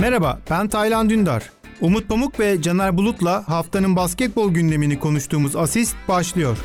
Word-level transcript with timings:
Merhaba, 0.00 0.38
ben 0.50 0.68
Taylan 0.68 1.10
Dündar. 1.10 1.50
Umut 1.80 2.08
Pamuk 2.08 2.40
ve 2.40 2.62
Caner 2.62 2.96
Bulut'la 2.96 3.48
haftanın 3.48 3.96
basketbol 3.96 4.50
gündemini 4.50 5.00
konuştuğumuz 5.00 5.56
Asist 5.56 5.96
başlıyor. 6.08 6.58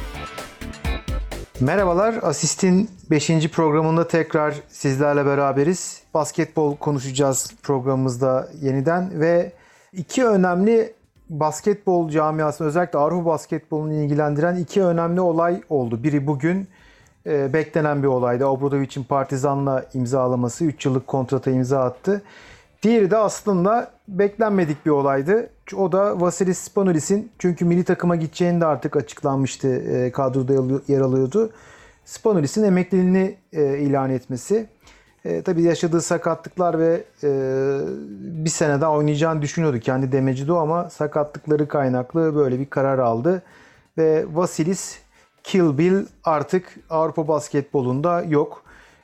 Merhabalar, 1.59 2.15
Asist'in 2.21 2.89
5. 3.11 3.27
programında 3.51 4.07
tekrar 4.07 4.55
sizlerle 4.67 5.25
beraberiz. 5.25 6.01
Basketbol 6.13 6.75
konuşacağız 6.75 7.53
programımızda 7.63 8.49
yeniden 8.61 9.19
ve 9.19 9.51
iki 9.93 10.25
önemli 10.25 10.93
basketbol 11.29 12.09
camiasını 12.09 12.67
özellikle 12.67 12.99
Avrupa 12.99 13.25
basketbolunu 13.25 13.93
ilgilendiren 13.93 14.55
iki 14.55 14.83
önemli 14.83 15.21
olay 15.21 15.61
oldu. 15.69 16.03
Biri 16.03 16.27
bugün 16.27 16.67
e, 17.25 17.53
beklenen 17.53 18.03
bir 18.03 18.07
olaydı. 18.07 18.45
Obradovic'in 18.45 19.03
Partizan'la 19.03 19.85
imzalaması 19.93 20.65
3 20.65 20.85
yıllık 20.85 21.07
kontrata 21.07 21.51
imza 21.51 21.83
attı. 21.83 22.21
Diğeri 22.85 23.11
de 23.11 23.17
aslında 23.17 23.91
beklenmedik 24.07 24.85
bir 24.85 24.91
olaydı. 24.91 25.49
O 25.75 25.91
da 25.91 26.21
Vasilis 26.21 26.57
Spanulis'in 26.57 27.31
çünkü 27.39 27.65
milli 27.65 27.83
takıma 27.83 28.15
gideceğini 28.15 28.61
de 28.61 28.65
artık 28.65 28.95
açıklanmıştı. 28.95 29.67
E, 29.67 30.11
kadroda 30.11 30.81
yer 30.87 31.01
alıyordu. 31.01 31.51
Spanulis'in 32.05 32.63
emekliliğini 32.63 33.37
e, 33.53 33.79
ilan 33.79 34.09
etmesi. 34.09 34.67
E, 35.25 35.41
tabii 35.41 35.63
yaşadığı 35.63 36.01
sakatlıklar 36.01 36.79
ve 36.79 37.03
e, 37.23 37.29
bir 38.45 38.49
sene 38.49 38.81
daha 38.81 38.91
oynayacağını 38.91 39.41
düşünüyordu 39.41 39.79
kendi 39.79 40.11
demeci 40.11 40.47
de 40.47 40.53
ama 40.53 40.89
sakatlıkları 40.89 41.67
kaynaklı 41.67 42.35
böyle 42.35 42.59
bir 42.59 42.69
karar 42.69 42.99
aldı. 42.99 43.43
Ve 43.97 44.25
Vasilis 44.33 44.99
Kill 45.43 45.77
Bill 45.77 46.05
artık 46.23 46.75
Avrupa 46.89 47.27
basketbolunda 47.27 48.21
yok. 48.21 48.63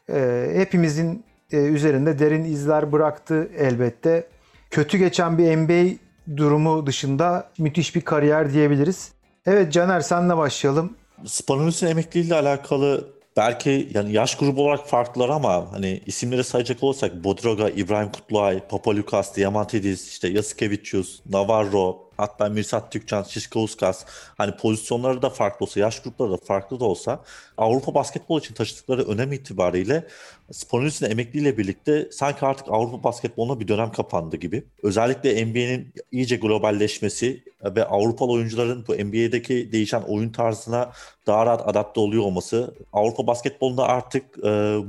E, 0.09 0.51
hepimizin 0.53 1.23
e, 1.51 1.57
üzerinde 1.57 2.19
derin 2.19 2.43
izler 2.43 2.91
bıraktı 2.91 3.49
elbette. 3.57 4.27
Kötü 4.69 4.97
geçen 4.97 5.37
bir 5.37 5.57
NBA 5.57 5.97
durumu 6.37 6.87
dışında 6.87 7.49
müthiş 7.57 7.95
bir 7.95 8.01
kariyer 8.01 8.53
diyebiliriz. 8.53 9.11
Evet 9.45 9.73
Caner 9.73 10.01
senle 10.01 10.37
başlayalım. 10.37 10.93
Spanulis'in 11.25 11.87
emekliliğiyle 11.87 12.35
alakalı 12.35 13.07
belki 13.37 13.89
yani 13.93 14.13
yaş 14.13 14.37
grubu 14.37 14.63
olarak 14.63 14.87
farklılar 14.87 15.29
ama 15.29 15.71
hani 15.71 16.01
isimleri 16.05 16.43
sayacak 16.43 16.83
olursak 16.83 17.23
Bodroga, 17.23 17.69
İbrahim 17.69 18.11
Kutluay, 18.11 18.59
Papalukas, 18.69 19.35
Diamantidis, 19.35 20.09
işte 20.09 20.27
Yasikevicius, 20.27 21.19
Navarro, 21.29 22.10
hatta 22.21 22.49
Mirsat 22.49 22.91
Tükcan, 22.91 23.23
Şişkauskas 23.23 24.05
hani 24.37 24.55
pozisyonları 24.55 25.21
da 25.21 25.29
farklı 25.29 25.63
olsa, 25.63 25.79
yaş 25.79 25.99
grupları 25.99 26.31
da 26.31 26.37
farklı 26.37 26.79
da 26.79 26.85
olsa 26.85 27.23
Avrupa 27.57 27.93
basketbol 27.93 28.39
için 28.39 28.53
taşıdıkları 28.53 29.03
önem 29.03 29.31
itibariyle 29.31 30.07
Spanulis'in 30.51 31.11
emekliyle 31.11 31.57
birlikte 31.57 32.07
sanki 32.11 32.45
artık 32.45 32.67
Avrupa 32.69 33.03
basketboluna 33.03 33.59
bir 33.59 33.67
dönem 33.67 33.91
kapandı 33.91 34.37
gibi. 34.37 34.63
Özellikle 34.83 35.45
NBA'nin 35.45 35.93
iyice 36.11 36.35
globalleşmesi 36.35 37.43
ve 37.63 37.85
Avrupalı 37.85 38.31
oyuncuların 38.31 38.85
bu 38.87 38.93
NBA'deki 38.93 39.71
değişen 39.71 40.01
oyun 40.01 40.29
tarzına 40.29 40.91
daha 41.27 41.45
rahat 41.45 41.67
adapte 41.67 41.99
oluyor 41.99 42.23
olması 42.23 42.75
Avrupa 42.93 43.27
basketbolunda 43.27 43.87
artık 43.87 44.37
e, 44.37 44.43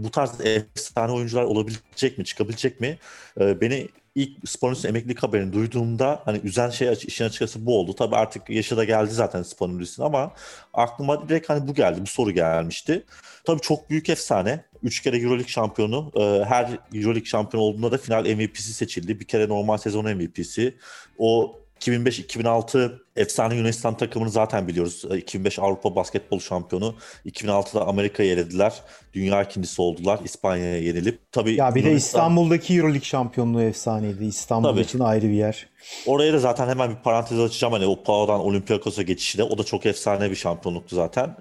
bu 0.05 0.10
tarz 0.10 0.41
efsane 0.41 1.12
oyuncular 1.12 1.42
olabilecek 1.42 2.19
mi, 2.19 2.25
çıkabilecek 2.25 2.80
mi? 2.80 2.98
E, 3.41 3.60
beni 3.60 3.88
ilk 4.15 4.49
Spanulis'in 4.49 4.89
emeklilik 4.89 5.23
haberini 5.23 5.53
duyduğumda 5.53 6.23
hani 6.25 6.41
üzen 6.45 6.71
şey 6.71 6.93
işin 7.07 7.25
açıkçası 7.25 7.67
bu 7.67 7.79
oldu. 7.79 7.95
Tabii 7.95 8.17
artık 8.17 8.51
yaşı 8.51 8.77
da 8.77 8.85
geldi 8.85 9.11
zaten 9.11 9.43
Spanulis'in 9.43 10.03
ama 10.03 10.33
aklıma 10.75 11.29
direkt 11.29 11.49
hani 11.49 11.69
bu 11.69 11.75
geldi, 11.75 12.01
bu 12.03 12.07
soru 12.07 12.31
gelmişti. 12.31 13.05
Tabii 13.45 13.61
çok 13.61 13.91
büyük 13.91 14.09
efsane. 14.09 14.65
Üç 14.83 15.01
kere 15.01 15.17
Euroleague 15.17 15.49
şampiyonu. 15.49 16.13
E, 16.17 16.45
her 16.45 16.79
Euroleague 16.95 17.25
şampiyonu 17.25 17.67
olduğunda 17.67 17.93
da 17.93 17.99
final 17.99 18.35
MVP'si 18.35 18.73
seçildi. 18.75 19.21
Bir 19.21 19.25
kere 19.25 19.49
normal 19.49 19.77
sezon 19.77 20.05
MVP'si. 20.05 20.77
O 21.19 21.59
2005-2006 21.83 22.92
efsane 23.16 23.55
Yunanistan 23.55 23.97
takımını 23.97 24.30
zaten 24.30 24.69
biliyoruz. 24.69 25.05
2005 25.16 25.58
e, 25.58 25.62
Avrupa 25.62 25.97
Basketbol 25.97 26.38
Şampiyonu. 26.38 26.94
2006'da 27.26 27.87
Amerika'yı 27.87 28.32
elediler. 28.32 28.82
Dünya 29.15 29.43
ikincisi 29.43 29.82
oldular. 29.82 30.21
İspanya'ya 30.25 30.78
yenilip. 30.78 31.32
Tabii 31.32 31.54
ya 31.54 31.75
bir 31.75 31.81
Yunanistan... 31.84 31.92
de 31.92 31.97
İstanbul'daki 31.97 32.75
Euroleague 32.75 33.04
şampiyonluğu 33.04 33.62
efsaneydi. 33.62 34.25
İstanbul 34.25 34.69
Tabii. 34.69 34.81
için 34.81 35.00
ayrı 35.00 35.26
bir 35.26 35.34
yer. 35.34 35.69
Oraya 36.06 36.32
da 36.32 36.38
zaten 36.38 36.69
hemen 36.69 36.91
bir 36.91 36.97
parantez 36.97 37.41
açacağım. 37.41 37.72
Hani 37.72 37.87
o 37.87 38.03
Pao'dan 38.03 38.41
Olympiakos'a 38.41 39.03
geçişi 39.03 39.38
de 39.38 39.42
o 39.42 39.59
da 39.59 39.65
çok 39.65 39.87
efsane 39.87 40.31
bir 40.31 40.37
şampiyonluktu 40.37 40.97
zaten. 40.97 41.37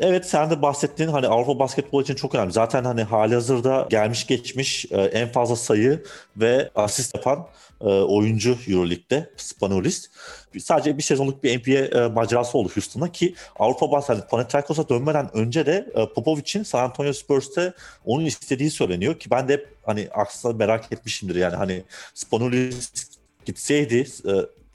Evet 0.00 0.26
sen 0.26 0.50
de 0.50 0.62
bahsettiğin 0.62 1.10
hani 1.10 1.26
Avrupa 1.26 1.58
basketbol 1.58 2.02
için 2.02 2.14
çok 2.14 2.34
önemli. 2.34 2.52
Zaten 2.52 2.84
hani 2.84 3.02
hali 3.02 3.34
hazırda 3.34 3.86
gelmiş 3.90 4.26
geçmiş 4.26 4.86
e, 4.90 5.00
en 5.00 5.28
fazla 5.28 5.56
sayı 5.56 6.02
ve 6.36 6.70
asist 6.74 7.14
yapan 7.14 7.46
e, 7.80 7.84
oyuncu 7.84 8.56
Euroleague'de 8.68 9.30
Spanulis. 9.36 10.10
Sadece 10.58 10.98
bir 10.98 11.02
sezonluk 11.02 11.44
bir 11.44 11.58
NBA 11.58 11.98
e, 11.98 12.08
macerası 12.08 12.58
oldu 12.58 12.70
Houston'da 12.74 13.12
ki 13.12 13.34
Avrupa 13.58 14.02
hani 14.08 14.20
Panathinaikos'a 14.30 14.88
dönmeden 14.88 15.36
önce 15.36 15.66
de 15.66 15.92
Popovic'in 16.14 16.62
San 16.62 16.84
Antonio 16.84 17.12
Spurs'te 17.12 17.72
onun 18.04 18.24
istediği 18.24 18.70
söyleniyor 18.70 19.18
ki 19.18 19.30
ben 19.30 19.48
de 19.48 19.66
hani 19.86 20.08
aslında 20.12 20.56
merak 20.56 20.92
etmişimdir 20.92 21.34
yani 21.34 21.56
hani 21.56 21.82
Spanulis 22.14 22.92
gitseydi 23.44 24.06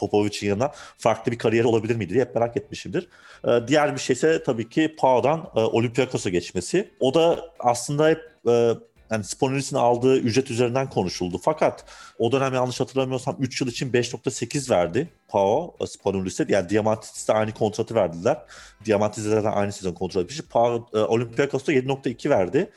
Popovic'in 0.03 0.47
yanına 0.47 0.71
farklı 0.97 1.31
bir 1.31 1.37
kariyer 1.37 1.63
olabilir 1.63 1.95
miydi 1.95 2.13
diye 2.13 2.23
hep 2.23 2.35
merak 2.35 2.57
etmişimdir. 2.57 3.07
Ee, 3.47 3.59
diğer 3.67 3.95
bir 3.95 3.99
şey 3.99 4.13
ise 4.13 4.43
tabii 4.43 4.69
ki 4.69 4.95
Pau'dan 4.97 5.51
e, 5.55 5.59
Olympiakos'a 5.59 6.29
geçmesi. 6.29 6.91
O 6.99 7.13
da 7.13 7.49
aslında 7.59 8.09
hep 8.09 8.21
e, 8.47 8.73
yani 9.13 9.23
Spanulis'in 9.23 9.75
aldığı 9.75 10.17
ücret 10.17 10.51
üzerinden 10.51 10.89
konuşuldu. 10.89 11.39
Fakat 11.43 11.85
o 12.19 12.31
dönem 12.31 12.53
yanlış 12.53 12.79
hatırlamıyorsam 12.79 13.35
3 13.39 13.61
yıl 13.61 13.67
için 13.67 13.91
5.8 13.91 14.69
verdi 14.69 15.09
Pau 15.27 15.75
e, 15.79 15.87
Spanulis'e. 15.87 16.45
Yani 16.49 16.69
Diamantis'te 16.69 17.33
aynı 17.33 17.53
kontratı 17.53 17.95
verdiler. 17.95 18.37
Diamantis'e 18.85 19.29
zaten 19.29 19.51
aynı 19.51 19.71
sezon 19.71 19.93
kontrat 19.93 20.23
etmiş. 20.23 20.41
Pau 20.41 20.89
e, 20.93 20.97
Olympiakos'ta 20.97 21.73
7.2 21.73 22.29
verdi. 22.29 22.71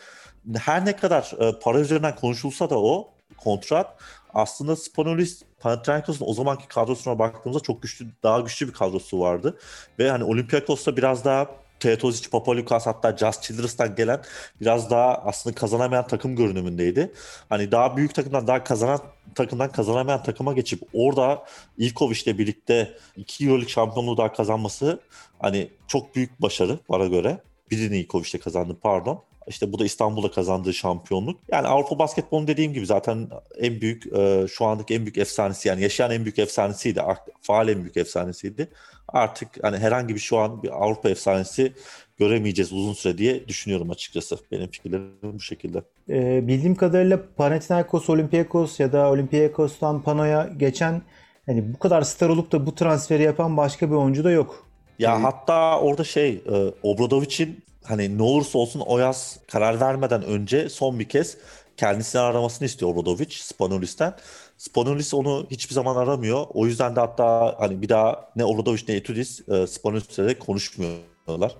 Her 0.58 0.84
ne 0.84 0.96
kadar 0.96 1.32
e, 1.38 1.58
para 1.58 1.80
üzerinden 1.80 2.16
konuşulsa 2.16 2.70
da 2.70 2.80
o 2.80 3.14
kontrat 3.36 4.00
aslında 4.34 4.76
Spanulis 4.76 5.42
Panathinaikos'un 5.60 6.26
o 6.28 6.34
zamanki 6.34 6.68
kadrosuna 6.68 7.18
baktığımızda 7.18 7.62
çok 7.62 7.82
güçlü, 7.82 8.06
daha 8.22 8.40
güçlü 8.40 8.68
bir 8.68 8.72
kadrosu 8.72 9.20
vardı. 9.20 9.58
Ve 9.98 10.10
hani 10.10 10.24
Olympiakos'ta 10.24 10.96
biraz 10.96 11.24
daha 11.24 11.65
Teodosic, 11.86 12.30
Papalukas 12.30 12.86
hatta 12.86 13.16
Just 13.16 13.42
Childress'tan 13.42 13.94
gelen 13.94 14.22
biraz 14.60 14.90
daha 14.90 15.14
aslında 15.14 15.54
kazanamayan 15.54 16.06
takım 16.06 16.36
görünümündeydi. 16.36 17.12
Hani 17.48 17.72
daha 17.72 17.96
büyük 17.96 18.14
takımdan 18.14 18.46
daha 18.46 18.64
kazanan 18.64 19.00
takımdan 19.34 19.72
kazanamayan 19.72 20.22
takıma 20.22 20.52
geçip 20.52 20.82
orada 20.92 21.44
Ivkovic'le 21.78 22.38
birlikte 22.38 22.98
iki 23.16 23.44
Euroleague 23.44 23.68
şampiyonluğu 23.68 24.16
daha 24.16 24.32
kazanması 24.32 25.00
hani 25.38 25.70
çok 25.88 26.16
büyük 26.16 26.42
başarı 26.42 26.78
bana 26.88 27.06
göre. 27.06 27.38
Birini 27.70 27.98
Ivkovic'le 27.98 28.40
kazandı 28.40 28.76
pardon. 28.82 29.22
İşte 29.48 29.72
bu 29.72 29.78
da 29.78 29.84
İstanbul'da 29.84 30.30
kazandığı 30.30 30.74
şampiyonluk. 30.74 31.40
Yani 31.52 31.68
Avrupa 31.68 31.98
basketbolun 31.98 32.46
dediğim 32.46 32.72
gibi 32.72 32.86
zaten 32.86 33.28
en 33.58 33.80
büyük 33.80 34.12
e, 34.16 34.46
şu 34.48 34.64
andaki 34.64 34.94
en 34.94 35.02
büyük 35.02 35.18
efsanesi 35.18 35.68
yani 35.68 35.82
yaşayan 35.82 36.10
en 36.10 36.24
büyük 36.24 36.38
efsanesiydi. 36.38 37.02
Faal 37.40 37.68
en 37.68 37.82
büyük 37.82 37.96
efsanesiydi. 37.96 38.68
Artık 39.08 39.48
hani 39.62 39.78
herhangi 39.78 40.14
bir 40.14 40.20
şu 40.20 40.38
an 40.38 40.62
bir 40.62 40.84
Avrupa 40.84 41.10
efsanesi 41.10 41.72
göremeyeceğiz 42.18 42.72
uzun 42.72 42.92
süre 42.92 43.18
diye 43.18 43.48
düşünüyorum 43.48 43.90
açıkçası. 43.90 44.38
Benim 44.52 44.70
fikirlerim 44.70 45.10
bu 45.22 45.40
şekilde. 45.40 45.82
Ee, 46.08 46.48
bildiğim 46.48 46.74
kadarıyla 46.74 47.20
Panathinaikos, 47.36 48.10
Olympiakos 48.10 48.80
ya 48.80 48.92
da 48.92 49.10
Olympiakos'tan 49.10 50.02
Pano'ya 50.02 50.50
geçen 50.56 51.02
hani 51.46 51.74
bu 51.74 51.78
kadar 51.78 52.02
star 52.02 52.28
olup 52.28 52.52
da 52.52 52.66
bu 52.66 52.74
transferi 52.74 53.22
yapan 53.22 53.56
başka 53.56 53.90
bir 53.90 53.94
oyuncu 53.94 54.24
da 54.24 54.30
yok. 54.30 54.66
Ya 54.98 55.22
hatta 55.22 55.80
orada 55.80 56.04
şey 56.04 56.30
e, 56.30 56.72
Obradovic'in 56.82 57.62
hani 57.88 58.18
ne 58.18 58.22
olursa 58.22 58.58
olsun 58.58 58.80
o 58.80 58.98
yaz 58.98 59.38
karar 59.52 59.80
vermeden 59.80 60.22
önce 60.22 60.68
son 60.68 60.98
bir 60.98 61.08
kez 61.08 61.36
kendisini 61.76 62.20
aramasını 62.20 62.66
istiyor 62.66 62.90
Obradovic 62.90 63.30
Spanulis'ten. 63.30 64.14
Spanulis 64.58 65.14
onu 65.14 65.46
hiçbir 65.50 65.74
zaman 65.74 65.96
aramıyor. 65.96 66.46
O 66.54 66.66
yüzden 66.66 66.96
de 66.96 67.00
hatta 67.00 67.56
hani 67.58 67.82
bir 67.82 67.88
daha 67.88 68.30
ne 68.36 68.44
Obradovic 68.44 68.82
ne 68.88 68.94
Etudis 68.94 69.48
e, 69.48 69.66
Spanulis'le 69.66 70.18
de 70.18 70.38
konuşmuyorlar. 70.38 71.56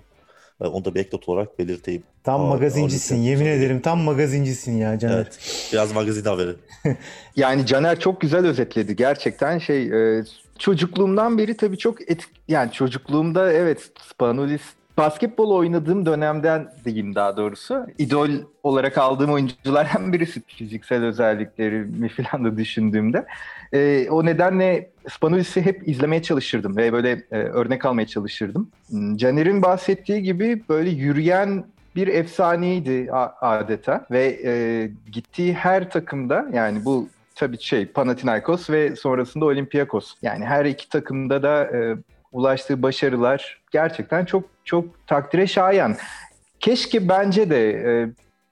E, 0.61 0.65
onu 0.65 0.85
da 0.85 0.95
bir 0.95 0.99
eklat 0.99 1.29
olarak 1.29 1.59
belirteyim. 1.59 2.03
Tam 2.23 2.41
Aa, 2.41 2.47
magazincisin 2.47 3.15
yemin 3.15 3.45
ederim 3.45 3.81
tam 3.81 3.99
magazincisin 3.99 4.77
ya 4.77 4.99
Caner. 4.99 5.15
Evet 5.15 5.39
biraz 5.73 5.91
magazin 5.91 6.25
haberi. 6.25 6.55
yani 7.35 7.65
Caner 7.65 7.99
çok 7.99 8.21
güzel 8.21 8.45
özetledi 8.45 8.95
gerçekten 8.95 9.59
şey 9.59 10.17
e, 10.17 10.23
çocukluğumdan 10.59 11.37
beri 11.37 11.57
tabii 11.57 11.77
çok 11.77 12.11
et, 12.11 12.23
yani 12.47 12.71
çocukluğumda 12.71 13.53
evet 13.53 13.91
Spanulis 14.13 14.61
basketbol 14.97 15.51
oynadığım 15.51 16.05
dönemden 16.05 16.71
diyeyim 16.85 17.15
daha 17.15 17.37
doğrusu. 17.37 17.85
idol 17.97 18.29
olarak 18.63 18.97
aldığım 18.97 19.31
oyunculardan 19.31 20.13
birisi 20.13 20.41
fiziksel 20.47 21.03
özelliklerimi 21.03 22.09
falan 22.09 22.45
da 22.45 22.57
düşündüğümde. 22.57 23.25
E, 23.73 24.07
o 24.09 24.25
nedenle 24.25 24.89
Spanulis'i 25.09 25.61
hep 25.61 25.87
izlemeye 25.87 26.21
çalışırdım 26.21 26.77
ve 26.77 26.93
böyle 26.93 27.23
e, 27.31 27.37
örnek 27.37 27.85
almaya 27.85 28.07
çalışırdım. 28.07 28.69
Hmm, 28.89 29.17
Caner'in 29.17 29.61
bahsettiği 29.61 30.23
gibi 30.23 30.63
böyle 30.69 30.89
yürüyen 30.89 31.65
bir 31.95 32.07
efsaneydi 32.07 33.11
adeta 33.41 34.05
ve 34.11 34.39
e, 34.43 34.91
gittiği 35.11 35.53
her 35.53 35.89
takımda 35.89 36.47
yani 36.53 36.85
bu 36.85 37.09
tabii 37.35 37.59
şey 37.59 37.85
Panathinaikos 37.85 38.69
ve 38.69 38.95
sonrasında 38.95 39.45
Olympiakos. 39.45 40.13
Yani 40.21 40.45
her 40.45 40.65
iki 40.65 40.89
takımda 40.89 41.43
da 41.43 41.63
e, 41.63 41.97
ulaştığı 42.31 42.83
başarılar 42.83 43.61
gerçekten 43.71 44.25
çok 44.25 44.43
çok 44.63 45.07
takdire 45.07 45.47
şayan. 45.47 45.95
Keşke 46.59 47.09
bence 47.09 47.49
de 47.49 47.71
e, 47.71 48.09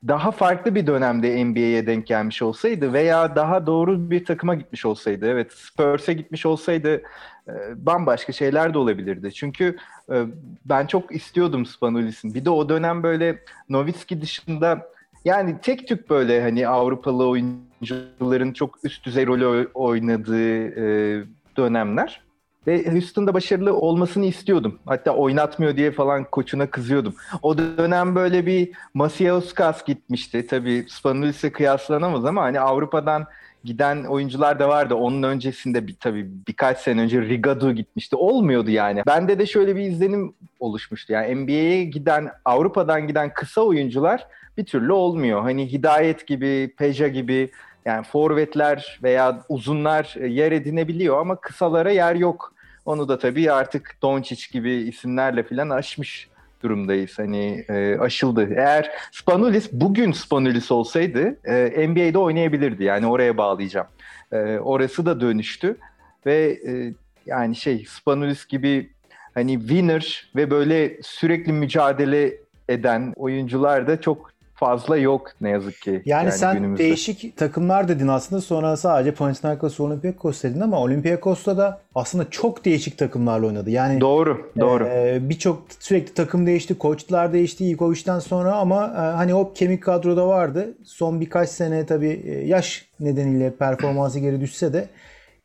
daha 0.07 0.31
farklı 0.31 0.75
bir 0.75 0.87
dönemde 0.87 1.45
NBA'ye 1.45 1.87
denk 1.87 2.07
gelmiş 2.07 2.41
olsaydı 2.41 2.93
veya 2.93 3.35
daha 3.35 3.67
doğru 3.67 4.11
bir 4.11 4.25
takıma 4.25 4.55
gitmiş 4.55 4.85
olsaydı. 4.85 5.27
Evet 5.27 5.51
Spurs'e 5.53 6.13
gitmiş 6.13 6.45
olsaydı 6.45 7.01
e, 7.47 7.53
bambaşka 7.75 8.33
şeyler 8.33 8.73
de 8.73 8.77
olabilirdi. 8.77 9.33
Çünkü 9.33 9.77
e, 10.11 10.25
ben 10.65 10.87
çok 10.87 11.15
istiyordum 11.15 11.65
Spanulis'in. 11.65 12.33
Bir 12.33 12.45
de 12.45 12.49
o 12.49 12.69
dönem 12.69 13.03
böyle 13.03 13.39
Novitski 13.69 14.21
dışında 14.21 14.89
yani 15.25 15.55
tek 15.61 15.87
tük 15.87 16.09
böyle 16.09 16.41
hani 16.41 16.67
Avrupalı 16.67 17.27
oyuncuların 17.27 18.53
çok 18.53 18.85
üst 18.85 19.05
düzey 19.05 19.27
rol 19.27 19.65
oynadığı 19.73 20.67
e, 20.67 21.23
dönemler. 21.57 22.24
Ve 22.67 22.91
Houston'da 22.91 23.33
başarılı 23.33 23.73
olmasını 23.73 24.25
istiyordum. 24.25 24.79
Hatta 24.85 25.11
oynatmıyor 25.11 25.75
diye 25.75 25.91
falan 25.91 26.23
koçuna 26.23 26.67
kızıyordum. 26.67 27.15
O 27.41 27.57
dönem 27.57 28.15
böyle 28.15 28.45
bir 28.45 28.71
Masiauskas 28.93 29.85
gitmişti. 29.85 30.47
Tabii 30.47 30.85
Spanulis'e 30.89 31.51
kıyaslanamaz 31.51 32.25
ama 32.25 32.41
hani 32.41 32.59
Avrupa'dan 32.59 33.27
giden 33.63 34.03
oyuncular 34.03 34.59
da 34.59 34.69
vardı. 34.69 34.95
Onun 34.95 35.23
öncesinde 35.23 35.87
bir, 35.87 35.95
tabii 35.99 36.29
birkaç 36.47 36.77
sene 36.77 37.01
önce 37.01 37.21
Rigadu 37.21 37.71
gitmişti. 37.71 38.15
Olmuyordu 38.15 38.69
yani. 38.69 39.03
Bende 39.07 39.39
de 39.39 39.45
şöyle 39.45 39.75
bir 39.75 39.81
izlenim 39.81 40.33
oluşmuştu. 40.59 41.13
Yani 41.13 41.35
NBA'ye 41.35 41.83
giden, 41.83 42.31
Avrupa'dan 42.45 43.07
giden 43.07 43.33
kısa 43.33 43.61
oyuncular 43.61 44.27
bir 44.57 44.65
türlü 44.65 44.91
olmuyor. 44.91 45.41
Hani 45.41 45.71
Hidayet 45.71 46.27
gibi, 46.27 46.73
Peja 46.77 47.07
gibi 47.07 47.51
yani 47.85 48.03
forvetler 48.03 48.99
veya 49.03 49.41
uzunlar 49.49 50.15
yer 50.27 50.51
edinebiliyor 50.51 51.17
ama 51.17 51.35
kısalara 51.35 51.91
yer 51.91 52.15
yok. 52.15 52.54
Onu 52.85 53.09
da 53.09 53.19
tabii 53.19 53.51
artık 53.51 53.97
Doncic 54.01 54.51
gibi 54.51 54.73
isimlerle 54.73 55.43
falan 55.43 55.69
aşmış 55.69 56.29
durumdayız. 56.63 57.19
Hani 57.19 57.65
e, 57.69 57.97
aşıldı. 57.99 58.53
Eğer 58.55 58.91
Spanulis 59.11 59.69
bugün 59.71 60.11
Spanulis 60.11 60.71
olsaydı 60.71 61.37
e, 61.45 61.87
NBA'de 61.87 62.17
oynayabilirdi. 62.17 62.83
Yani 62.83 63.07
oraya 63.07 63.37
bağlayacağım. 63.37 63.87
E, 64.31 64.37
orası 64.59 65.05
da 65.05 65.21
dönüştü 65.21 65.77
ve 66.25 66.59
e, 66.67 66.93
yani 67.25 67.55
şey 67.55 67.85
Spanulis 67.89 68.45
gibi 68.45 68.89
hani 69.33 69.59
winner 69.59 70.31
ve 70.35 70.51
böyle 70.51 70.97
sürekli 71.01 71.53
mücadele 71.53 72.37
eden 72.69 73.13
oyuncular 73.15 73.87
da 73.87 74.01
çok 74.01 74.34
fazla 74.55 74.97
yok 74.97 75.31
ne 75.41 75.49
yazık 75.49 75.81
ki. 75.81 75.91
Yani, 75.91 76.25
yani 76.25 76.31
sen 76.31 76.55
günümüzde. 76.55 76.83
değişik 76.83 77.37
takımlar 77.37 77.87
dedin 77.87 78.07
aslında 78.07 78.41
sonra 78.41 78.77
sadece 78.77 79.11
Panathinaikos 79.11 79.79
Olympiakos 79.79 80.43
dedin 80.43 80.59
ama 80.59 80.79
Olympiakos'ta 80.79 81.57
da 81.57 81.81
aslında 81.95 82.29
çok 82.29 82.65
değişik 82.65 82.97
takımlarla 82.97 83.47
oynadı. 83.47 83.69
Yani 83.69 84.01
Doğru, 84.01 84.51
doğru. 84.59 84.85
E, 84.85 85.19
Birçok 85.29 85.63
sürekli 85.79 86.13
takım 86.13 86.47
değişti, 86.47 86.77
koçlar 86.77 87.33
değişti 87.33 87.65
Ivkovic'den 87.65 88.19
sonra 88.19 88.55
ama 88.55 88.85
e, 88.85 88.99
hani 88.99 89.33
o 89.33 89.53
kemik 89.53 89.83
kadroda 89.83 90.27
vardı. 90.27 90.73
Son 90.83 91.21
birkaç 91.21 91.49
sene 91.49 91.85
tabii 91.85 92.21
e, 92.25 92.47
yaş 92.47 92.85
nedeniyle 92.99 93.51
performansı 93.55 94.19
geri 94.19 94.41
düşse 94.41 94.73
de 94.73 94.87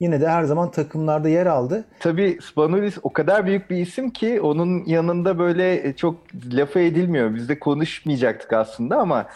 yine 0.00 0.20
de 0.20 0.28
her 0.28 0.44
zaman 0.44 0.70
takımlarda 0.70 1.28
yer 1.28 1.46
aldı. 1.46 1.84
Tabii 2.00 2.38
Spanulis 2.42 2.98
o 3.02 3.12
kadar 3.12 3.46
büyük 3.46 3.70
bir 3.70 3.76
isim 3.76 4.10
ki 4.10 4.40
onun 4.40 4.84
yanında 4.86 5.38
böyle 5.38 5.88
e, 5.88 5.96
çok 5.96 6.16
lafı 6.52 6.78
edilmiyor. 6.78 7.34
Biz 7.34 7.48
de 7.48 7.58
konuşmayacaktık 7.58 8.52
aslında 8.52 8.96
ama 8.96 9.26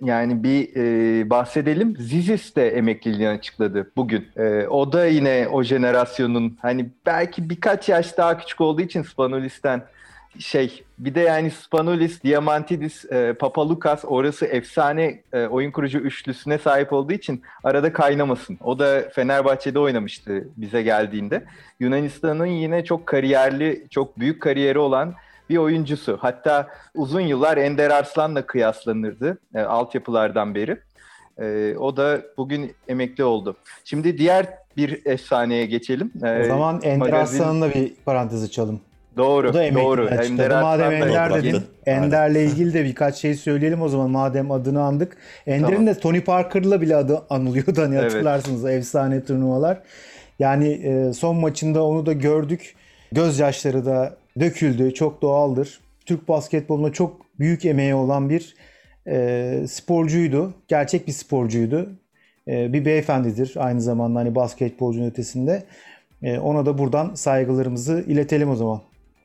yani 0.00 0.42
bir 0.42 0.76
e, 0.76 1.30
bahsedelim. 1.30 1.96
Zizis 1.98 2.56
de 2.56 2.68
emekliliğini 2.68 3.28
açıkladı 3.28 3.90
bugün. 3.96 4.26
E, 4.36 4.66
o 4.66 4.92
da 4.92 5.06
yine 5.06 5.48
o 5.52 5.62
jenerasyonun 5.62 6.58
hani 6.62 6.90
belki 7.06 7.50
birkaç 7.50 7.88
yaş 7.88 8.18
daha 8.18 8.38
küçük 8.38 8.60
olduğu 8.60 8.82
için 8.82 9.02
Spanulis'ten 9.02 9.82
şey 10.38 10.84
bir 10.98 11.14
de 11.14 11.20
yani 11.20 11.50
Spanulis, 11.50 12.22
Diamantidis, 12.22 13.12
e, 13.12 13.32
Papalukas 13.32 14.04
orası 14.06 14.46
efsane 14.46 15.22
e, 15.32 15.46
oyun 15.46 15.70
kurucu 15.70 15.98
üçlüsüne 15.98 16.58
sahip 16.58 16.92
olduğu 16.92 17.12
için 17.12 17.42
arada 17.64 17.92
kaynamasın. 17.92 18.58
O 18.64 18.78
da 18.78 19.08
Fenerbahçe'de 19.14 19.78
oynamıştı 19.78 20.48
bize 20.56 20.82
geldiğinde. 20.82 21.44
Yunanistan'ın 21.80 22.46
yine 22.46 22.84
çok 22.84 23.06
kariyerli, 23.06 23.86
çok 23.90 24.18
büyük 24.18 24.42
kariyeri 24.42 24.78
olan 24.78 25.14
bir 25.50 25.56
oyuncusu. 25.56 26.18
Hatta 26.20 26.68
uzun 26.94 27.20
yıllar 27.20 27.56
Ender 27.56 27.90
Arslan'la 27.90 28.46
kıyaslanırdı 28.46 29.38
e, 29.54 29.60
altyapılardan 29.60 30.54
beri. 30.54 30.78
E, 31.38 31.76
o 31.78 31.96
da 31.96 32.22
bugün 32.36 32.74
emekli 32.88 33.24
oldu. 33.24 33.56
Şimdi 33.84 34.18
diğer 34.18 34.46
bir 34.76 35.06
efsaneye 35.06 35.66
geçelim. 35.66 36.12
E, 36.24 36.40
o 36.40 36.44
zaman 36.44 36.80
Ender 36.82 36.96
magazin... 36.96 37.38
Arslan'la 37.38 37.74
bir 37.74 37.92
parantez 38.04 38.44
açalım. 38.44 38.80
Doğru, 39.18 39.48
o 39.50 39.54
da 39.54 39.74
doğru. 39.74 40.06
Ender 40.08 40.62
Madem 40.62 40.92
Ender 40.92 41.34
dedin, 41.34 41.62
Ender'le 41.86 42.36
ilgili 42.36 42.74
de 42.74 42.84
birkaç 42.84 43.16
şey 43.16 43.34
söyleyelim 43.34 43.82
o 43.82 43.88
zaman 43.88 44.10
madem 44.10 44.50
adını 44.50 44.82
andık. 44.82 45.16
Ender'in 45.46 45.72
tamam. 45.72 45.86
de 45.86 45.94
Tony 45.94 46.20
Parker'la 46.20 46.80
bile 46.80 46.96
adı 46.96 47.22
anılıyordu 47.30 47.82
hani 47.82 47.96
hatırlarsınız 47.96 48.64
evet. 48.64 48.78
efsane 48.78 49.24
turnuvalar. 49.24 49.82
Yani 50.38 50.68
e, 50.68 51.12
son 51.12 51.36
maçında 51.36 51.84
onu 51.84 52.06
da 52.06 52.12
gördük. 52.12 52.74
Gözyaşları 53.12 53.86
da 53.86 54.16
döküldü. 54.40 54.94
Çok 54.94 55.22
doğaldır. 55.22 55.80
Türk 56.06 56.28
basketboluna 56.28 56.92
çok 56.92 57.20
büyük 57.38 57.64
emeği 57.64 57.94
olan 57.94 58.30
bir 58.30 58.54
e, 59.06 59.64
sporcuydu. 59.68 60.54
Gerçek 60.68 61.06
bir 61.06 61.12
sporcuydu. 61.12 61.90
E, 62.48 62.72
bir 62.72 62.84
beyefendidir 62.84 63.54
aynı 63.56 63.80
zamanda 63.80 64.18
hani 64.18 64.34
basketbolcunun 64.34 65.10
ötesinde. 65.10 65.62
E, 66.22 66.38
ona 66.38 66.66
da 66.66 66.78
buradan 66.78 67.14
saygılarımızı 67.14 68.04
iletelim 68.06 68.50
o 68.50 68.56
zaman 68.56 68.80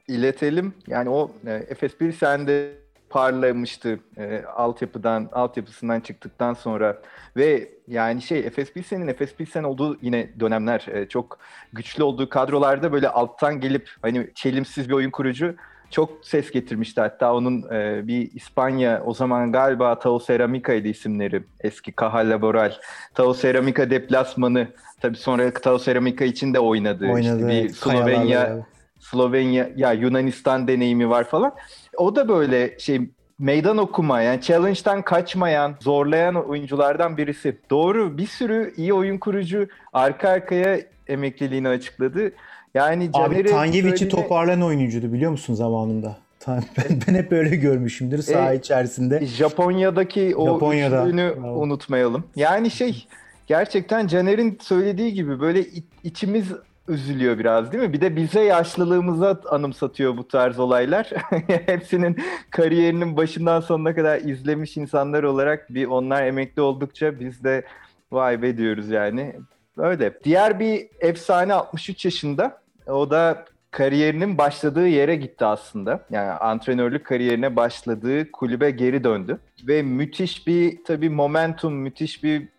iletelim. 0.08 0.74
Yani 0.88 1.10
o 1.10 1.32
Efes 1.46 1.98
Pilsen'de 1.98 2.84
parlamıştı 3.14 4.00
e, 4.18 4.44
altyapıdan 4.56 5.30
altyapısından 5.32 6.00
çıktıktan 6.00 6.54
sonra 6.54 7.02
ve 7.38 7.70
yani 7.88 8.22
şey 8.22 8.40
Efes 8.40 8.74
Pilsen'in 8.74 9.08
Efes 9.08 9.36
Pilsen 9.36 9.64
olduğu 9.64 9.98
yine 10.02 10.30
dönemler 10.40 10.86
e, 10.94 11.10
çok 11.10 11.40
güçlü 11.74 12.04
olduğu 12.04 12.30
kadrolarda 12.30 12.92
böyle 12.92 13.10
alttan 13.10 13.60
gelip 13.60 13.90
hani 14.02 14.30
çelimsiz 14.36 14.90
bir 14.90 14.94
oyun 14.94 15.12
kurucu 15.12 15.56
çok 15.90 16.26
ses 16.26 16.52
getirmişti. 16.52 17.02
Hatta 17.02 17.34
onun 17.34 17.72
e, 17.72 18.08
bir 18.08 18.32
İspanya 18.32 19.04
o 19.06 19.14
zaman 19.14 19.52
galiba 19.52 20.00
Tao 20.00 20.20
Ceramica'ydı 20.20 20.88
isimleri. 20.88 21.44
Eski 21.60 21.94
Caja 22.02 22.18
Laboral. 22.18 22.74
Tao 23.14 23.36
Ceramica 23.36 23.90
deplasmanı 23.90 24.68
tabii 25.02 25.18
sonra 25.18 25.54
Tao 25.54 25.80
Ceramica 25.80 26.26
için 26.26 26.54
de 26.54 26.60
oynadı. 26.60 27.06
Oynadı. 27.06 27.20
İşte 27.20 27.48
bir 27.48 27.70
Slovenya 27.70 28.66
Slovenya 29.04 29.70
ya 29.76 29.94
Yunanistan 29.94 30.68
deneyimi 30.68 31.10
var 31.10 31.24
falan. 31.24 31.54
O 31.98 32.16
da 32.16 32.28
böyle 32.28 32.80
şey 32.80 33.02
meydan 33.40 33.78
okuma 33.78 34.22
yani 34.22 34.42
challenge'dan 34.42 35.02
kaçmayan, 35.02 35.76
zorlayan 35.82 36.36
oyunculardan 36.50 37.18
birisi. 37.18 37.58
Doğru 37.70 38.18
bir 38.18 38.28
sürü 38.28 38.74
iyi 38.78 38.94
oyun 38.94 39.18
kurucu 39.18 39.68
arka 39.94 40.30
arkaya 40.30 40.80
emekliliğini 41.08 41.68
açıkladı. 41.68 42.32
Yani 42.74 43.10
Abi 43.14 43.44
Tanyevic'i 43.46 43.98
söylediğine... 43.98 44.10
toparlayan 44.10 44.62
oyuncuydu 44.62 45.14
biliyor 45.14 45.32
musun 45.32 45.54
zamanında? 45.54 46.18
Ben, 46.48 46.64
ben 47.08 47.14
hep 47.16 47.32
böyle 47.32 47.56
görmüşümdür 47.56 48.22
saha 48.22 48.54
e, 48.54 48.58
içerisinde. 48.58 49.26
Japonya'daki 49.26 50.36
o 50.36 50.46
Japonya'da. 50.46 51.04
üçlüğünü 51.04 51.36
Bravo. 51.38 51.62
unutmayalım. 51.62 52.24
Yani 52.36 52.72
şey 52.72 53.08
gerçekten 53.48 54.08
Caner'in 54.08 54.58
söylediği 54.62 55.14
gibi 55.14 55.40
böyle 55.40 55.66
içimiz 56.04 56.46
üzülüyor 56.88 57.40
biraz 57.40 57.72
değil 57.72 57.84
mi? 57.84 57.94
Bir 57.94 58.02
de 58.02 58.16
bize 58.16 58.44
yaşlılığımıza 58.44 59.42
anımsatıyor 59.50 60.18
bu 60.18 60.28
tarz 60.28 60.60
olaylar. 60.60 61.10
Hepsinin 61.48 62.18
kariyerinin 62.50 63.18
başından 63.18 63.60
sonuna 63.60 63.96
kadar 63.96 64.20
izlemiş 64.20 64.78
insanlar 64.78 65.24
olarak 65.24 65.74
bir 65.74 65.86
onlar 65.86 66.24
emekli 66.24 66.62
oldukça 66.62 67.20
biz 67.20 67.44
de 67.44 67.66
vay 68.12 68.42
be 68.42 68.58
diyoruz 68.58 68.90
yani. 68.90 69.36
Öyle. 69.78 70.14
Diğer 70.24 70.60
bir 70.60 70.88
efsane 71.00 71.54
63 71.54 72.06
yaşında. 72.06 72.62
O 72.88 73.10
da 73.10 73.46
kariyerinin 73.72 74.38
başladığı 74.38 74.88
yere 74.88 75.16
gitti 75.16 75.46
aslında. 75.46 76.06
Yani 76.10 76.32
antrenörlük 76.32 77.06
kariyerine 77.06 77.56
başladığı 77.56 78.32
kulübe 78.32 78.72
geri 78.72 79.04
döndü. 79.04 79.40
Ve 79.68 79.82
müthiş 79.82 80.48
bir 80.48 80.84
tabii 80.84 81.10
momentum, 81.10 81.74
müthiş 81.74 82.24
bir 82.24 82.53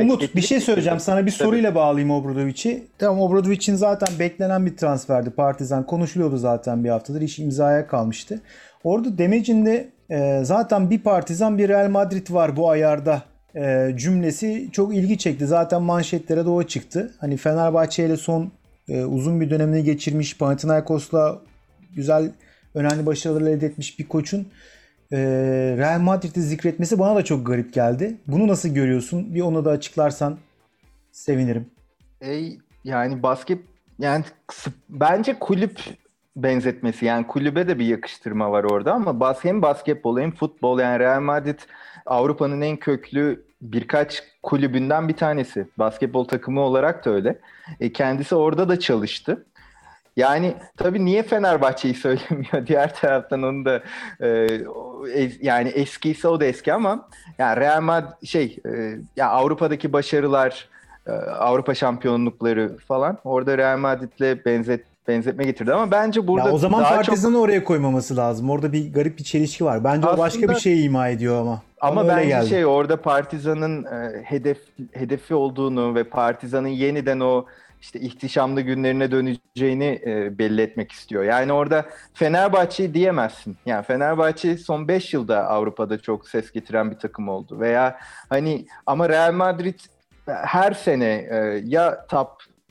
Umut 0.00 0.36
bir 0.36 0.40
şey 0.40 0.60
söyleyeceğim. 0.60 1.00
Sana 1.00 1.26
bir 1.26 1.30
soruyla 1.30 1.74
bağlayayım 1.74 2.10
Obradovic'i. 2.10 2.82
Tamam 2.98 3.20
Obradovic'in 3.20 3.74
zaten 3.74 4.08
beklenen 4.18 4.66
bir 4.66 4.76
transferdi. 4.76 5.30
Partizan 5.30 5.86
konuşuluyordu 5.86 6.36
zaten 6.36 6.84
bir 6.84 6.88
haftadır. 6.88 7.20
İş 7.20 7.38
imzaya 7.38 7.86
kalmıştı. 7.86 8.40
Orada 8.84 9.18
demecinde 9.18 9.88
e, 10.10 10.40
zaten 10.44 10.90
bir 10.90 10.98
Partizan 10.98 11.58
bir 11.58 11.68
Real 11.68 11.88
Madrid 11.88 12.26
var 12.30 12.56
bu 12.56 12.70
ayarda 12.70 13.22
e, 13.56 13.92
cümlesi 13.96 14.68
çok 14.72 14.94
ilgi 14.94 15.18
çekti. 15.18 15.46
Zaten 15.46 15.82
manşetlere 15.82 16.44
doğru 16.44 16.66
çıktı. 16.66 17.14
Hani 17.18 17.36
Fenerbahçe 17.36 18.06
ile 18.06 18.16
son 18.16 18.52
e, 18.88 19.04
uzun 19.04 19.40
bir 19.40 19.50
dönemini 19.50 19.84
geçirmiş 19.84 20.38
Panathinaikos'la 20.38 21.38
güzel 21.96 22.30
önemli 22.74 23.06
başarılar 23.06 23.40
elde 23.40 23.66
etmiş 23.66 23.98
bir 23.98 24.08
koçun 24.08 24.46
e, 25.12 25.18
Real 25.78 26.00
Madrid'i 26.00 26.42
zikretmesi 26.42 26.98
bana 26.98 27.16
da 27.16 27.24
çok 27.24 27.46
garip 27.46 27.72
geldi. 27.72 28.16
Bunu 28.26 28.48
nasıl 28.48 28.68
görüyorsun? 28.68 29.34
Bir 29.34 29.40
onu 29.40 29.64
da 29.64 29.70
açıklarsan 29.70 30.38
sevinirim. 31.12 31.66
Ey 32.20 32.58
yani 32.84 33.22
basket 33.22 33.58
yani 33.98 34.24
bence 34.88 35.38
kulüp 35.38 35.80
benzetmesi 36.36 37.04
yani 37.04 37.26
kulübe 37.26 37.68
de 37.68 37.78
bir 37.78 37.86
yakıştırma 37.86 38.52
var 38.52 38.64
orada 38.64 38.92
ama 38.92 39.20
bas 39.20 39.44
hem 39.44 39.62
basketbol 39.62 40.20
hem 40.20 40.30
futbol 40.30 40.80
yani 40.80 40.98
Real 40.98 41.20
Madrid 41.20 41.58
Avrupa'nın 42.06 42.60
en 42.60 42.76
köklü 42.76 43.44
birkaç 43.62 44.22
kulübünden 44.42 45.08
bir 45.08 45.16
tanesi. 45.16 45.66
Basketbol 45.78 46.24
takımı 46.24 46.60
olarak 46.60 47.04
da 47.04 47.10
öyle. 47.10 47.38
E, 47.80 47.92
kendisi 47.92 48.34
orada 48.34 48.68
da 48.68 48.78
çalıştı. 48.78 49.46
Yani 50.16 50.54
tabii 50.76 51.04
niye 51.04 51.22
Fenerbahçe'yi 51.22 51.94
söylemiyor? 51.94 52.66
Diğer 52.66 52.94
taraftan 52.94 53.42
onu 53.42 53.64
da 53.64 53.82
e, 54.20 54.60
yani 55.40 55.68
eskiyse 55.68 56.28
o 56.28 56.40
da 56.40 56.44
eski 56.44 56.72
ama 56.72 57.08
yani 57.38 57.60
Real 57.60 57.80
Madrid 57.80 58.26
şey 58.26 58.58
e, 58.66 58.98
ya 59.16 59.28
Avrupa'daki 59.28 59.92
başarılar, 59.92 60.68
e, 61.06 61.12
Avrupa 61.12 61.74
şampiyonlukları 61.74 62.78
falan 62.78 63.18
orada 63.24 63.58
Real 63.58 63.78
Madrid'le 63.78 64.44
benzet 64.46 64.84
benzetme 65.08 65.44
getirdi 65.44 65.72
ama 65.72 65.90
bence 65.90 66.26
burada 66.26 66.48
ya 66.48 66.54
o 66.54 66.58
zaman 66.58 66.82
Partizan'ı 66.82 67.32
çok... 67.32 67.42
oraya 67.42 67.64
koymaması 67.64 68.16
lazım. 68.16 68.50
Orada 68.50 68.72
bir 68.72 68.92
garip 68.92 69.18
bir 69.18 69.24
çelişki 69.24 69.64
var. 69.64 69.84
Bence 69.84 70.06
Aslında... 70.06 70.22
o 70.22 70.24
başka 70.24 70.48
bir 70.48 70.54
şey 70.54 70.84
ima 70.84 71.08
ediyor 71.08 71.40
ama. 71.40 71.62
Ama 71.80 72.08
bence 72.08 72.28
geldi. 72.28 72.48
şey 72.48 72.66
orada 72.66 73.02
Partizan'ın 73.02 73.84
e, 73.84 74.22
hedef 74.24 74.58
hedefi 74.92 75.34
olduğunu 75.34 75.94
ve 75.94 76.04
Partizan'ın 76.04 76.68
yeniden 76.68 77.20
o 77.20 77.44
işte 77.82 78.00
ihtişamlı 78.00 78.60
günlerine 78.60 79.10
döneceğini 79.10 80.00
e, 80.06 80.38
belli 80.38 80.60
etmek 80.60 80.92
istiyor. 80.92 81.24
Yani 81.24 81.52
orada 81.52 81.86
Fenerbahçe 82.14 82.94
diyemezsin. 82.94 83.56
Yani 83.66 83.84
Fenerbahçe 83.84 84.58
son 84.58 84.88
5 84.88 85.14
yılda 85.14 85.48
Avrupa'da 85.48 85.98
çok 85.98 86.28
ses 86.28 86.52
getiren 86.52 86.90
bir 86.90 86.98
takım 86.98 87.28
oldu. 87.28 87.60
Veya 87.60 87.98
hani 88.28 88.66
ama 88.86 89.08
Real 89.08 89.32
Madrid 89.32 89.78
her 90.26 90.72
sene 90.72 91.28
e, 91.30 91.62
ya 91.64 92.06
top 92.06 92.28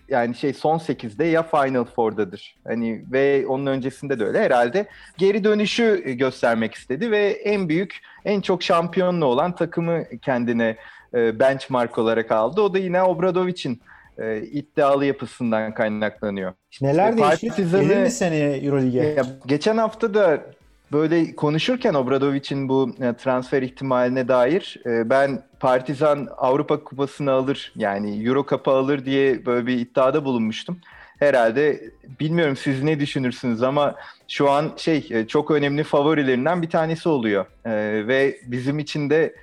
yani 0.10 0.36
şey 0.36 0.54
son 0.54 0.78
8'de 0.78 1.26
ya 1.26 1.44
Final 1.44 1.86
Four'dadır. 1.86 2.56
Hani 2.68 3.04
ve 3.12 3.48
onun 3.48 3.66
öncesinde 3.66 4.20
de 4.20 4.26
öyle 4.26 4.40
herhalde. 4.40 4.86
Geri 5.18 5.44
dönüşü 5.44 6.12
göstermek 6.12 6.74
istedi 6.74 7.12
ve 7.12 7.28
en 7.28 7.70
büyük, 7.70 8.00
en 8.26 8.42
çok 8.42 8.64
şampiyonlu 8.64 9.26
olan 9.26 9.56
takımı 9.56 10.04
kendine 10.22 10.78
e, 11.14 11.40
benchmark 11.40 11.98
olarak 11.98 12.32
aldı. 12.32 12.62
O 12.62 12.74
da 12.74 12.78
yine 12.78 13.04
Obradovic'in 13.04 13.82
e, 14.18 14.42
iddialı 14.42 15.06
yapısından 15.06 15.74
kaynaklanıyor. 15.74 16.54
Neler 16.82 17.18
değişti? 17.18 17.64
Gelir 17.72 17.98
mi 17.98 18.12
seneye 18.12 18.58
Euroleague'e? 18.58 19.22
Geçen 19.46 19.78
hafta 19.78 20.14
da 20.14 20.42
böyle 20.92 21.36
konuşurken 21.36 21.94
Obradovic'in 21.94 22.70
bu 22.70 22.96
e, 23.02 23.14
transfer 23.14 23.62
ihtimaline 23.62 24.28
dair 24.28 24.82
e, 24.86 25.10
ben 25.10 25.44
Partizan 25.60 26.30
Avrupa 26.38 26.84
Kupası'nı 26.84 27.32
alır 27.32 27.74
yani 27.76 28.28
Euro 28.28 28.46
Cup'ı 28.50 28.72
alır 28.72 29.06
diye 29.06 29.46
böyle 29.46 29.68
bir 29.68 29.80
iddiada 29.80 30.26
bulunmuştum. 30.26 30.78
Herhalde 31.20 31.82
bilmiyorum 32.20 32.56
siz 32.56 32.84
ne 32.84 33.00
düşünürsünüz 33.00 33.64
ama 33.64 33.96
şu 34.28 34.50
an 34.50 34.72
şey 34.78 35.08
e, 35.12 35.28
çok 35.28 35.52
önemli 35.52 35.84
favorilerinden 35.84 36.62
bir 36.62 36.70
tanesi 36.70 37.10
oluyor. 37.10 37.46
ve 38.08 38.38
bizim 38.46 38.80
için 38.80 39.10
de 39.10 39.36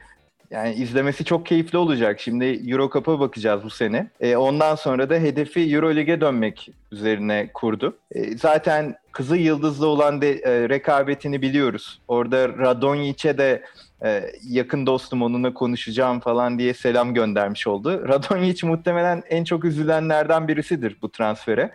yani 0.50 0.74
izlemesi 0.74 1.24
çok 1.24 1.46
keyifli 1.46 1.78
olacak. 1.78 2.20
Şimdi 2.20 2.44
Euro 2.44 2.90
Cup'a 2.92 3.20
bakacağız 3.20 3.64
bu 3.64 3.70
sene. 3.70 4.10
E, 4.20 4.36
ondan 4.36 4.74
sonra 4.74 5.10
da 5.10 5.14
hedefi 5.14 5.60
Euro 5.60 5.96
Lig'e 5.96 6.20
dönmek 6.20 6.68
üzerine 6.92 7.50
kurdu. 7.54 7.96
E, 8.12 8.36
zaten 8.36 8.96
kızı 9.12 9.36
yıldızlı 9.36 9.86
olan 9.86 10.22
de, 10.22 10.32
e, 10.32 10.68
rekabetini 10.68 11.42
biliyoruz. 11.42 12.00
Orada 12.08 12.48
Radonjic'e 12.48 13.38
de 13.38 13.62
e, 14.04 14.30
yakın 14.48 14.86
dostum 14.86 15.22
onunla 15.22 15.54
konuşacağım 15.54 16.20
falan 16.20 16.58
diye 16.58 16.74
selam 16.74 17.14
göndermiş 17.14 17.66
oldu. 17.66 18.04
Radonjic 18.08 18.66
muhtemelen 18.66 19.22
en 19.28 19.44
çok 19.44 19.64
üzülenlerden 19.64 20.48
birisidir 20.48 20.96
bu 21.02 21.12
transfere. 21.12 21.70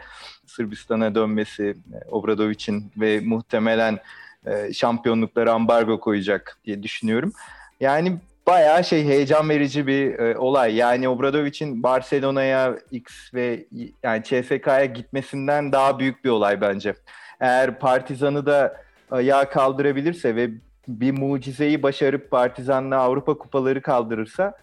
Sırbistan'a 0.45 1.15
dönmesi 1.15 1.77
e, 1.93 2.09
Obradovic'in 2.09 2.91
ve 2.97 3.19
muhtemelen 3.19 3.99
e, 4.45 4.73
şampiyonluklara 4.73 5.53
ambargo 5.53 5.99
koyacak 5.99 6.57
diye 6.65 6.83
düşünüyorum. 6.83 7.33
Yani 7.79 8.17
bayağı 8.47 8.83
şey 8.83 9.05
heyecan 9.05 9.49
verici 9.49 9.87
bir 9.87 10.19
e, 10.19 10.37
olay. 10.37 10.75
Yani 10.75 11.09
Obradovic'in 11.09 11.83
Barcelona'ya 11.83 12.77
X 12.91 13.33
ve 13.33 13.65
yani 14.03 14.23
CSK'ya 14.23 14.85
gitmesinden 14.85 15.71
daha 15.71 15.99
büyük 15.99 16.25
bir 16.25 16.29
olay 16.29 16.61
bence. 16.61 16.93
Eğer 17.39 17.79
Partizan'ı 17.79 18.45
da 18.45 18.83
ayağa 19.11 19.49
kaldırabilirse 19.49 20.35
ve 20.35 20.49
bir 20.87 21.11
mucizeyi 21.11 21.83
başarıp 21.83 22.31
Partizan'la 22.31 22.97
Avrupa 22.97 23.37
kupaları 23.37 23.81
kaldırırsa, 23.81 24.57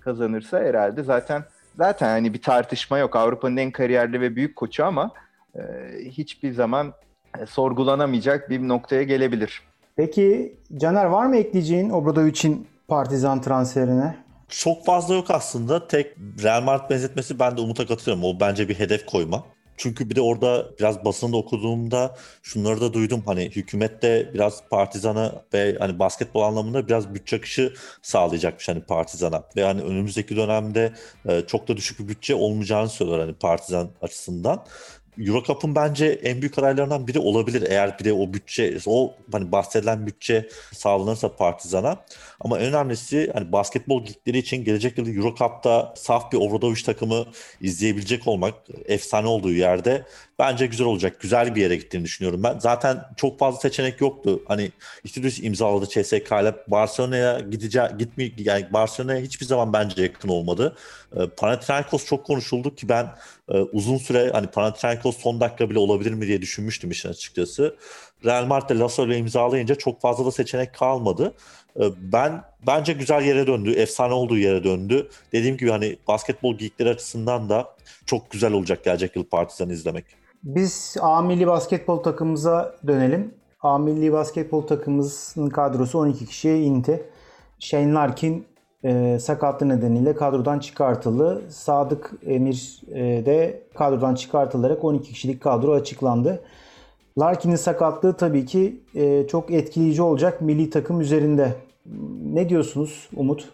kazanırsa 0.00 0.60
herhalde 0.60 1.02
zaten 1.02 1.44
zaten 1.76 2.08
hani 2.08 2.34
bir 2.34 2.42
tartışma 2.42 2.98
yok. 2.98 3.16
Avrupa'nın 3.16 3.56
en 3.56 3.70
kariyerli 3.70 4.20
ve 4.20 4.36
büyük 4.36 4.56
koçu 4.56 4.84
ama 4.84 5.10
e, 5.54 5.60
hiçbir 6.04 6.52
zaman 6.52 6.92
e, 7.40 7.46
sorgulanamayacak 7.46 8.50
bir 8.50 8.68
noktaya 8.68 9.02
gelebilir. 9.02 9.62
Peki 9.96 10.56
Caner 10.76 11.04
var 11.04 11.26
mı 11.26 11.36
ekleyeceğin 11.36 11.90
Obradovic'in 11.90 12.66
Partizan 12.88 13.42
transferine? 13.42 14.16
Çok 14.48 14.86
fazla 14.86 15.14
yok 15.14 15.30
aslında. 15.30 15.88
Tek 15.88 16.16
Real 16.42 16.62
Madrid 16.62 16.90
benzetmesi 16.90 17.38
ben 17.38 17.56
de 17.56 17.60
Umut'a 17.60 17.86
katılıyorum. 17.86 18.24
O 18.24 18.40
bence 18.40 18.68
bir 18.68 18.78
hedef 18.78 19.06
koyma. 19.06 19.44
Çünkü 19.76 20.10
bir 20.10 20.16
de 20.16 20.20
orada 20.20 20.66
biraz 20.78 21.04
basında 21.04 21.36
okuduğumda 21.36 22.16
şunları 22.42 22.80
da 22.80 22.92
duydum. 22.92 23.22
Hani 23.26 23.44
hükümet 23.44 24.02
de 24.02 24.30
biraz 24.34 24.62
partizana 24.70 25.42
ve 25.54 25.76
hani 25.78 25.98
basketbol 25.98 26.42
anlamında 26.42 26.88
biraz 26.88 27.14
bütçe 27.14 27.36
akışı 27.36 27.74
sağlayacakmış 28.02 28.68
hani 28.68 28.80
partizana. 28.80 29.42
Ve 29.56 29.64
hani 29.64 29.82
önümüzdeki 29.82 30.36
dönemde 30.36 30.92
e, 31.28 31.40
çok 31.46 31.68
da 31.68 31.76
düşük 31.76 31.98
bir 31.98 32.08
bütçe 32.08 32.34
olmayacağını 32.34 32.88
söylüyorlar 32.88 33.26
hani 33.26 33.38
partizan 33.38 33.90
açısından. 34.02 34.64
Eurocup'un 35.18 35.74
bence 35.74 36.06
en 36.06 36.40
büyük 36.40 36.58
adaylarından 36.58 37.06
biri 37.06 37.18
olabilir 37.18 37.64
eğer 37.70 37.98
bir 37.98 38.04
de 38.04 38.12
o 38.12 38.32
bütçe, 38.32 38.78
o 38.86 39.14
hani 39.32 39.52
bahsedilen 39.52 40.06
bütçe 40.06 40.48
sağlanırsa 40.72 41.36
Partizan'a. 41.36 41.96
Ama 42.40 42.58
en 42.58 42.64
önemlisi 42.64 43.30
hani 43.34 43.52
basketbol 43.52 44.06
ligleri 44.06 44.38
için 44.38 44.64
gelecek 44.64 44.98
yıl 44.98 45.16
Eurocup'ta 45.16 45.94
saf 45.96 46.32
bir 46.32 46.38
Obradoviç 46.38 46.82
takımı 46.82 47.26
izleyebilecek 47.60 48.26
olmak 48.28 48.54
efsane 48.86 49.26
olduğu 49.26 49.52
yerde 49.52 50.04
bence 50.38 50.66
güzel 50.66 50.86
olacak. 50.86 51.20
Güzel 51.20 51.54
bir 51.54 51.60
yere 51.60 51.76
gittiğini 51.76 52.04
düşünüyorum 52.04 52.42
ben. 52.42 52.58
Zaten 52.58 53.04
çok 53.16 53.38
fazla 53.38 53.60
seçenek 53.60 54.00
yoktu. 54.00 54.42
Hani 54.48 54.72
Istudis 55.04 55.42
imzaladı 55.42 55.86
CSK 55.86 56.32
ile 56.32 56.54
Barcelona'ya 56.68 57.40
gideceği 57.40 57.86
gitmi 57.98 58.32
yani 58.38 58.66
Barcelona'ya 58.72 59.20
hiçbir 59.20 59.46
zaman 59.46 59.72
bence 59.72 60.02
yakın 60.02 60.28
olmadı. 60.28 60.76
E, 61.16 61.26
Panathinaikos 61.26 62.04
çok 62.04 62.26
konuşuldu 62.26 62.74
ki 62.74 62.88
ben 62.88 63.08
e, 63.48 63.58
uzun 63.58 63.96
süre 63.96 64.30
hani 64.32 64.46
Panathinaikos 64.46 65.16
son 65.16 65.40
dakika 65.40 65.70
bile 65.70 65.78
olabilir 65.78 66.12
mi 66.12 66.26
diye 66.26 66.42
düşünmüştüm 66.42 66.90
işin 66.90 67.08
açıkçası. 67.08 67.76
Real 68.24 68.46
Madrid 68.46 68.80
Lasso 68.80 69.06
ile 69.06 69.18
imzalayınca 69.18 69.74
çok 69.74 70.00
fazla 70.00 70.26
da 70.26 70.32
seçenek 70.32 70.74
kalmadı. 70.74 71.34
E, 71.80 71.84
ben 72.12 72.42
bence 72.66 72.92
güzel 72.92 73.22
yere 73.22 73.46
döndü. 73.46 73.72
Efsane 73.72 74.14
olduğu 74.14 74.38
yere 74.38 74.64
döndü. 74.64 75.08
Dediğim 75.32 75.56
gibi 75.56 75.70
hani 75.70 75.96
basketbol 76.08 76.58
geekleri 76.58 76.88
açısından 76.88 77.48
da 77.48 77.68
çok 78.06 78.30
güzel 78.30 78.52
olacak 78.52 78.84
gelecek 78.84 79.16
yıl 79.16 79.24
Partizan 79.24 79.70
izlemek. 79.70 80.04
Biz 80.42 80.96
A 81.00 81.22
milli 81.22 81.46
basketbol 81.46 81.96
takımımıza 81.96 82.74
dönelim. 82.86 83.34
A 83.60 83.78
milli 83.78 84.12
basketbol 84.12 84.62
takımımızın 84.62 85.48
kadrosu 85.48 85.98
12 85.98 86.26
kişiye 86.26 86.62
indi. 86.62 87.04
Shane 87.58 87.92
Larkin 87.92 88.46
e, 88.84 89.18
sakatlığı 89.20 89.68
nedeniyle 89.68 90.14
kadrodan 90.14 90.58
çıkartıldı. 90.58 91.42
Sadık 91.50 92.12
Emir 92.26 92.80
e, 92.92 93.26
de 93.26 93.62
kadrodan 93.74 94.14
çıkartılarak 94.14 94.84
12 94.84 95.12
kişilik 95.12 95.40
kadro 95.40 95.72
açıklandı. 95.72 96.42
Larkin'in 97.18 97.56
sakatlığı 97.56 98.16
tabii 98.16 98.46
ki 98.46 98.80
e, 98.94 99.26
çok 99.26 99.50
etkileyici 99.50 100.02
olacak 100.02 100.40
milli 100.40 100.70
takım 100.70 101.00
üzerinde. 101.00 101.65
Ne 102.22 102.48
diyorsunuz 102.48 103.08
Umut? 103.16 103.48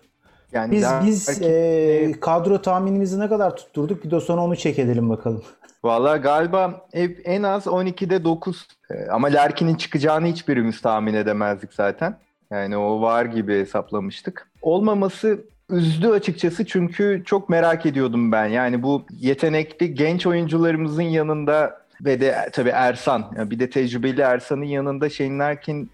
Yani 0.53 0.73
biz 0.73 0.87
biz 1.07 1.43
e, 1.43 2.15
kadro 2.21 2.63
tahminimizi 2.63 3.21
ne 3.21 3.29
kadar 3.29 3.57
tutturduk? 3.57 4.05
Bir 4.05 4.11
de 4.11 4.21
sonra 4.21 4.41
onu 4.41 4.57
çek 4.57 4.79
edelim 4.79 5.11
bakalım. 5.11 5.43
Valla 5.85 6.17
galiba 6.17 6.87
en 7.25 7.43
az 7.43 7.67
12'de 7.67 8.25
9 8.25 8.69
e, 8.91 9.07
ama 9.11 9.29
Larkin'in 9.29 9.75
çıkacağını 9.75 10.27
hiçbirimiz 10.27 10.81
tahmin 10.81 11.15
edemezdik 11.15 11.75
zaten. 11.75 12.17
Yani 12.51 12.77
o 12.77 13.01
var 13.01 13.25
gibi 13.25 13.61
hesaplamıştık. 13.61 14.51
Olmaması 14.63 15.41
üzdü 15.71 16.09
açıkçası 16.09 16.67
çünkü 16.67 17.23
çok 17.27 17.49
merak 17.49 17.87
ediyordum 17.87 18.33
ben. 18.33 18.47
Yani 18.47 18.83
bu 18.83 19.03
yetenekli 19.11 19.95
genç 19.95 20.27
oyuncularımızın 20.27 21.03
yanında 21.03 21.83
ve 22.05 22.21
de 22.21 22.51
tabii 22.53 22.71
Ersan, 22.71 23.51
bir 23.51 23.59
de 23.59 23.71
tecrübeli 23.71 24.21
Ersan'ın 24.21 24.65
yanında 24.65 25.11
Shane 25.11 25.39
Larkin 25.39 25.91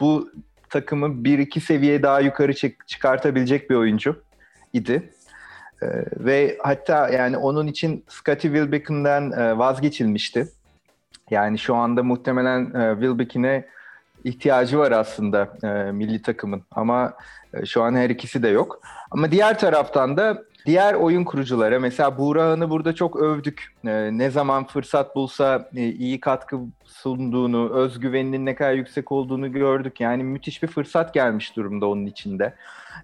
bu 0.00 0.28
takımı 0.70 1.24
bir 1.24 1.38
iki 1.38 1.60
seviye 1.60 2.02
daha 2.02 2.20
yukarı 2.20 2.54
çık- 2.54 2.88
çıkartabilecek 2.88 3.70
bir 3.70 3.74
oyuncu 3.74 4.22
idi. 4.72 5.10
Ee, 5.82 5.86
ve 6.16 6.58
hatta 6.62 7.08
yani 7.08 7.36
onun 7.36 7.66
için 7.66 8.04
Scottie 8.08 8.50
Wilbeck'den 8.50 9.30
e, 9.30 9.58
vazgeçilmişti. 9.58 10.48
Yani 11.30 11.58
şu 11.58 11.74
anda 11.74 12.02
muhtemelen 12.02 12.64
e, 12.64 12.94
Wilbeck'ine 12.94 13.64
ihtiyacı 14.24 14.78
var 14.78 14.92
aslında 14.92 15.48
e, 15.62 15.92
milli 15.92 16.22
takımın 16.22 16.62
ama 16.70 17.14
e, 17.54 17.66
şu 17.66 17.82
an 17.82 17.94
her 17.94 18.10
ikisi 18.10 18.42
de 18.42 18.48
yok. 18.48 18.80
Ama 19.10 19.30
diğer 19.30 19.58
taraftan 19.58 20.16
da 20.16 20.48
Diğer 20.68 20.94
oyun 20.94 21.24
kuruculara 21.24 21.80
mesela 21.80 22.18
Buğra'nı 22.18 22.70
burada 22.70 22.94
çok 22.94 23.16
övdük. 23.16 23.74
Ee, 23.86 24.10
ne 24.12 24.30
zaman 24.30 24.66
fırsat 24.66 25.16
bulsa 25.16 25.68
e, 25.76 25.88
iyi 25.88 26.20
katkı 26.20 26.58
sunduğunu, 26.84 27.74
özgüveninin 27.74 28.46
ne 28.46 28.54
kadar 28.54 28.72
yüksek 28.72 29.12
olduğunu 29.12 29.52
gördük. 29.52 30.00
Yani 30.00 30.24
müthiş 30.24 30.62
bir 30.62 30.68
fırsat 30.68 31.14
gelmiş 31.14 31.56
durumda 31.56 31.86
onun 31.86 32.06
içinde. 32.06 32.54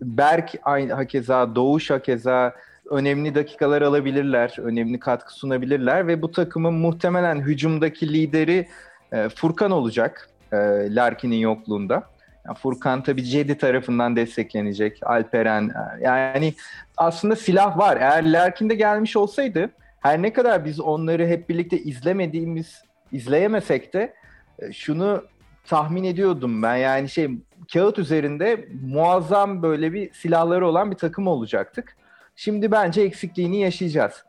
Berk 0.02 0.50
aynı 0.62 0.92
hakeza, 0.92 1.54
Doğuş 1.54 1.90
hakeza 1.90 2.54
önemli 2.90 3.35
dakikalar 3.35 3.83
alabilirler, 3.83 4.56
önemli 4.59 4.99
katkı 4.99 5.35
sunabilirler 5.35 6.06
ve 6.06 6.23
bu 6.23 6.30
takımın 6.30 6.75
muhtemelen 6.75 7.40
hücumdaki 7.40 8.12
lideri 8.12 8.68
e, 9.12 9.28
Furkan 9.28 9.71
olacak 9.71 10.28
e, 10.54 10.94
Larkin'in 10.94 11.37
yokluğunda. 11.37 12.02
Yani 12.46 12.56
Furkan 12.58 13.02
tabii 13.02 13.25
Cedi 13.25 13.58
tarafından 13.58 14.16
desteklenecek, 14.16 15.00
Alperen 15.02 15.68
e, 15.68 16.04
yani 16.04 16.54
aslında 16.96 17.37
silah 17.37 17.78
var. 17.78 17.96
Eğer 17.96 18.32
Larkin 18.32 18.70
de 18.70 18.75
gelmiş 18.75 19.16
olsaydı 19.16 19.70
her 20.04 20.23
ne 20.23 20.32
kadar 20.32 20.64
biz 20.64 20.80
onları 20.80 21.26
hep 21.26 21.49
birlikte 21.49 21.78
izlemediğimiz, 21.78 22.82
izleyemesek 23.12 23.94
de 23.94 24.14
e, 24.58 24.73
şunu 24.73 25.25
tahmin 25.66 26.04
ediyordum 26.04 26.62
ben 26.62 26.76
yani 26.76 27.08
şey 27.08 27.30
kağıt 27.73 27.99
üzerinde 27.99 28.68
muazzam 28.82 29.62
böyle 29.62 29.92
bir 29.92 30.12
silahları 30.12 30.66
olan 30.66 30.90
bir 30.90 30.96
takım 30.96 31.26
olacaktık. 31.26 31.96
Şimdi 32.37 32.70
bence 32.73 33.02
eksikliğini 33.02 33.61
yaşayacağız. 33.61 34.25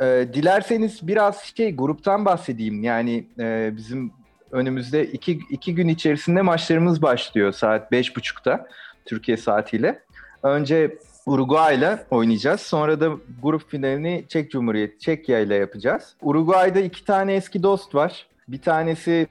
Ee, 0.00 0.28
dilerseniz 0.32 1.08
biraz 1.08 1.42
şey 1.42 1.76
gruptan 1.76 2.24
bahsedeyim. 2.24 2.82
Yani 2.82 3.26
e, 3.38 3.76
bizim 3.76 4.12
önümüzde 4.52 5.06
iki, 5.06 5.40
iki 5.50 5.74
gün 5.74 5.88
içerisinde 5.88 6.42
maçlarımız 6.42 7.02
başlıyor 7.02 7.52
saat 7.52 7.92
beş 7.92 8.16
buçukta 8.16 8.66
Türkiye 9.04 9.36
saatiyle. 9.36 10.02
Önce 10.42 10.98
Uruguay'la 11.26 12.04
oynayacağız. 12.10 12.60
Sonra 12.60 13.00
da 13.00 13.10
grup 13.42 13.70
finalini 13.70 14.24
Çek 14.28 14.50
Cumhuriyeti, 14.50 14.98
Çekya 14.98 15.38
ile 15.40 15.54
yapacağız. 15.54 16.14
Uruguay'da 16.22 16.80
iki 16.80 17.04
tane 17.04 17.34
eski 17.34 17.62
dost 17.62 17.94
var. 17.94 18.26
Bir 18.48 18.62
tanesi 18.62 19.26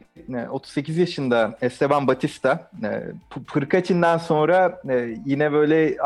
38 0.50 0.98
yaşında 0.98 1.58
Esteban 1.62 2.08
Batista. 2.08 2.72
Pırkaçinden 3.48 4.18
sonra 4.18 4.82
e, 4.90 5.18
yine 5.26 5.52
böyle 5.52 5.98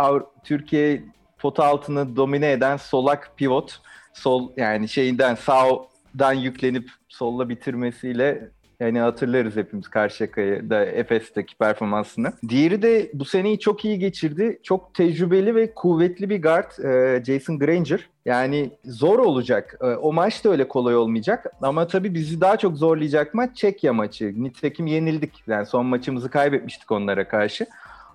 Türkiye 0.44 1.04
pota 1.40 1.66
altını 1.66 2.16
domine 2.16 2.52
eden 2.52 2.78
solak 2.78 3.32
pivot. 3.38 3.82
Sol 4.14 4.52
yani 4.58 4.90
şeyinden 4.90 5.36
sağdan 5.36 6.34
yüklenip 6.34 6.90
solla 7.10 7.50
bitirmesiyle 7.50 8.50
yani 8.82 9.00
hatırlarız 9.00 9.56
hepimiz 9.56 9.88
Karşıyaka'yı 9.88 10.70
da 10.70 10.86
Efes'teki 10.86 11.56
performansını. 11.56 12.34
Diğeri 12.50 12.82
de 12.82 13.12
bu 13.14 13.26
seneyi 13.26 13.60
çok 13.60 13.86
iyi 13.86 14.00
geçirdi. 14.00 14.60
Çok 14.64 14.94
tecrübeli 14.94 15.56
ve 15.56 15.74
kuvvetli 15.74 16.30
bir 16.30 16.42
guard 16.42 16.78
e, 16.84 17.24
Jason 17.26 17.60
Granger. 17.60 18.10
Yani 18.26 18.72
zor 18.86 19.20
olacak. 19.20 19.78
E, 19.82 19.86
o 19.86 20.14
maç 20.14 20.46
da 20.46 20.50
öyle 20.50 20.68
kolay 20.68 20.96
olmayacak. 20.96 21.46
Ama 21.62 21.88
tabii 21.88 22.14
bizi 22.14 22.42
daha 22.42 22.58
çok 22.58 22.78
zorlayacak 22.78 23.34
maç 23.34 23.58
Çekya 23.58 23.94
maçı. 23.94 24.44
Nitekim 24.44 24.88
yenildik. 24.88 25.44
Yani 25.48 25.66
son 25.66 25.86
maçımızı 25.86 26.30
kaybetmiştik 26.30 26.92
onlara 26.92 27.28
karşı. 27.28 27.66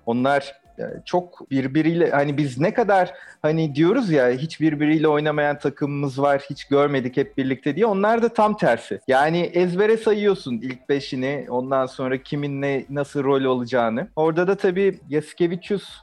Onlar 0.05 0.61
çok 1.05 1.51
birbiriyle 1.51 2.09
hani 2.09 2.37
biz 2.37 2.59
ne 2.59 2.73
kadar 2.73 3.13
hani 3.41 3.75
diyoruz 3.75 4.09
ya 4.09 4.29
hiç 4.29 4.61
birbiriyle 4.61 5.07
oynamayan 5.07 5.59
takımımız 5.59 6.21
var 6.21 6.45
hiç 6.49 6.65
görmedik 6.65 7.17
hep 7.17 7.37
birlikte 7.37 7.75
diye 7.75 7.85
onlar 7.85 8.21
da 8.21 8.29
tam 8.29 8.57
tersi. 8.57 8.99
Yani 9.07 9.39
ezbere 9.39 9.97
sayıyorsun 9.97 10.53
ilk 10.53 10.89
beşini 10.89 11.45
ondan 11.49 11.85
sonra 11.85 12.17
kimin 12.17 12.61
ne 12.61 12.85
nasıl 12.89 13.23
rol 13.23 13.43
olacağını. 13.43 14.07
Orada 14.15 14.47
da 14.47 14.55
tabii 14.55 14.99
Yasikevicius 15.09 16.01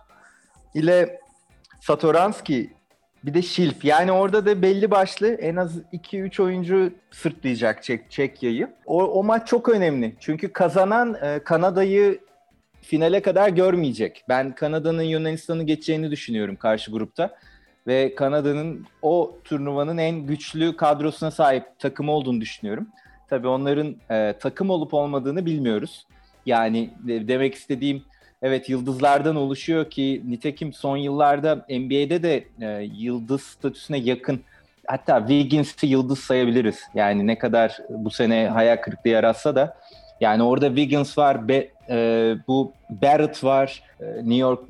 ile 0.74 1.20
Satoranski 1.80 2.70
bir 3.24 3.34
de 3.34 3.42
Şilp. 3.42 3.84
Yani 3.84 4.12
orada 4.12 4.46
da 4.46 4.62
belli 4.62 4.90
başlı 4.90 5.28
en 5.28 5.56
az 5.56 5.78
2-3 5.92 6.42
oyuncu 6.42 6.92
sırtlayacak 7.10 7.82
Çek 7.82 8.10
Çekya'yı. 8.10 8.68
O, 8.86 9.04
o 9.04 9.22
maç 9.24 9.48
çok 9.48 9.68
önemli. 9.68 10.16
Çünkü 10.20 10.52
kazanan 10.52 11.16
e, 11.22 11.38
Kanada'yı 11.38 12.20
finale 12.84 13.22
kadar 13.22 13.48
görmeyecek. 13.48 14.24
Ben 14.28 14.54
Kanada'nın 14.54 15.02
Yunanistan'ı 15.02 15.62
geçeceğini 15.62 16.10
düşünüyorum 16.10 16.56
karşı 16.56 16.90
grupta. 16.90 17.36
Ve 17.86 18.14
Kanada'nın 18.14 18.86
o 19.02 19.38
turnuvanın 19.44 19.98
en 19.98 20.26
güçlü 20.26 20.76
kadrosuna 20.76 21.30
sahip 21.30 21.64
takım 21.78 22.08
olduğunu 22.08 22.40
düşünüyorum. 22.40 22.88
Tabii 23.30 23.48
onların 23.48 23.96
e, 24.10 24.34
takım 24.40 24.70
olup 24.70 24.94
olmadığını 24.94 25.46
bilmiyoruz. 25.46 26.06
Yani 26.46 26.90
de, 27.06 27.28
demek 27.28 27.54
istediğim 27.54 28.02
evet 28.42 28.68
yıldızlardan 28.68 29.36
oluşuyor 29.36 29.90
ki 29.90 30.22
nitekim 30.24 30.72
son 30.72 30.96
yıllarda 30.96 31.54
NBA'de 31.54 32.22
de 32.22 32.44
e, 32.60 32.82
yıldız 32.82 33.42
statüsüne 33.42 33.98
yakın 33.98 34.40
hatta 34.86 35.18
Wiggins'i 35.18 35.86
yıldız 35.86 36.18
sayabiliriz. 36.18 36.82
Yani 36.94 37.26
ne 37.26 37.38
kadar 37.38 37.78
bu 37.88 38.10
sene 38.10 38.48
hayal 38.48 38.76
kırıklığı 38.76 39.10
yaratsa 39.10 39.54
da 39.54 39.76
yani 40.20 40.42
orada 40.42 40.66
Wiggins 40.66 41.18
var, 41.18 41.48
Be, 41.48 41.70
e, 41.90 42.36
bu 42.48 42.72
Barrett 42.90 43.44
var, 43.44 43.82
e, 44.00 44.04
New 44.04 44.36
York 44.36 44.68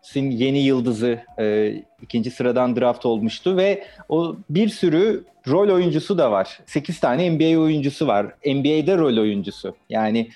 Knicks'in 0.00 0.30
yeni 0.30 0.58
yıldızı 0.58 1.18
e, 1.38 1.74
ikinci 2.02 2.30
sıradan 2.30 2.76
draft 2.76 3.06
olmuştu 3.06 3.56
ve 3.56 3.84
o 4.08 4.36
bir 4.50 4.68
sürü 4.68 5.24
rol 5.48 5.74
oyuncusu 5.74 6.18
da 6.18 6.30
var. 6.30 6.60
8 6.66 7.00
tane 7.00 7.30
NBA 7.30 7.60
oyuncusu 7.60 8.06
var. 8.06 8.26
NBA'de 8.46 8.98
rol 8.98 9.18
oyuncusu. 9.18 9.74
Yani 9.88 10.30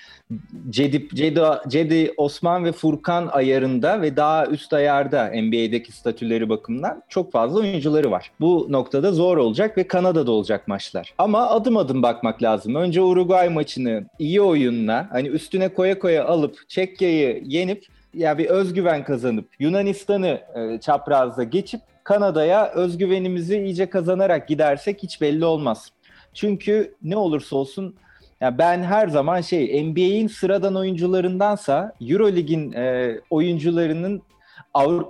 Cedi, 0.69 1.07
Cedi, 1.15 1.41
Cedi 1.67 2.13
Osman 2.17 2.65
ve 2.65 2.71
Furkan 2.71 3.27
ayarında 3.31 4.01
ve 4.01 4.17
daha 4.17 4.47
üst 4.47 4.73
ayarda 4.73 5.27
NBA'deki 5.27 5.91
statüleri 5.91 6.49
bakımından 6.49 7.03
çok 7.09 7.31
fazla 7.31 7.59
oyuncuları 7.59 8.11
var. 8.11 8.31
Bu 8.39 8.67
noktada 8.69 9.11
zor 9.11 9.37
olacak 9.37 9.77
ve 9.77 9.87
Kanada'da 9.87 10.31
olacak 10.31 10.67
maçlar. 10.67 11.13
Ama 11.17 11.49
adım 11.49 11.77
adım 11.77 12.03
bakmak 12.03 12.43
lazım. 12.43 12.75
Önce 12.75 13.01
Uruguay 13.01 13.49
maçını 13.49 14.05
iyi 14.19 14.41
oyunla 14.41 15.07
hani 15.11 15.27
üstüne 15.27 15.69
koya 15.69 15.99
koya 15.99 16.25
alıp 16.25 16.69
Çekya'yı 16.69 17.41
yenip 17.45 17.85
ya 18.15 18.37
bir 18.37 18.45
özgüven 18.45 19.03
kazanıp 19.03 19.49
Yunanistan'ı 19.59 20.41
e, 20.55 20.79
çaprazda 20.79 21.43
geçip 21.43 21.81
Kanada'ya 22.03 22.71
özgüvenimizi 22.71 23.57
iyice 23.57 23.89
kazanarak 23.89 24.47
gidersek 24.47 25.03
hiç 25.03 25.21
belli 25.21 25.45
olmaz. 25.45 25.91
Çünkü 26.33 26.95
ne 27.03 27.17
olursa 27.17 27.55
olsun 27.55 27.95
ya 28.41 28.57
ben 28.57 28.83
her 28.83 29.07
zaman 29.07 29.41
şey 29.41 29.83
NBA'in 29.83 30.27
sıradan 30.27 30.75
oyuncularındansa 30.75 31.93
EuroLeague'in 32.01 32.71
e, 32.71 33.15
oyuncularının 33.29 34.21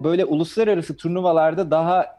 böyle 0.04 0.26
uluslararası 0.26 0.98
turnuvalarda 0.98 1.72
daha 1.72 2.15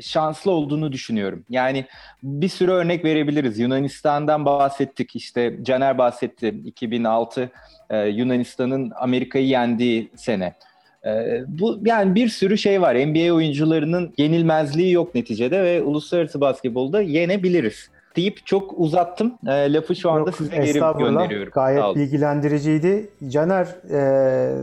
şanslı 0.00 0.50
olduğunu 0.50 0.92
düşünüyorum. 0.92 1.44
Yani 1.48 1.84
bir 2.22 2.48
sürü 2.48 2.70
örnek 2.70 3.04
verebiliriz. 3.04 3.58
Yunanistan'dan 3.58 4.44
bahsettik. 4.44 5.16
İşte 5.16 5.58
Caner 5.62 5.98
bahsetti. 5.98 6.48
2006 6.64 7.50
e, 7.90 7.98
Yunanistan'ın 8.06 8.92
Amerika'yı 8.96 9.46
yendiği 9.46 10.10
sene. 10.16 10.54
E, 11.04 11.10
bu 11.48 11.80
yani 11.84 12.14
bir 12.14 12.28
sürü 12.28 12.58
şey 12.58 12.82
var. 12.82 12.94
NBA 12.94 13.34
oyuncularının 13.34 14.14
yenilmezliği 14.18 14.92
yok 14.92 15.14
neticede 15.14 15.62
ve 15.62 15.82
uluslararası 15.82 16.40
basketbolda 16.40 17.00
yenebiliriz 17.00 17.90
deyip 18.16 18.46
çok 18.46 18.74
uzattım. 18.76 19.38
E, 19.46 19.72
lafı 19.72 19.96
şu 19.96 20.10
anda 20.10 20.30
Yok, 20.30 20.34
size 20.36 20.56
geri 20.56 20.98
gönderiyorum. 20.98 21.52
Gayet 21.52 21.96
bilgilendiriciydi. 21.96 23.10
Caner 23.28 23.66
e, 23.90 24.00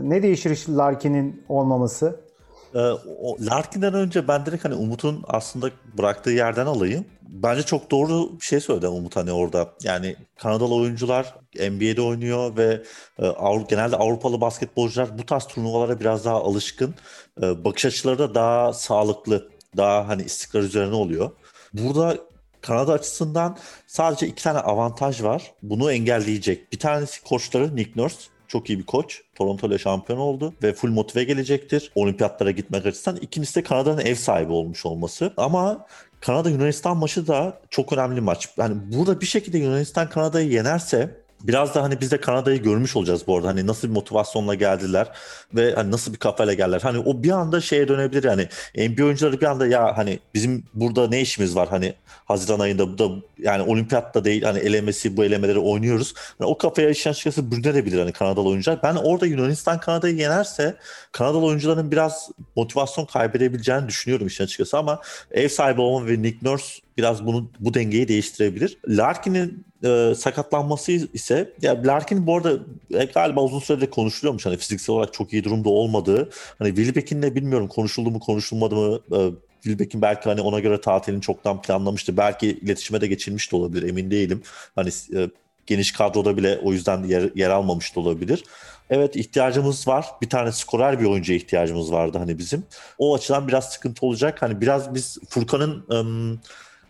ne 0.02 0.22
değişir 0.22 0.64
Larkin'in 0.68 1.42
olmaması? 1.48 2.27
E, 2.74 2.78
o, 3.20 3.36
Larkin'den 3.40 3.94
önce 3.94 4.28
ben 4.28 4.46
direkt 4.46 4.64
hani 4.64 4.74
Umut'un 4.74 5.24
aslında 5.28 5.70
bıraktığı 5.98 6.30
yerden 6.30 6.66
alayım. 6.66 7.04
Bence 7.22 7.62
çok 7.62 7.90
doğru 7.90 8.40
bir 8.40 8.44
şey 8.44 8.60
söyledi 8.60 8.88
Umut 8.88 9.16
hani 9.16 9.32
orada. 9.32 9.72
Yani 9.82 10.16
Kanadalı 10.36 10.74
oyuncular 10.74 11.34
NBA'de 11.54 12.02
oynuyor 12.02 12.56
ve 12.56 12.82
e, 13.18 13.26
Avrupa, 13.26 13.66
genelde 13.70 13.96
Avrupalı 13.96 14.40
basketbolcular 14.40 15.18
bu 15.18 15.26
tarz 15.26 15.46
turnuvalara 15.46 16.00
biraz 16.00 16.24
daha 16.24 16.36
alışkın. 16.36 16.94
E, 17.42 17.64
bakış 17.64 17.84
açıları 17.84 18.18
da 18.18 18.34
daha 18.34 18.72
sağlıklı, 18.72 19.48
daha 19.76 20.08
hani 20.08 20.22
istikrar 20.22 20.60
üzerine 20.60 20.94
oluyor. 20.94 21.30
Burada 21.72 22.18
Kanada 22.60 22.92
açısından 22.92 23.58
sadece 23.86 24.26
iki 24.26 24.42
tane 24.42 24.58
avantaj 24.58 25.22
var. 25.22 25.52
Bunu 25.62 25.92
engelleyecek. 25.92 26.72
Bir 26.72 26.78
tanesi 26.78 27.24
koçları 27.24 27.76
Nick 27.76 27.92
Nurse. 27.96 28.30
Çok 28.48 28.70
iyi 28.70 28.78
bir 28.78 28.86
koç. 28.86 29.22
Toronto 29.34 29.66
ile 29.66 29.78
şampiyon 29.78 30.18
oldu 30.18 30.54
ve 30.62 30.72
full 30.72 30.88
motive 30.88 31.24
gelecektir 31.24 31.92
olimpiyatlara 31.94 32.50
gitmek 32.50 32.86
açısından. 32.86 33.20
İkincisi 33.20 33.54
de 33.54 33.62
Kanada'nın 33.62 34.00
ev 34.00 34.14
sahibi 34.14 34.52
olmuş 34.52 34.86
olması. 34.86 35.32
Ama 35.36 35.86
Kanada 36.20 36.50
Yunanistan 36.50 36.96
maçı 36.96 37.26
da 37.26 37.60
çok 37.70 37.92
önemli 37.92 38.20
maç. 38.20 38.48
Yani 38.58 38.76
burada 38.92 39.20
bir 39.20 39.26
şekilde 39.26 39.58
Yunanistan 39.58 40.08
Kanada'yı 40.08 40.50
yenerse 40.50 41.27
Biraz 41.42 41.74
da 41.74 41.82
hani 41.82 42.00
biz 42.00 42.10
de 42.10 42.20
Kanada'yı 42.20 42.62
görmüş 42.62 42.96
olacağız 42.96 43.26
bu 43.26 43.36
arada. 43.36 43.48
Hani 43.48 43.66
nasıl 43.66 43.88
bir 43.88 43.92
motivasyonla 43.92 44.54
geldiler 44.54 45.08
ve 45.54 45.74
hani 45.74 45.90
nasıl 45.90 46.12
bir 46.12 46.18
kafayla 46.18 46.54
geldiler. 46.54 46.80
Hani 46.80 46.98
o 46.98 47.22
bir 47.22 47.30
anda 47.30 47.60
şeye 47.60 47.88
dönebilir 47.88 48.24
yani 48.24 48.48
NBA 48.88 49.04
oyuncuları 49.04 49.40
bir 49.40 49.46
anda 49.46 49.66
ya 49.66 49.98
hani 49.98 50.18
bizim 50.34 50.64
burada 50.74 51.08
ne 51.08 51.20
işimiz 51.20 51.56
var 51.56 51.68
hani 51.68 51.94
Haziran 52.24 52.60
ayında 52.60 52.92
bu 52.92 52.98
da 52.98 53.08
yani 53.38 53.62
olimpiyatta 53.62 54.24
değil 54.24 54.42
hani 54.42 54.58
elemesi 54.58 55.16
bu 55.16 55.24
elemeleri 55.24 55.58
oynuyoruz. 55.58 56.14
Hani 56.38 56.48
o 56.48 56.58
kafaya 56.58 56.90
işin 56.90 57.10
açıkçası 57.10 57.50
bürünebilir 57.50 57.98
hani 57.98 58.12
Kanadalı 58.12 58.48
oyuncular. 58.48 58.78
Ben 58.82 58.94
orada 58.94 59.26
Yunanistan 59.26 59.80
Kanada'yı 59.80 60.16
yenerse 60.16 60.76
Kanadalı 61.12 61.44
oyuncuların 61.44 61.90
biraz 61.90 62.30
motivasyon 62.56 63.04
kaybedebileceğini 63.04 63.88
düşünüyorum 63.88 64.26
işin 64.26 64.44
açıkçası 64.44 64.78
ama 64.78 65.00
ev 65.30 65.48
sahibi 65.48 65.80
olma 65.80 66.06
ve 66.06 66.22
Nick 66.22 66.38
Nurse 66.42 66.87
biraz 66.98 67.26
bunu 67.26 67.50
bu 67.60 67.74
dengeyi 67.74 68.08
değiştirebilir. 68.08 68.78
Larkin'in 68.88 69.64
e, 69.84 70.14
sakatlanması 70.14 70.92
ise 70.92 71.52
ya 71.62 71.82
Larkin 71.84 72.26
bu 72.26 72.36
arada 72.36 72.52
e, 72.94 73.04
galiba 73.04 73.42
uzun 73.42 73.58
süredir 73.58 73.90
konuşuluyormuş 73.90 74.46
hani 74.46 74.56
fiziksel 74.56 74.96
olarak 74.96 75.12
çok 75.12 75.32
iyi 75.32 75.44
durumda 75.44 75.68
olmadığı. 75.68 76.30
Hani 76.58 76.74
Wilbeck'in 76.74 77.22
de 77.22 77.34
bilmiyorum 77.34 77.68
konuşuldu 77.68 78.10
mu 78.10 78.20
konuşulmadı 78.20 78.74
mı 78.74 79.00
e, 79.12 79.18
Wilbeck'in 79.62 80.02
belki 80.02 80.28
hani 80.28 80.40
ona 80.40 80.60
göre 80.60 80.80
tatilini 80.80 81.20
çoktan 81.20 81.62
planlamıştı. 81.62 82.16
Belki 82.16 82.46
iletişime 82.46 83.00
de 83.00 83.06
geçilmiş 83.06 83.52
de 83.52 83.56
olabilir 83.56 83.88
emin 83.88 84.10
değilim. 84.10 84.42
Hani 84.74 84.90
e, 85.14 85.30
geniş 85.66 85.92
kadroda 85.92 86.36
bile 86.36 86.58
o 86.62 86.72
yüzden 86.72 87.04
yer, 87.04 87.30
yer 87.34 87.50
almamış 87.50 87.96
da 87.96 88.00
olabilir. 88.00 88.44
Evet 88.90 89.16
ihtiyacımız 89.16 89.88
var. 89.88 90.06
Bir 90.22 90.28
tane 90.28 90.52
skorer 90.52 91.00
bir 91.00 91.04
oyuncuya 91.04 91.38
ihtiyacımız 91.38 91.92
vardı 91.92 92.18
hani 92.18 92.38
bizim. 92.38 92.62
O 92.98 93.14
açıdan 93.14 93.48
biraz 93.48 93.72
sıkıntı 93.72 94.06
olacak. 94.06 94.42
Hani 94.42 94.60
biraz 94.60 94.94
biz 94.94 95.18
Furkan'ın 95.28 95.84
ım, 95.90 96.40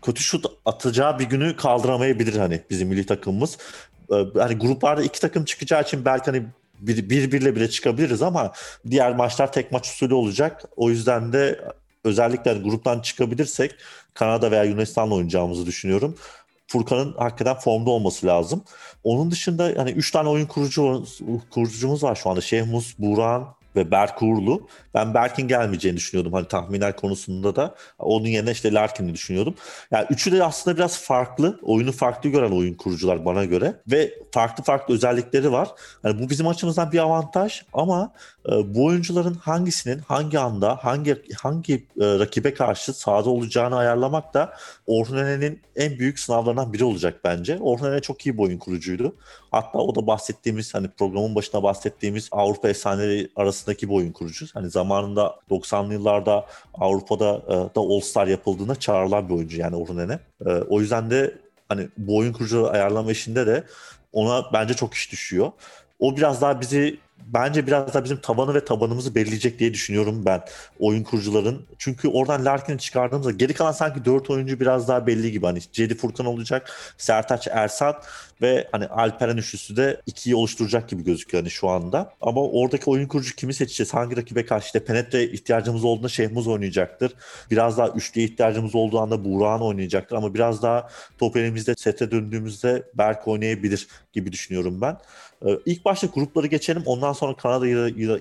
kötü 0.01 0.23
şut 0.23 0.45
atacağı 0.65 1.19
bir 1.19 1.25
günü 1.25 1.55
kaldıramayabilir 1.55 2.35
hani 2.35 2.61
bizim 2.69 2.87
milli 2.87 3.05
takımımız. 3.05 3.57
Ee, 4.11 4.15
hani 4.37 4.55
gruplarda 4.55 5.03
iki 5.03 5.21
takım 5.21 5.45
çıkacağı 5.45 5.81
için 5.81 6.05
belki 6.05 6.25
hani 6.25 6.43
bir, 6.79 7.09
bir 7.09 7.31
birle 7.31 7.55
bile 7.55 7.69
çıkabiliriz 7.69 8.21
ama 8.21 8.53
diğer 8.89 9.15
maçlar 9.15 9.53
tek 9.53 9.71
maç 9.71 9.87
usulü 9.89 10.13
olacak. 10.13 10.63
O 10.75 10.89
yüzden 10.89 11.33
de 11.33 11.61
özellikle 12.03 12.51
hani 12.51 12.63
gruptan 12.63 12.99
çıkabilirsek 12.99 13.75
Kanada 14.13 14.51
veya 14.51 14.63
Yunanistan'la 14.63 15.15
oynayacağımızı 15.15 15.65
düşünüyorum. 15.65 16.15
Furkan'ın 16.67 17.13
hakikaten 17.17 17.55
formda 17.55 17.89
olması 17.89 18.27
lazım. 18.27 18.63
Onun 19.03 19.31
dışında 19.31 19.73
hani 19.77 19.91
3 19.91 20.11
tane 20.11 20.29
oyun 20.29 20.45
kurucu 20.45 21.05
kurucumuz 21.49 22.03
var 22.03 22.15
şu 22.15 22.29
anda. 22.29 22.41
Şehmus, 22.41 22.99
Buran 22.99 23.58
ve 23.75 23.91
Berk 23.91 24.21
Uğurlu. 24.23 24.67
Ben 24.93 25.13
Berk'in 25.13 25.47
gelmeyeceğini 25.47 25.97
düşünüyordum 25.97 26.33
hani 26.33 26.47
tahminler 26.47 26.95
konusunda 26.95 27.55
da. 27.55 27.75
Onun 27.99 28.25
yerine 28.25 28.51
işte 28.51 28.73
Larkin'i 28.73 29.13
düşünüyordum. 29.13 29.55
Yani 29.91 30.05
üçü 30.09 30.31
de 30.31 30.43
aslında 30.43 30.77
biraz 30.77 30.99
farklı. 30.99 31.59
Oyunu 31.61 31.91
farklı 31.91 32.29
gören 32.29 32.51
oyun 32.51 32.73
kurucular 32.73 33.25
bana 33.25 33.45
göre. 33.45 33.73
Ve 33.87 34.13
farklı 34.31 34.63
farklı 34.63 34.93
özellikleri 34.93 35.51
var. 35.51 35.69
Yani 36.03 36.23
bu 36.23 36.29
bizim 36.29 36.47
açımızdan 36.47 36.91
bir 36.91 36.99
avantaj 36.99 37.61
ama 37.73 38.13
bu 38.51 38.85
oyuncuların 38.85 39.33
hangisinin 39.33 39.99
hangi 39.99 40.39
anda 40.39 40.75
hangi 40.75 41.23
hangi 41.37 41.73
e, 41.75 42.19
rakibe 42.19 42.53
karşı 42.53 42.93
sahada 42.93 43.29
olacağını 43.29 43.77
ayarlamak 43.77 44.33
da 44.33 44.53
Orhun 44.87 45.17
en 45.75 45.99
büyük 45.99 46.19
sınavlarından 46.19 46.73
biri 46.73 46.83
olacak 46.83 47.21
bence. 47.23 47.59
Orhun 47.61 47.99
çok 47.99 48.25
iyi 48.25 48.37
bir 48.37 48.43
oyun 48.43 48.57
kurucuydu. 48.57 49.15
Hatta 49.51 49.79
o 49.79 49.95
da 49.95 50.07
bahsettiğimiz 50.07 50.73
hani 50.73 50.87
programın 50.87 51.35
başına 51.35 51.63
bahsettiğimiz 51.63 52.29
Avrupa 52.31 52.69
efsaneleri 52.69 53.29
arasındaki 53.35 53.89
bir 53.89 53.93
oyun 53.93 54.11
kurucu. 54.11 54.45
Hani 54.53 54.69
zamanında 54.69 55.35
90'lı 55.49 55.93
yıllarda 55.93 56.45
Avrupa'da 56.73 57.41
e, 57.47 57.75
da 57.75 57.81
All 57.81 57.99
Star 57.99 58.27
yapıldığında 58.27 58.75
çağrılan 58.75 59.29
bir 59.29 59.33
oyuncu 59.33 59.57
yani 59.57 59.75
Orhun 59.75 59.99
E, 59.99 60.49
o 60.69 60.81
yüzden 60.81 61.11
de 61.11 61.37
hani 61.69 61.87
bu 61.97 62.17
oyun 62.17 62.33
kurucu 62.33 62.69
ayarlama 62.69 63.11
işinde 63.11 63.47
de 63.47 63.63
ona 64.13 64.53
bence 64.53 64.73
çok 64.73 64.93
iş 64.93 65.11
düşüyor. 65.11 65.51
O 65.99 66.17
biraz 66.17 66.41
daha 66.41 66.61
bizi 66.61 66.99
bence 67.27 67.67
biraz 67.67 67.93
da 67.93 68.03
bizim 68.03 68.17
tabanı 68.17 68.53
ve 68.53 68.65
tabanımızı 68.65 69.15
belirleyecek 69.15 69.59
diye 69.59 69.73
düşünüyorum 69.73 70.25
ben 70.25 70.41
oyun 70.79 71.03
kurucuların. 71.03 71.65
Çünkü 71.77 72.07
oradan 72.07 72.45
Larkin'i 72.45 72.77
çıkardığımızda 72.77 73.31
geri 73.31 73.53
kalan 73.53 73.71
sanki 73.71 74.05
4 74.05 74.29
oyuncu 74.29 74.59
biraz 74.59 74.87
daha 74.87 75.07
belli 75.07 75.31
gibi. 75.31 75.45
Hani 75.45 75.59
Cedi 75.71 75.95
Furkan 75.95 76.25
olacak, 76.25 76.71
Sertaç 76.97 77.47
Ersan 77.47 77.95
ve 78.41 78.67
hani 78.71 78.87
Alperen 78.87 79.37
üçlüsü 79.37 79.77
de 79.77 80.01
ikiyi 80.05 80.35
oluşturacak 80.35 80.89
gibi 80.89 81.03
gözüküyor 81.03 81.43
hani 81.43 81.51
şu 81.51 81.69
anda. 81.69 82.13
Ama 82.21 82.41
oradaki 82.41 82.89
oyun 82.89 83.07
kurucu 83.07 83.35
kimi 83.35 83.53
seçeceğiz? 83.53 83.93
Hangi 83.93 84.17
rakibe 84.17 84.45
karşı? 84.45 84.65
İşte 84.65 84.83
penetre 84.85 85.23
ihtiyacımız 85.23 85.83
olduğunda 85.83 86.09
Şehmuz 86.09 86.47
oynayacaktır. 86.47 87.11
Biraz 87.51 87.77
daha 87.77 87.87
üçlüye 87.87 88.27
ihtiyacımız 88.27 88.75
olduğu 88.75 88.99
anda 88.99 89.25
Buğra'nın 89.25 89.63
oynayacaktır. 89.63 90.15
Ama 90.15 90.33
biraz 90.33 90.63
daha 90.63 90.89
top 91.17 91.37
elimizde 91.37 91.73
sete 91.77 92.11
döndüğümüzde 92.11 92.83
Berk 92.93 93.27
oynayabilir 93.27 93.87
gibi 94.13 94.31
düşünüyorum 94.31 94.81
ben. 94.81 94.97
Ee, 95.45 95.59
ilk 95.65 95.85
başta 95.85 96.07
grupları 96.07 96.47
geçelim. 96.47 96.83
Ondan 96.85 97.13
sonra 97.13 97.33
Kanada 97.33 97.67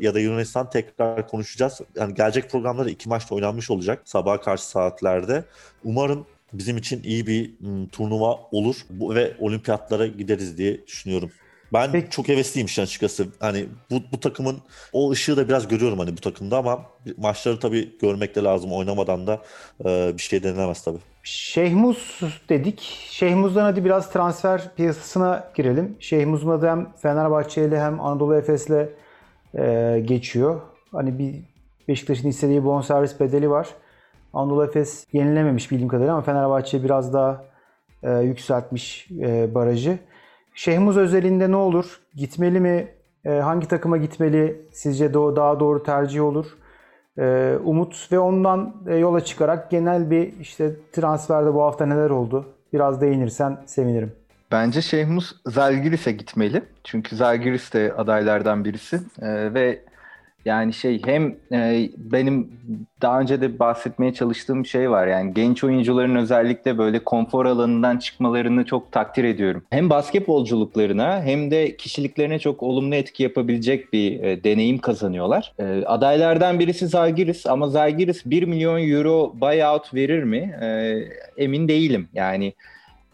ya 0.00 0.14
da 0.14 0.20
Yunanistan 0.20 0.70
tekrar 0.70 1.28
konuşacağız. 1.28 1.80
Yani 1.96 2.14
gelecek 2.14 2.50
programlarda 2.50 2.90
iki 2.90 3.08
maçta 3.08 3.34
oynanmış 3.34 3.70
olacak 3.70 4.02
sabah 4.04 4.42
karşı 4.42 4.68
saatlerde. 4.68 5.44
Umarım 5.84 6.26
bizim 6.52 6.76
için 6.76 7.02
iyi 7.02 7.26
bir 7.26 7.50
turnuva 7.92 8.38
olur 8.52 8.76
ve 8.90 9.36
olimpiyatlara 9.38 10.06
gideriz 10.06 10.58
diye 10.58 10.86
düşünüyorum. 10.86 11.30
Ben 11.72 11.92
Peki. 11.92 12.10
çok 12.10 12.28
hevesliyim 12.28 12.66
işin 12.66 12.82
açıkçası. 12.82 13.26
Hani 13.40 13.66
bu, 13.90 14.00
bu 14.12 14.20
takımın 14.20 14.56
o 14.92 15.10
ışığı 15.10 15.36
da 15.36 15.48
biraz 15.48 15.68
görüyorum 15.68 15.98
hani 15.98 16.16
bu 16.16 16.20
takımda 16.20 16.58
ama 16.58 16.82
maçları 17.16 17.60
tabii 17.60 17.98
görmek 18.00 18.36
de 18.36 18.42
lazım. 18.42 18.72
Oynamadan 18.72 19.26
da 19.26 19.42
e, 19.84 20.12
bir 20.16 20.22
şey 20.22 20.42
denilemez 20.42 20.82
tabii. 20.82 20.98
Şehmuz 21.22 22.20
dedik. 22.48 22.80
Şehmuz'dan 23.10 23.62
hadi 23.62 23.84
biraz 23.84 24.10
transfer 24.10 24.74
piyasasına 24.76 25.50
girelim. 25.54 25.96
Şehmuz'un 26.00 26.50
adı 26.50 26.68
hem 26.68 26.92
Fenerbahçe 26.92 27.64
ile 27.64 27.80
hem 27.80 28.00
Anadolu 28.00 28.36
Efes'le 28.36 28.88
e, 29.58 30.02
geçiyor. 30.04 30.60
Hani 30.92 31.18
bir 31.18 31.34
Beşiktaş'ın 31.88 32.28
istediği 32.28 32.64
bonservis 32.64 33.20
bedeli 33.20 33.50
var. 33.50 33.68
Anadolu 34.32 34.64
Efes 34.64 35.06
yenilememiş 35.12 35.70
bildiğim 35.70 35.88
kadarıyla 35.88 36.14
ama 36.14 36.22
Fenerbahçe 36.22 36.84
biraz 36.84 37.12
daha 37.12 37.44
e, 38.02 38.12
yükseltmiş 38.12 39.08
e, 39.20 39.54
barajı. 39.54 39.98
Şehmuz 40.58 40.96
özelinde 40.96 41.50
ne 41.50 41.56
olur? 41.56 42.00
Gitmeli 42.14 42.60
mi? 42.60 42.88
E, 43.24 43.30
hangi 43.30 43.68
takıma 43.68 43.96
gitmeli? 43.96 44.60
Sizce 44.72 45.14
daha 45.14 45.60
doğru 45.60 45.82
tercih 45.82 46.22
olur? 46.22 46.46
E, 47.18 47.54
Umut 47.64 48.12
ve 48.12 48.18
ondan 48.18 48.74
e, 48.88 48.96
yola 48.96 49.20
çıkarak 49.20 49.70
genel 49.70 50.10
bir 50.10 50.32
işte 50.40 50.70
transferde 50.92 51.54
bu 51.54 51.62
hafta 51.62 51.86
neler 51.86 52.10
oldu? 52.10 52.46
Biraz 52.72 53.00
değinirsen 53.00 53.58
sevinirim. 53.66 54.12
Bence 54.52 54.82
Şehmus 54.82 55.32
Zalgiris'e 55.46 56.12
gitmeli. 56.12 56.62
Çünkü 56.84 57.16
Zalgiris 57.16 57.72
de 57.72 57.92
adaylardan 57.96 58.64
birisi. 58.64 59.00
Ee, 59.22 59.54
ve 59.54 59.82
yani 60.44 60.72
şey 60.72 61.02
hem 61.04 61.36
e, 61.52 61.88
benim 61.96 62.50
daha 63.02 63.20
önce 63.20 63.40
de 63.40 63.58
bahsetmeye 63.58 64.14
çalıştığım 64.14 64.66
şey 64.66 64.90
var. 64.90 65.06
Yani 65.06 65.34
genç 65.34 65.64
oyuncuların 65.64 66.14
özellikle 66.14 66.78
böyle 66.78 67.04
konfor 67.04 67.46
alanından 67.46 67.98
çıkmalarını 67.98 68.64
çok 68.64 68.92
takdir 68.92 69.24
ediyorum. 69.24 69.64
Hem 69.70 69.90
basketbolculuklarına 69.90 71.22
hem 71.22 71.50
de 71.50 71.76
kişiliklerine 71.76 72.38
çok 72.38 72.62
olumlu 72.62 72.94
etki 72.94 73.22
yapabilecek 73.22 73.92
bir 73.92 74.22
e, 74.22 74.44
deneyim 74.44 74.78
kazanıyorlar. 74.78 75.54
E, 75.58 75.64
adaylardan 75.86 76.58
birisi 76.58 76.86
Zalgiris 76.86 77.46
ama 77.46 77.68
Zalgiris 77.68 78.26
1 78.26 78.42
milyon 78.42 78.78
euro 78.78 79.34
buyout 79.40 79.94
verir 79.94 80.22
mi? 80.22 80.58
E, 80.62 80.98
emin 81.44 81.68
değilim. 81.68 82.08
Yani 82.14 82.52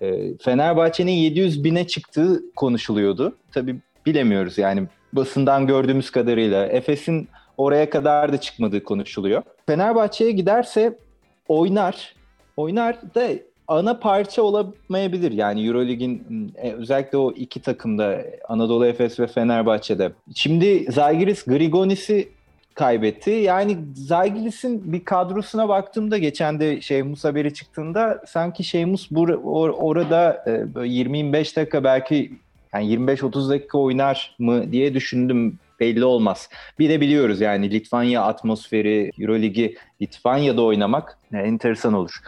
e, 0.00 0.36
Fenerbahçe'nin 0.38 1.12
700 1.12 1.64
bine 1.64 1.86
çıktığı 1.86 2.42
konuşuluyordu. 2.56 3.36
Tabii 3.52 3.76
bilemiyoruz 4.06 4.58
yani 4.58 4.86
basından 5.16 5.66
gördüğümüz 5.66 6.10
kadarıyla. 6.10 6.66
Efes'in 6.66 7.28
oraya 7.56 7.90
kadar 7.90 8.32
da 8.32 8.40
çıkmadığı 8.40 8.84
konuşuluyor. 8.84 9.42
Fenerbahçe'ye 9.66 10.30
giderse 10.30 10.98
oynar. 11.48 12.14
Oynar 12.56 13.14
da 13.14 13.28
ana 13.68 13.98
parça 13.98 14.42
olamayabilir. 14.42 15.32
Yani 15.32 15.66
Eurolig'in 15.66 16.52
e, 16.56 16.72
özellikle 16.72 17.18
o 17.18 17.32
iki 17.32 17.62
takımda 17.62 18.22
Anadolu 18.48 18.86
Efes 18.86 19.20
ve 19.20 19.26
Fenerbahçe'de. 19.26 20.12
Şimdi 20.34 20.92
Zalgiris 20.92 21.44
Grigonis'i 21.44 22.28
kaybetti. 22.74 23.30
Yani 23.30 23.78
Zalgiris'in 23.94 24.92
bir 24.92 25.04
kadrosuna 25.04 25.68
baktığımda 25.68 26.18
geçen 26.18 26.60
de 26.60 26.80
Şeymus 26.80 27.24
haberi 27.24 27.54
çıktığında 27.54 28.22
sanki 28.26 28.64
Şeymus 28.64 29.10
bur- 29.10 29.42
or- 29.42 29.70
orada 29.70 30.44
e, 30.46 30.50
20-25 30.50 31.56
dakika 31.56 31.84
belki 31.84 32.32
yani 32.74 32.94
25-30 32.94 33.48
dakika 33.48 33.78
oynar 33.78 34.36
mı 34.38 34.72
diye 34.72 34.94
düşündüm. 34.94 35.58
Belli 35.80 36.04
olmaz. 36.04 36.48
Bir 36.78 36.88
de 36.88 37.00
biliyoruz 37.00 37.40
yani 37.40 37.70
Litvanya 37.70 38.22
atmosferi, 38.22 39.10
Euroligi 39.20 39.76
Litvanya'da 40.02 40.62
oynamak 40.62 41.18
enteresan 41.32 41.92
olur. 41.92 42.20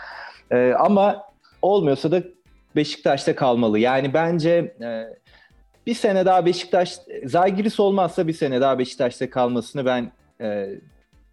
E, 0.50 0.72
ama 0.72 1.24
olmuyorsa 1.62 2.10
da 2.10 2.22
Beşiktaş'ta 2.76 3.34
kalmalı. 3.36 3.78
Yani 3.78 4.14
bence 4.14 4.74
e, 4.82 5.04
bir 5.86 5.94
sene 5.94 6.26
daha 6.26 6.46
Beşiktaş, 6.46 6.98
Zagiris 7.24 7.80
olmazsa 7.80 8.28
bir 8.28 8.32
sene 8.32 8.60
daha 8.60 8.78
Beşiktaş'ta 8.78 9.30
kalmasını 9.30 9.86
ben 9.86 10.12
e, 10.40 10.68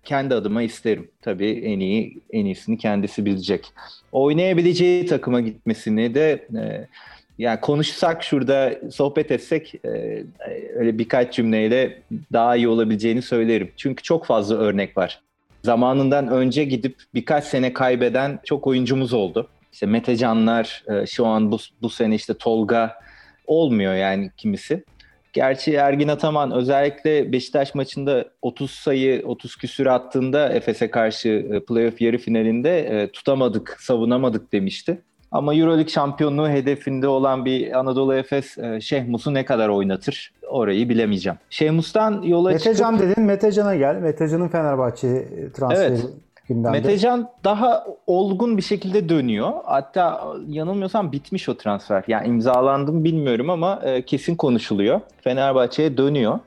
kendi 0.03 0.35
adıma 0.35 0.61
isterim. 0.61 1.11
Tabii 1.21 1.51
en 1.51 1.79
iyi, 1.79 2.21
en 2.31 2.45
iyisini 2.45 2.77
kendisi 2.77 3.25
bilecek. 3.25 3.73
Oynayabileceği 4.11 5.05
takıma 5.05 5.41
gitmesini 5.41 6.15
de 6.15 6.47
e, 6.55 6.87
yani 7.37 7.59
konuşsak 7.59 8.23
şurada 8.23 8.73
sohbet 8.91 9.31
etsek 9.31 9.75
e, 9.85 10.23
öyle 10.75 10.97
birkaç 10.97 11.33
cümleyle 11.33 12.01
daha 12.33 12.55
iyi 12.55 12.67
olabileceğini 12.67 13.21
söylerim. 13.21 13.71
Çünkü 13.77 14.03
çok 14.03 14.25
fazla 14.25 14.55
örnek 14.55 14.97
var. 14.97 15.21
Zamanından 15.63 16.27
önce 16.27 16.63
gidip 16.63 16.95
birkaç 17.13 17.43
sene 17.43 17.73
kaybeden 17.73 18.39
çok 18.43 18.67
oyuncumuz 18.67 19.13
oldu. 19.13 19.49
İşte 19.73 19.85
Mete 19.85 20.15
Canlar, 20.15 20.83
e, 20.87 21.05
şu 21.05 21.25
an 21.25 21.51
bu, 21.51 21.57
bu 21.81 21.89
sene 21.89 22.15
işte 22.15 22.33
Tolga 22.33 22.95
olmuyor 23.47 23.93
yani 23.93 24.31
kimisi. 24.37 24.83
Gerçi 25.33 25.73
Ergin 25.73 26.07
Ataman 26.07 26.51
özellikle 26.51 27.31
Beşiktaş 27.31 27.75
maçında 27.75 28.25
30 28.41 28.71
sayı 28.71 29.23
30 29.25 29.55
küsür 29.55 29.85
attığında 29.85 30.53
Efes'e 30.53 30.91
karşı 30.91 31.29
e, 31.29 31.65
playoff 31.65 32.01
yarı 32.01 32.17
finalinde 32.17 33.09
tutamadık, 33.13 33.77
savunamadık 33.79 34.51
demişti. 34.53 35.01
Ama 35.33 35.55
Euroleague 35.55 35.87
şampiyonluğu 35.87 36.49
hedefinde 36.49 37.07
olan 37.07 37.45
bir 37.45 37.79
Anadolu 37.79 38.13
Efes 38.15 38.57
e, 38.57 38.81
Şehmus'u 38.81 39.33
ne 39.33 39.45
kadar 39.45 39.69
oynatır 39.69 40.31
orayı 40.47 40.89
bilemeyeceğim. 40.89 41.37
Şehmus'tan 41.49 42.21
yola 42.21 42.49
Metecan 42.49 42.93
çıkıp... 42.93 43.09
dedin. 43.09 43.23
Metecan'a 43.23 43.75
gel. 43.75 43.95
Metecan'ın 43.95 44.47
Fenerbahçe 44.47 45.27
transferi 45.53 45.93
Evet. 45.93 46.05
gündemde. 46.49 46.77
Metecan 46.77 47.29
daha 47.43 47.85
olgun 48.07 48.57
bir 48.57 48.61
şekilde 48.61 49.09
dönüyor. 49.09 49.51
Hatta 49.65 50.23
yanılmıyorsam 50.47 51.11
bitmiş 51.11 51.49
o 51.49 51.57
transfer. 51.57 52.03
Yani 52.07 52.27
imzalandı 52.27 52.91
mı 52.93 53.03
bilmiyorum 53.03 53.49
ama 53.49 53.79
e, 53.83 54.01
kesin 54.01 54.35
konuşuluyor. 54.35 55.01
Fenerbahçe'ye 55.21 55.97
dönüyor. 55.97 56.39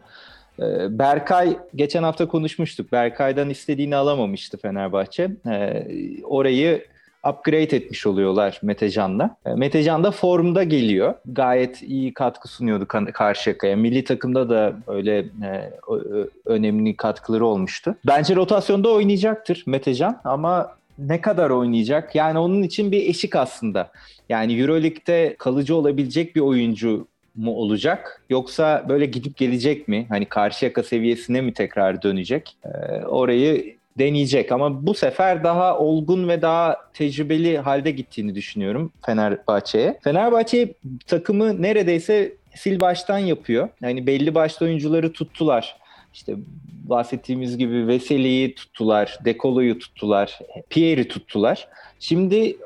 E, 0.59 0.99
Berkay 0.99 1.57
geçen 1.75 2.03
hafta 2.03 2.29
konuşmuştuk. 2.29 2.93
Berkay'dan 2.93 3.51
istediğini 3.51 3.97
alamamıştı 3.97 4.59
Fenerbahçe. 4.59 5.31
E, 5.47 5.85
orayı 6.25 6.85
upgrade 7.29 7.77
etmiş 7.77 8.07
oluyorlar 8.07 8.61
Metecan'la. 8.63 9.37
E, 9.47 9.55
Metecan 9.55 10.05
da 10.05 10.11
formda 10.11 10.65
geliyor. 10.65 11.15
Gayet 11.27 11.83
iyi 11.83 12.15
katkı 12.15 12.49
sunuyordu 12.49 12.87
Karşıyaka'ya. 13.13 13.77
Milli 13.77 14.05
takımda 14.05 14.51
da 14.51 14.73
öyle 14.87 15.19
e, 15.19 15.73
önemli 16.47 16.97
katkıları 16.97 17.47
olmuştu. 17.47 17.97
Bence 18.07 18.37
rotasyonda 18.37 18.91
oynayacaktır 18.91 19.65
Metecan 19.67 20.21
ama 20.25 20.77
ne 20.99 21.21
kadar 21.21 21.51
oynayacak? 21.51 22.15
Yani 22.15 22.39
onun 22.39 22.63
için 22.63 22.93
bir 22.93 23.09
eşik 23.09 23.37
aslında. 23.37 23.91
Yani 24.29 24.61
Euroleague'de 24.61 25.37
kalıcı 25.39 25.77
olabilecek 25.77 26.37
bir 26.37 26.41
oyuncu 26.41 27.07
mu 27.37 27.55
olacak 27.57 28.23
yoksa 28.31 28.85
böyle 28.89 29.07
gidip 29.07 29.37
gelecek 29.37 29.89
mi? 29.89 30.07
Hani 30.09 30.25
Karşıyaka 30.25 30.83
seviyesine 30.83 31.41
mi 31.41 31.55
tekrar 31.55 32.03
dönecek? 32.03 32.57
Ee, 32.65 33.05
orayı 33.05 33.76
deneyecek 33.99 34.53
ama 34.53 34.87
bu 34.87 34.95
sefer 34.95 35.45
daha 35.45 35.79
olgun 35.79 36.29
ve 36.29 36.43
daha 36.43 36.77
tecrübeli 36.95 37.59
halde 37.59 37.91
gittiğini 37.91 38.35
düşünüyorum 38.35 38.93
Fenerbahçe'ye. 39.07 39.99
Fenerbahçe 40.05 40.75
takımı 41.07 41.63
neredeyse 41.63 42.33
sil 42.61 42.77
baştan 42.81 43.19
yapıyor. 43.19 43.69
Yani 43.81 44.07
belli 44.07 44.35
başlı 44.35 44.67
oyuncuları 44.67 45.13
tuttular. 45.13 45.77
İşte 46.15 46.35
bahsettiğimiz 46.89 47.59
gibi 47.59 47.87
Veseli'yi 47.87 48.55
tuttular, 48.55 49.19
Dekolo'yu 49.25 49.79
tuttular, 49.79 50.39
Pierre'i 50.71 51.09
tuttular. 51.09 51.69
Şimdi 52.01 52.57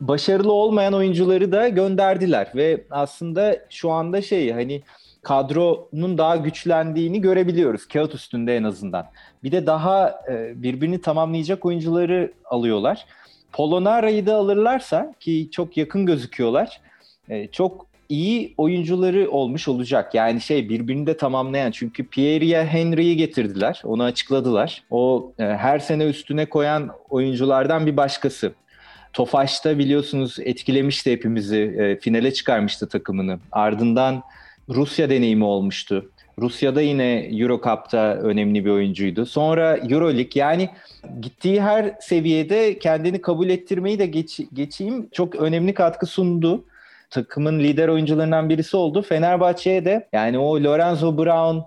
başarılı 0.00 0.52
olmayan 0.52 0.94
oyuncuları 0.94 1.52
da 1.52 1.68
gönderdiler 1.68 2.48
ve 2.54 2.80
aslında 2.90 3.56
şu 3.70 3.90
anda 3.90 4.22
şey 4.22 4.52
hani 4.52 4.82
kadronun 5.24 6.18
daha 6.18 6.36
güçlendiğini 6.36 7.20
görebiliyoruz 7.20 7.88
kağıt 7.88 8.14
üstünde 8.14 8.56
en 8.56 8.64
azından. 8.64 9.06
Bir 9.44 9.52
de 9.52 9.66
daha 9.66 10.20
e, 10.30 10.62
birbirini 10.62 11.00
tamamlayacak 11.00 11.64
oyuncuları 11.64 12.32
alıyorlar. 12.44 13.06
Polonara'yı 13.52 14.26
da 14.26 14.36
alırlarsa 14.36 15.14
ki 15.20 15.48
çok 15.52 15.76
yakın 15.76 16.06
gözüküyorlar. 16.06 16.80
E, 17.28 17.46
çok 17.48 17.86
iyi 18.08 18.54
oyuncuları 18.56 19.30
olmuş 19.30 19.68
olacak. 19.68 20.14
Yani 20.14 20.40
şey 20.40 20.68
birbirini 20.68 21.06
de 21.06 21.16
tamamlayan. 21.16 21.70
Çünkü 21.70 22.06
Pierre'ye 22.06 22.64
Henry'i 22.64 23.16
getirdiler. 23.16 23.82
Onu 23.84 24.02
açıkladılar. 24.02 24.82
O 24.90 25.32
e, 25.38 25.44
her 25.44 25.78
sene 25.78 26.04
üstüne 26.04 26.46
koyan 26.46 26.90
oyunculardan 27.10 27.86
bir 27.86 27.96
başkası. 27.96 28.52
Tofaş'ta 29.12 29.78
biliyorsunuz 29.78 30.36
etkilemişti 30.40 31.12
hepimizi. 31.12 31.58
E, 31.78 32.00
finale 32.00 32.32
çıkarmıştı 32.32 32.88
takımını. 32.88 33.38
Ardından 33.52 34.22
Rusya 34.68 35.10
deneyimi 35.10 35.44
olmuştu. 35.44 36.10
Rusya'da 36.38 36.80
yine 36.80 37.18
Euro 37.18 37.60
Cup'ta 37.64 38.14
önemli 38.14 38.64
bir 38.64 38.70
oyuncuydu. 38.70 39.26
Sonra 39.26 39.76
Euroleague 39.76 40.32
yani 40.34 40.70
gittiği 41.20 41.62
her 41.62 41.94
seviyede 42.00 42.78
kendini 42.78 43.20
kabul 43.20 43.48
ettirmeyi 43.48 43.98
de 43.98 44.06
geç, 44.06 44.40
geçeyim 44.52 45.08
çok 45.12 45.34
önemli 45.34 45.74
katkı 45.74 46.06
sundu. 46.06 46.64
Takımın 47.10 47.60
lider 47.60 47.88
oyuncularından 47.88 48.48
birisi 48.48 48.76
oldu. 48.76 49.02
Fenerbahçe'ye 49.02 49.84
de 49.84 50.08
yani 50.12 50.38
o 50.38 50.64
Lorenzo 50.64 51.18
Brown, 51.18 51.58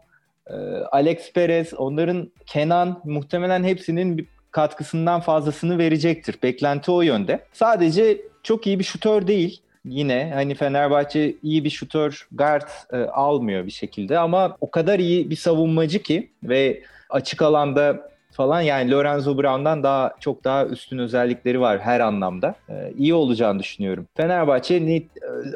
e, 0.47 0.53
Alex 0.91 1.33
Perez, 1.33 1.73
onların 1.73 2.31
Kenan 2.45 3.01
muhtemelen 3.03 3.63
hepsinin 3.63 4.27
katkısından 4.51 5.21
fazlasını 5.21 5.77
verecektir. 5.77 6.35
Beklenti 6.43 6.91
o 6.91 7.01
yönde. 7.01 7.39
Sadece 7.53 8.21
çok 8.43 8.67
iyi 8.67 8.79
bir 8.79 8.83
şutör 8.83 9.27
değil 9.27 9.61
yine 9.89 10.31
hani 10.33 10.55
Fenerbahçe 10.55 11.33
iyi 11.43 11.63
bir 11.63 11.69
şutör 11.69 12.27
guard 12.31 12.69
e, 12.93 12.97
almıyor 12.97 13.65
bir 13.65 13.71
şekilde 13.71 14.19
ama 14.19 14.57
o 14.61 14.71
kadar 14.71 14.99
iyi 14.99 15.29
bir 15.29 15.35
savunmacı 15.35 16.03
ki 16.03 16.29
ve 16.43 16.81
açık 17.09 17.41
alanda 17.41 18.07
falan 18.37 18.61
yani 18.61 18.91
Lorenzo 18.91 19.37
Brown'dan 19.37 19.83
daha 19.83 20.13
çok 20.19 20.43
daha 20.43 20.65
üstün 20.65 20.97
özellikleri 20.97 21.61
var 21.61 21.79
her 21.79 21.99
anlamda. 21.99 22.55
Ee, 22.69 22.93
iyi 22.97 23.13
olacağını 23.13 23.59
düşünüyorum. 23.59 24.07
Fenerbahçe 24.17 24.75
e, 24.75 25.03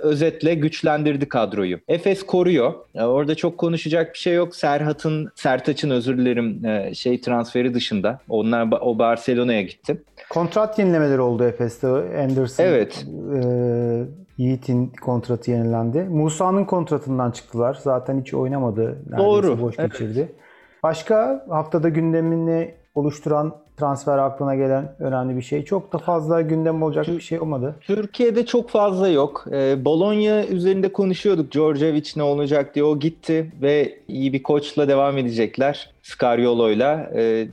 özetle 0.02 0.54
güçlendirdi 0.54 1.30
kadroyu. 1.30 1.80
Efes 1.88 2.26
koruyor. 2.26 2.74
Ee, 2.96 3.04
orada 3.04 3.36
çok 3.36 3.58
konuşacak 3.58 4.14
bir 4.14 4.20
şey 4.20 4.34
yok. 4.34 4.56
Serhat'ın, 4.56 5.32
Sertaç'ın 5.36 5.90
özür 5.90 6.18
dilerim 6.18 6.66
e, 6.66 6.94
şey 6.94 7.22
transferi 7.22 7.74
dışında. 7.74 8.20
Onlar 8.30 8.68
o 8.82 9.00
Barcelona'ya 9.00 9.62
gitti. 9.62 10.04
Kontrat 10.34 10.80
yenilemeleri 10.80 11.22
oldu 11.22 11.44
Efes'te. 11.44 11.88
Anderson, 11.88 12.64
evet. 12.64 13.06
e, 13.36 13.42
Yiğit'in 14.38 14.88
kontratı 15.02 15.52
yenilendi. 15.52 16.04
Musa'nın 16.04 16.66
kontratından 16.66 17.32
çıktılar. 17.32 17.80
Zaten 17.82 18.22
hiç 18.22 18.34
oynamadı. 18.34 18.82
Neredeyse 18.82 19.18
Doğru. 19.18 19.62
Boş 19.62 19.76
evet. 19.80 19.92
geçirdi. 19.92 20.32
Başka 20.84 21.46
haftada 21.50 21.90
gündemini 21.90 22.74
oluşturan 22.96 23.56
transfer 23.78 24.18
aklına 24.18 24.56
gelen 24.56 24.96
önemli 25.00 25.38
bir 25.38 25.42
şey. 25.42 25.66
Çok 25.66 25.94
da 25.94 25.98
fazla 25.98 26.42
gündem 26.42 26.84
olacak 26.84 27.08
bir 27.08 27.22
şey 27.22 27.40
olmadı. 27.40 27.76
Türkiye'de 27.82 28.46
çok 28.46 28.70
fazla 28.70 29.08
yok. 29.08 29.46
Ee, 29.52 29.86
Bologna 29.86 30.46
üzerinde 30.46 30.94
konuşuyorduk. 30.94 31.52
Djordjevic 31.52 32.12
ne 32.16 32.24
olacak 32.24 32.76
diye. 32.76 32.86
O 32.86 33.00
gitti 33.00 33.52
ve 33.62 34.00
iyi 34.08 34.34
bir 34.34 34.44
koçla 34.44 34.88
devam 34.88 35.18
edecekler. 35.18 35.94
Scariolo'yla. 36.04 37.12
Ee, 37.16 37.48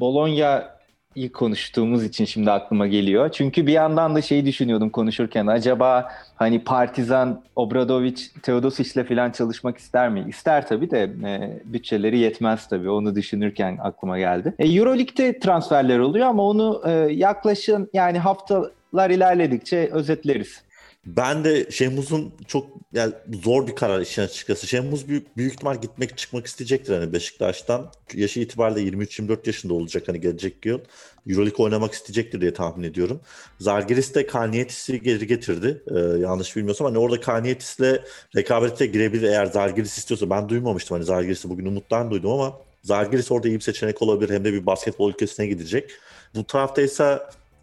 Bologna 0.00 0.75
iyi 1.16 1.32
konuştuğumuz 1.32 2.04
için 2.04 2.24
şimdi 2.24 2.50
aklıma 2.50 2.86
geliyor. 2.86 3.28
Çünkü 3.28 3.66
bir 3.66 3.72
yandan 3.72 4.14
da 4.14 4.22
şeyi 4.22 4.46
düşünüyordum 4.46 4.90
konuşurken. 4.90 5.46
Acaba 5.46 6.12
hani 6.36 6.64
Partizan, 6.64 7.42
Obradovic, 7.56 8.22
Teodosic'le 8.42 9.04
falan 9.08 9.30
çalışmak 9.30 9.78
ister 9.78 10.08
mi? 10.08 10.24
İster 10.28 10.68
tabii 10.68 10.90
de 10.90 11.02
e, 11.24 11.60
bütçeleri 11.64 12.18
yetmez 12.18 12.68
tabii. 12.68 12.90
Onu 12.90 13.14
düşünürken 13.14 13.78
aklıma 13.82 14.18
geldi. 14.18 14.54
E, 14.58 14.68
Euroleague'de 14.68 15.38
transferler 15.38 15.98
oluyor 15.98 16.26
ama 16.26 16.42
onu 16.42 16.82
e, 16.86 16.90
yaklaşın 17.12 17.90
yani 17.92 18.18
haftalar 18.18 19.10
ilerledikçe 19.10 19.88
özetleriz. 19.92 20.65
Ben 21.06 21.44
de 21.44 21.70
Şehmuz'un 21.70 22.34
çok 22.46 22.66
yani 22.92 23.12
zor 23.44 23.66
bir 23.66 23.74
karar 23.74 24.00
işin 24.00 24.22
açıkçası. 24.22 24.66
Şehmuz 24.66 25.08
büyük, 25.08 25.36
büyük 25.36 25.52
ihtimal 25.52 25.80
gitmek 25.80 26.18
çıkmak 26.18 26.46
isteyecektir 26.46 26.94
hani 26.94 27.12
Beşiktaş'tan. 27.12 27.92
Yaşı 28.14 28.40
itibariyle 28.40 28.96
23-24 28.96 29.38
yaşında 29.46 29.74
olacak 29.74 30.08
hani 30.08 30.20
gelecek 30.20 30.66
yıl. 30.66 30.80
Euroleague 31.26 31.64
oynamak 31.64 31.92
isteyecektir 31.92 32.40
diye 32.40 32.54
tahmin 32.54 32.84
ediyorum. 32.84 33.20
Zalgiris 33.58 34.14
de 34.14 34.26
Kalnietis'i 34.26 35.02
geri 35.02 35.26
getirdi. 35.26 35.82
Ee, 35.90 35.98
yanlış 35.98 36.56
bilmiyorsam 36.56 36.86
hani 36.86 36.98
orada 36.98 37.20
Kalnietis'le 37.20 38.00
rekabete 38.36 38.86
girebilir 38.86 39.28
eğer 39.28 39.46
Zalgiris 39.46 39.98
istiyorsa. 39.98 40.30
Ben 40.30 40.48
duymamıştım 40.48 40.94
hani 40.94 41.04
Zalgiris'i 41.04 41.48
bugün 41.48 41.66
Umut'tan 41.66 42.10
duydum 42.10 42.30
ama 42.30 42.58
Zalgiris 42.82 43.32
orada 43.32 43.48
iyi 43.48 43.56
bir 43.56 43.64
seçenek 43.64 44.02
olabilir. 44.02 44.34
Hem 44.34 44.44
de 44.44 44.52
bir 44.52 44.66
basketbol 44.66 45.10
ülkesine 45.10 45.46
gidecek. 45.46 45.90
Bu 46.34 46.44
tarafta 46.44 46.82
ise 46.82 47.18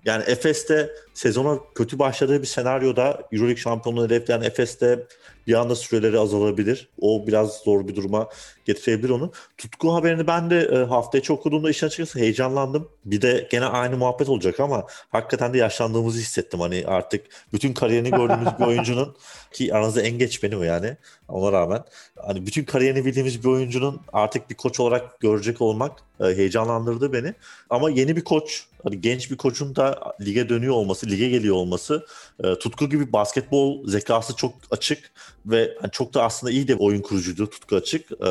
yani 0.06 0.24
Efes'te 0.28 0.90
sezona 1.14 1.60
kötü 1.76 2.00
başladığı 2.00 2.42
bir 2.42 2.48
senaryoda 2.48 3.22
Euroleague 3.32 3.62
şampiyonluğu 3.62 4.06
hedefleyen 4.06 4.42
Efes'te 4.42 5.08
bir 5.48 5.54
anda 5.54 5.76
süreleri 5.76 6.20
azalabilir. 6.20 6.88
O 7.02 7.28
biraz 7.28 7.58
zor 7.58 7.88
bir 7.88 7.96
duruma 7.96 8.30
getirebilir 8.66 9.10
onu. 9.10 9.32
Tutku 9.58 9.94
haberini 9.94 10.28
ben 10.28 10.50
de 10.50 10.62
e, 10.62 10.76
haftaya 10.78 11.22
çok 11.22 11.40
okuduğumda 11.40 11.70
işin 11.70 11.88
açıkçası 11.88 12.20
heyecanlandım. 12.20 12.90
Bir 13.06 13.22
de 13.22 13.48
gene 13.52 13.66
aynı 13.66 13.98
muhabbet 13.98 14.30
olacak 14.30 14.60
ama 14.60 14.86
hakikaten 15.12 15.54
de 15.54 15.58
yaşlandığımızı 15.58 16.20
hissettim. 16.20 16.60
Hani 16.60 16.84
artık 16.88 17.26
bütün 17.54 17.74
kariyerini 17.74 18.12
gördüğümüz 18.12 18.48
bir 18.60 18.66
oyuncunun 18.68 19.16
ki 19.54 19.74
aranızda 19.74 20.02
en 20.02 20.18
geç 20.20 20.44
benim 20.44 20.64
yani 20.64 20.98
ona 21.28 21.52
rağmen. 21.52 21.84
Hani 22.16 22.46
bütün 22.46 22.64
kariyerini 22.64 23.06
bildiğimiz 23.06 23.44
bir 23.44 23.50
oyuncunun 23.50 24.02
artık 24.14 24.50
bir 24.50 24.56
koç 24.56 24.80
olarak 24.80 25.20
görecek 25.20 25.62
olmak 25.62 25.92
E, 26.20 26.26
heyecanlandırdı 26.26 27.14
beni. 27.14 27.34
Ama 27.70 27.90
yeni 27.90 28.16
bir 28.16 28.24
koç, 28.24 28.66
hani 28.84 29.02
genç 29.02 29.32
bir 29.32 29.38
koçun 29.38 29.76
da 29.76 30.16
lige 30.22 30.50
dönüyor 30.50 30.74
olması, 30.74 31.03
lige 31.10 31.30
geliyor 31.30 31.56
olması, 31.56 32.06
e, 32.44 32.56
Tutku 32.56 32.90
gibi 32.90 33.14
basketbol 33.14 33.88
zekası 33.88 34.36
çok 34.36 34.54
açık 34.72 35.12
ve 35.46 35.78
hani 35.82 35.92
çok 35.92 36.14
da 36.14 36.24
aslında 36.24 36.52
iyi 36.52 36.68
de 36.68 36.76
oyun 36.76 37.02
kurucuydu 37.02 37.50
Tutku 37.50 37.76
açık. 37.76 38.12
E, 38.12 38.28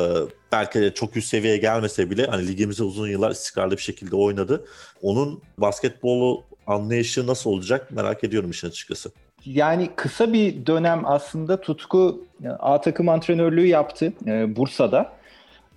belki 0.51 0.91
çok 0.95 1.17
üst 1.17 1.27
seviyeye 1.27 1.57
gelmese 1.57 2.09
bile 2.09 2.25
hani 2.25 2.47
ligimize 2.47 2.83
uzun 2.83 3.07
yıllar 3.07 3.31
istikrarlı 3.31 3.77
bir 3.77 3.81
şekilde 3.81 4.15
oynadı. 4.15 4.65
Onun 5.01 5.41
basketbolu 5.57 6.43
anlayışı 6.67 7.27
nasıl 7.27 7.49
olacak 7.49 7.91
merak 7.91 8.23
ediyorum 8.23 8.51
işin 8.51 8.67
açıkçası. 8.67 9.11
Yani 9.45 9.89
kısa 9.95 10.33
bir 10.33 10.65
dönem 10.65 11.01
aslında 11.05 11.61
Tutku 11.61 12.25
A 12.59 12.81
takım 12.81 13.09
antrenörlüğü 13.09 13.67
yaptı 13.67 14.13
e, 14.27 14.55
Bursa'da. 14.55 15.13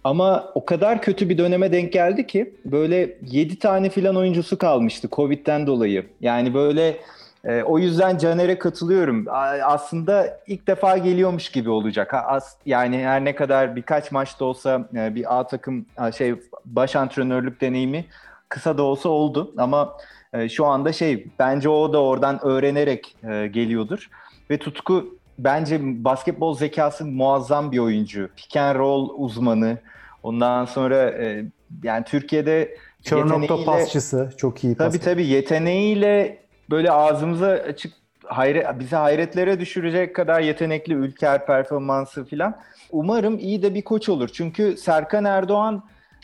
Ama 0.07 0.51
o 0.55 0.65
kadar 0.65 1.03
kötü 1.03 1.29
bir 1.29 1.39
döneme 1.39 1.73
denk 1.73 1.93
geldi 1.93 2.27
ki 2.27 2.55
böyle 2.65 3.19
7 3.23 3.59
tane 3.59 3.91
filan 3.91 4.17
oyuncusu 4.17 4.59
kalmıştı 4.59 5.09
Covid'den 5.13 5.67
dolayı. 5.67 6.07
Yani 6.21 6.55
böyle 6.55 6.97
e, 7.45 7.63
o 7.63 7.79
yüzden 7.79 8.19
Caner'e 8.19 8.59
katılıyorum. 8.59 9.25
Aslında 9.65 10.41
ilk 10.47 10.67
defa 10.67 10.99
geliyormuş 10.99 11.49
gibi 11.49 11.71
olacak. 11.71 12.15
As, 12.15 12.57
yani 12.67 12.99
her 12.99 13.25
ne 13.25 13.35
kadar 13.35 13.77
birkaç 13.77 14.13
maçta 14.13 14.45
olsa 14.45 14.89
e, 14.95 15.15
bir 15.15 15.39
A 15.39 15.47
takım 15.47 15.87
şey 16.17 16.35
baş 16.65 16.97
antrenörlük 16.97 17.61
deneyimi 17.61 18.05
kısa 18.49 18.79
da 18.79 18.83
olsa 18.83 19.09
oldu 19.09 19.55
ama 19.59 19.97
e, 20.33 20.49
şu 20.49 20.67
anda 20.67 20.93
şey 20.93 21.27
bence 21.39 21.69
o 21.69 21.93
da 21.93 22.03
oradan 22.03 22.45
öğrenerek 22.45 23.17
e, 23.31 23.47
geliyordur. 23.47 24.11
Ve 24.51 24.59
Tutku 24.59 25.19
bence 25.39 26.05
basketbol 26.05 26.55
zekası 26.57 27.05
muazzam 27.05 27.73
bir 27.73 27.79
oyuncu. 27.79 28.29
Pick 28.37 28.57
and 28.57 28.77
roll 28.77 29.09
uzmanı. 29.17 29.79
Ondan 30.27 30.65
sonra 30.65 31.11
e, 31.11 31.45
yani 31.83 32.05
Türkiye'de 32.05 32.77
Kör 33.05 33.29
nokta 33.29 33.65
pasçısı 33.65 34.31
çok 34.37 34.65
iyi. 34.65 34.77
Tabii 34.77 34.99
tabii 34.99 35.27
yeteneğiyle 35.27 36.39
böyle 36.71 36.91
ağzımıza 36.91 37.47
açık 37.47 37.93
hayre, 38.25 38.77
bizi 38.79 38.97
hayretlere 38.97 39.61
düşürecek 39.61 40.17
kadar 40.17 40.41
yetenekli 40.41 40.95
ülker 40.95 41.47
performansı 41.47 42.25
filan. 42.25 42.57
Umarım 42.93 43.39
iyi 43.39 43.63
de 43.63 43.75
bir 43.75 43.83
koç 43.83 44.09
olur. 44.09 44.29
Çünkü 44.33 44.77
Serkan 44.77 45.25
Erdoğan 45.25 45.83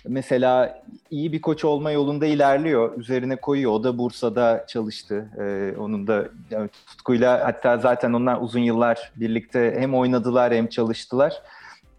mesela 0.09 0.83
iyi 1.11 1.33
bir 1.33 1.43
koç 1.43 1.65
olma 1.65 1.91
yolunda 1.91 2.27
ilerliyor. 2.27 2.99
Üzerine 2.99 3.37
koyuyor. 3.37 3.73
O 3.73 3.85
da 3.85 3.99
Bursa'da 3.99 4.65
çalıştı. 4.69 5.29
Ee, 5.39 5.79
onun 5.79 6.07
da 6.07 6.25
yani 6.51 6.71
tutkuyla 6.87 7.45
hatta 7.45 7.79
zaten 7.79 8.13
onlar 8.13 8.39
uzun 8.41 8.61
yıllar 8.61 9.13
birlikte 9.17 9.77
hem 9.79 9.95
oynadılar 9.95 10.55
hem 10.55 10.67
çalıştılar. 10.67 11.43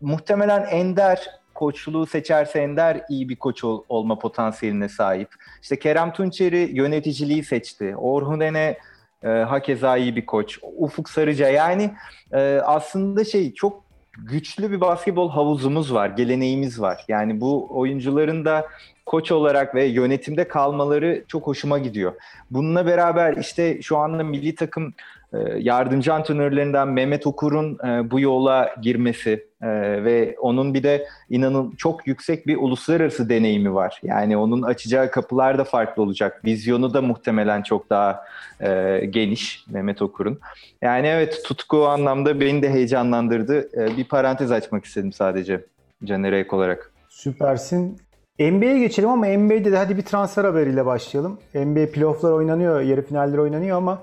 Muhtemelen 0.01 0.65
Ender 0.71 1.42
koçluğu 1.63 2.05
seçerse 2.05 2.59
Ender 2.59 3.01
iyi 3.09 3.29
bir 3.29 3.35
koç 3.35 3.63
ol, 3.63 3.83
olma 3.89 4.19
potansiyeline 4.19 4.89
sahip. 4.89 5.29
İşte 5.61 5.79
Kerem 5.79 6.13
Tunçeri 6.13 6.69
yöneticiliği 6.73 7.43
seçti. 7.43 7.95
Orhun 7.97 8.39
Ene 8.39 8.77
e, 9.23 9.27
hakeza 9.27 9.97
iyi 9.97 10.15
bir 10.15 10.25
koç. 10.25 10.59
Ufuk 10.77 11.09
Sarıca 11.09 11.49
yani 11.49 11.91
e, 12.33 12.59
aslında 12.65 13.23
şey 13.23 13.53
çok 13.53 13.83
güçlü 14.17 14.71
bir 14.71 14.81
basketbol 14.81 15.29
havuzumuz 15.29 15.93
var, 15.93 16.09
geleneğimiz 16.09 16.81
var. 16.81 17.05
Yani 17.07 17.41
bu 17.41 17.67
oyuncuların 17.79 18.45
da 18.45 18.67
koç 19.05 19.31
olarak 19.31 19.75
ve 19.75 19.85
yönetimde 19.85 20.47
kalmaları 20.47 21.23
çok 21.27 21.47
hoşuma 21.47 21.79
gidiyor. 21.79 22.13
Bununla 22.51 22.85
beraber 22.85 23.37
işte 23.37 23.81
şu 23.81 23.97
anda 23.97 24.23
milli 24.23 24.55
takım 24.55 24.93
yardımcı 25.57 26.13
antrenörlerinden 26.13 26.87
Mehmet 26.87 27.27
Okur'un 27.27 27.77
e, 27.87 28.11
bu 28.11 28.19
yola 28.19 28.75
girmesi 28.81 29.47
e, 29.61 29.69
ve 30.03 30.35
onun 30.39 30.73
bir 30.73 30.83
de 30.83 31.07
inanın 31.29 31.71
çok 31.71 32.07
yüksek 32.07 32.47
bir 32.47 32.57
uluslararası 32.57 33.29
deneyimi 33.29 33.73
var. 33.73 33.99
Yani 34.03 34.37
onun 34.37 34.61
açacağı 34.61 35.11
kapılar 35.11 35.57
da 35.57 35.63
farklı 35.63 36.03
olacak. 36.03 36.45
Vizyonu 36.45 36.93
da 36.93 37.01
muhtemelen 37.01 37.61
çok 37.61 37.89
daha 37.89 38.23
geniş 39.09 39.65
Mehmet 39.69 40.01
Okur'un. 40.01 40.39
Yani 40.81 41.07
evet 41.07 41.41
tutku 41.45 41.87
anlamda 41.87 42.39
beni 42.39 42.61
de 42.61 42.69
heyecanlandırdı. 42.69 43.69
Bir 43.97 44.03
parantez 44.03 44.51
açmak 44.51 44.85
istedim 44.85 45.13
sadece 45.13 45.65
Caner'e 46.03 46.39
ek 46.39 46.55
olarak. 46.55 46.91
Süpersin. 47.09 47.97
NBA'ye 48.39 48.79
geçelim 48.79 49.09
ama 49.09 49.25
NBA'de 49.25 49.71
de 49.71 49.77
hadi 49.77 49.97
bir 49.97 50.01
transfer 50.01 50.43
haberiyle 50.43 50.85
başlayalım. 50.85 51.39
NBA 51.55 51.91
playofflar 51.91 52.31
oynanıyor, 52.31 52.81
yarı 52.81 53.01
finaller 53.01 53.37
oynanıyor 53.37 53.77
ama 53.77 54.01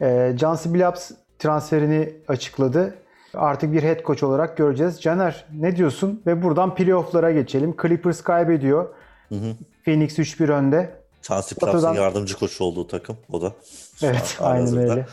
e, 0.00 0.36
Jansi 0.40 0.74
Billups 0.74 1.10
transferini 1.38 2.14
açıkladı. 2.28 2.94
Artık 3.34 3.72
bir 3.72 3.82
head 3.82 4.04
coach 4.04 4.22
olarak 4.22 4.56
göreceğiz. 4.56 5.00
Caner 5.00 5.44
ne 5.54 5.76
diyorsun? 5.76 6.22
Ve 6.26 6.42
buradan 6.42 6.74
playofflara 6.74 7.32
geçelim. 7.32 7.74
Clippers 7.82 8.22
kaybediyor. 8.22 8.88
Hı 9.28 9.34
hı. 9.34 9.54
Phoenix 9.84 10.18
3-1 10.18 10.52
önde. 10.52 11.00
Chauncey 11.22 11.58
Billups'ın 11.62 11.94
yardımcı 11.94 12.38
koçu 12.38 12.64
olduğu 12.64 12.86
takım 12.86 13.16
o 13.32 13.42
da. 13.42 13.52
Evet 14.02 14.38
aynen 14.40 14.60
hazırda. 14.60 14.92
öyle. 14.92 15.06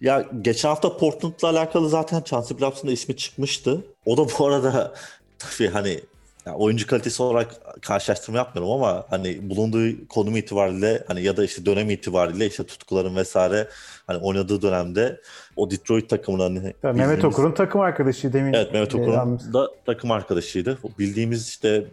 Ya 0.00 0.24
geçen 0.42 0.68
hafta 0.68 0.96
Portland'la 0.96 1.48
alakalı 1.48 1.88
zaten 1.88 2.20
Chauncey 2.20 2.58
Billups'ın 2.58 2.88
da 2.88 2.92
ismi 2.92 3.16
çıkmıştı. 3.16 3.84
O 4.06 4.16
da 4.16 4.26
bu 4.38 4.46
arada 4.46 4.94
tabii 5.38 5.68
hani 5.68 6.00
yani 6.46 6.56
oyuncu 6.56 6.86
kalitesi 6.86 7.22
olarak 7.22 7.54
karşılaştırma 7.82 8.38
yapmıyorum 8.38 8.72
ama 8.72 9.06
hani 9.10 9.50
bulunduğu 9.50 10.08
konum 10.08 10.36
itibariyle 10.36 11.04
hani 11.06 11.22
ya 11.22 11.36
da 11.36 11.44
işte 11.44 11.66
dönem 11.66 11.90
itibariyle 11.90 12.46
işte 12.46 12.64
tutkuların 12.64 13.16
vesaire 13.16 13.68
hani 14.06 14.18
oynadığı 14.18 14.62
dönemde 14.62 15.20
o 15.56 15.70
Detroit 15.70 16.10
takımının 16.10 16.56
hani 16.56 16.74
ya 16.82 16.92
Mehmet 16.92 17.24
Okur'un 17.24 17.52
takım 17.52 17.80
arkadaşı 17.80 18.32
demin. 18.32 18.52
Evet 18.52 18.72
Mehmet 18.72 18.94
Okur'un 18.94 19.40
da 19.52 19.70
takım 19.86 20.10
arkadaşıydı. 20.10 20.78
Bildiğimiz 20.98 21.48
işte 21.48 21.84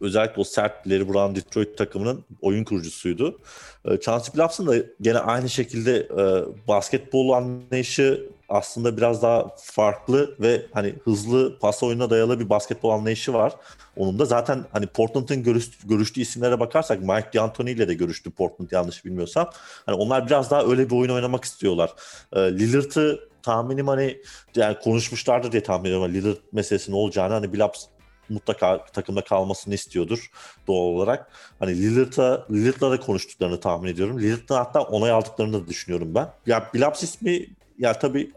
özellikle 0.00 0.40
o 0.40 0.44
sert 0.44 0.86
Larry 0.86 1.08
Brown 1.08 1.36
Detroit 1.36 1.78
takımının 1.78 2.24
oyun 2.40 2.64
kurucusuydu. 2.64 3.38
E, 3.84 4.00
Chauncey 4.00 4.34
Billups'ın 4.34 4.66
da 4.66 4.74
gene 5.00 5.18
aynı 5.18 5.48
şekilde 5.48 5.96
e, 5.96 6.44
basketbol 6.68 7.30
anlayışı 7.30 8.26
aslında 8.52 8.96
biraz 8.96 9.22
daha 9.22 9.46
farklı 9.56 10.36
ve 10.40 10.66
hani 10.72 10.94
hızlı 11.04 11.58
pas 11.58 11.82
oyununa 11.82 12.10
dayalı 12.10 12.40
bir 12.40 12.48
basketbol 12.48 12.90
anlayışı 12.90 13.32
var. 13.32 13.52
Onun 13.96 14.18
da 14.18 14.24
zaten 14.24 14.64
hani 14.72 14.86
Portland'ın 14.86 15.42
görüş, 15.42 15.70
görüştüğü 15.84 16.20
isimlere 16.20 16.60
bakarsak 16.60 17.00
Mike 17.00 17.30
D'Antoni 17.34 17.70
ile 17.70 17.88
de 17.88 17.94
görüştü 17.94 18.30
Portland 18.30 18.70
yanlış 18.70 19.04
bilmiyorsam. 19.04 19.50
Hani 19.86 19.96
onlar 19.96 20.26
biraz 20.26 20.50
daha 20.50 20.64
öyle 20.64 20.90
bir 20.90 20.96
oyun 20.96 21.10
oynamak 21.10 21.44
istiyorlar. 21.44 21.94
E, 22.32 22.40
Lillard'ı 22.40 23.28
tahminim 23.42 23.88
hani 23.88 24.22
yani 24.56 24.78
konuşmuşlardır 24.78 25.52
diye 25.52 25.62
tahmin 25.62 25.84
ediyorum. 25.84 26.14
Lillard 26.14 26.36
meselesi 26.52 26.92
ne 26.92 26.96
olacağını 26.96 27.34
hani 27.34 27.52
Billups 27.52 27.84
mutlaka 28.28 28.84
takımda 28.84 29.24
kalmasını 29.24 29.74
istiyordur 29.74 30.30
doğal 30.66 30.84
olarak. 30.84 31.32
Hani 31.58 31.82
Lillard'a 31.82 32.46
Lillard'la 32.50 32.90
da 32.90 33.00
konuştuklarını 33.00 33.60
tahmin 33.60 33.88
ediyorum. 33.88 34.20
Lillard'dan 34.20 34.56
hatta 34.56 34.82
onay 34.82 35.10
aldıklarını 35.10 35.52
da 35.52 35.68
düşünüyorum 35.68 36.14
ben. 36.14 36.28
Ya 36.46 36.70
Billups 36.74 37.02
ismi 37.02 37.46
ya 37.78 37.92
tabii 37.92 38.30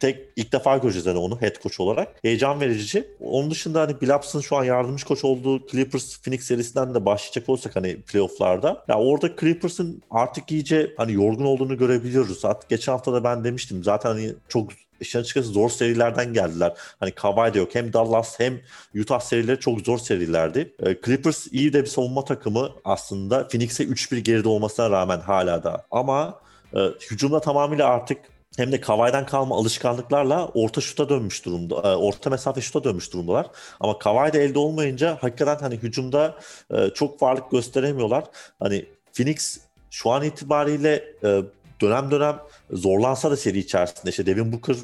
tek 0.00 0.20
ilk 0.36 0.52
defa 0.52 0.76
göreceğiz 0.76 1.06
hani 1.06 1.18
onu 1.18 1.40
head 1.40 1.62
coach 1.62 1.80
olarak. 1.80 2.08
Heyecan 2.22 2.60
verici. 2.60 3.08
Onun 3.20 3.50
dışında 3.50 3.80
hani 3.80 4.00
Billups'ın 4.00 4.40
şu 4.40 4.56
an 4.56 4.64
yardımcı 4.64 5.06
koç 5.06 5.24
olduğu 5.24 5.66
Clippers 5.66 6.20
Phoenix 6.22 6.44
serisinden 6.44 6.94
de 6.94 7.06
başlayacak 7.06 7.48
olsak 7.48 7.76
hani 7.76 8.00
playofflarda. 8.00 8.84
Ya 8.88 8.98
orada 8.98 9.36
Clippers'ın 9.40 10.02
artık 10.10 10.52
iyice 10.52 10.94
hani 10.96 11.12
yorgun 11.12 11.44
olduğunu 11.44 11.78
görebiliyoruz. 11.78 12.44
Hatta 12.44 12.66
geçen 12.68 12.92
hafta 12.92 13.12
da 13.12 13.24
ben 13.24 13.44
demiştim 13.44 13.84
zaten 13.84 14.10
hani 14.10 14.32
çok 14.48 14.70
işin 15.00 15.18
açıkçası 15.18 15.48
zor 15.48 15.70
serilerden 15.70 16.32
geldiler. 16.32 16.72
Hani 17.00 17.10
Kawhi 17.10 17.54
de 17.54 17.58
yok. 17.58 17.74
Hem 17.74 17.92
Dallas 17.92 18.40
hem 18.40 18.60
Utah 19.00 19.20
serileri 19.20 19.60
çok 19.60 19.80
zor 19.80 19.98
serilerdi. 19.98 20.74
E, 20.82 20.96
Clippers 21.04 21.46
iyi 21.52 21.72
de 21.72 21.82
bir 21.82 21.88
savunma 21.88 22.24
takımı 22.24 22.70
aslında. 22.84 23.48
Phoenix'e 23.48 23.84
3-1 23.84 24.18
geride 24.18 24.48
olmasına 24.48 24.90
rağmen 24.90 25.20
hala 25.20 25.62
da. 25.64 25.86
Ama 25.90 26.40
e, 26.74 26.78
hücumda 27.10 27.40
tamamıyla 27.40 27.86
artık 27.88 28.18
hem 28.56 28.72
de 28.72 28.80
Kavay'dan 28.80 29.26
kalma 29.26 29.56
alışkanlıklarla 29.56 30.48
orta 30.48 30.80
şuta 30.80 31.08
dönmüş 31.08 31.44
durumda. 31.44 31.74
E, 31.74 31.96
orta 31.96 32.30
mesafe 32.30 32.60
şuta 32.60 32.84
dönmüş 32.84 33.12
durumdalar. 33.12 33.46
Ama 33.80 33.98
Kavay 33.98 34.32
da 34.32 34.38
elde 34.38 34.58
olmayınca 34.58 35.18
hakikaten 35.20 35.58
hani 35.58 35.76
hücumda 35.76 36.38
e, 36.70 36.90
çok 36.94 37.22
varlık 37.22 37.50
gösteremiyorlar. 37.50 38.24
Hani 38.58 38.86
Phoenix 39.12 39.60
şu 39.90 40.10
an 40.10 40.24
itibariyle 40.24 41.04
e, 41.24 41.42
dönem 41.80 42.10
dönem 42.10 42.38
zorlansa 42.70 43.30
da 43.30 43.36
seri 43.36 43.58
içerisinde 43.58 44.10
işte 44.10 44.26
Devin 44.26 44.52
Booker 44.52 44.76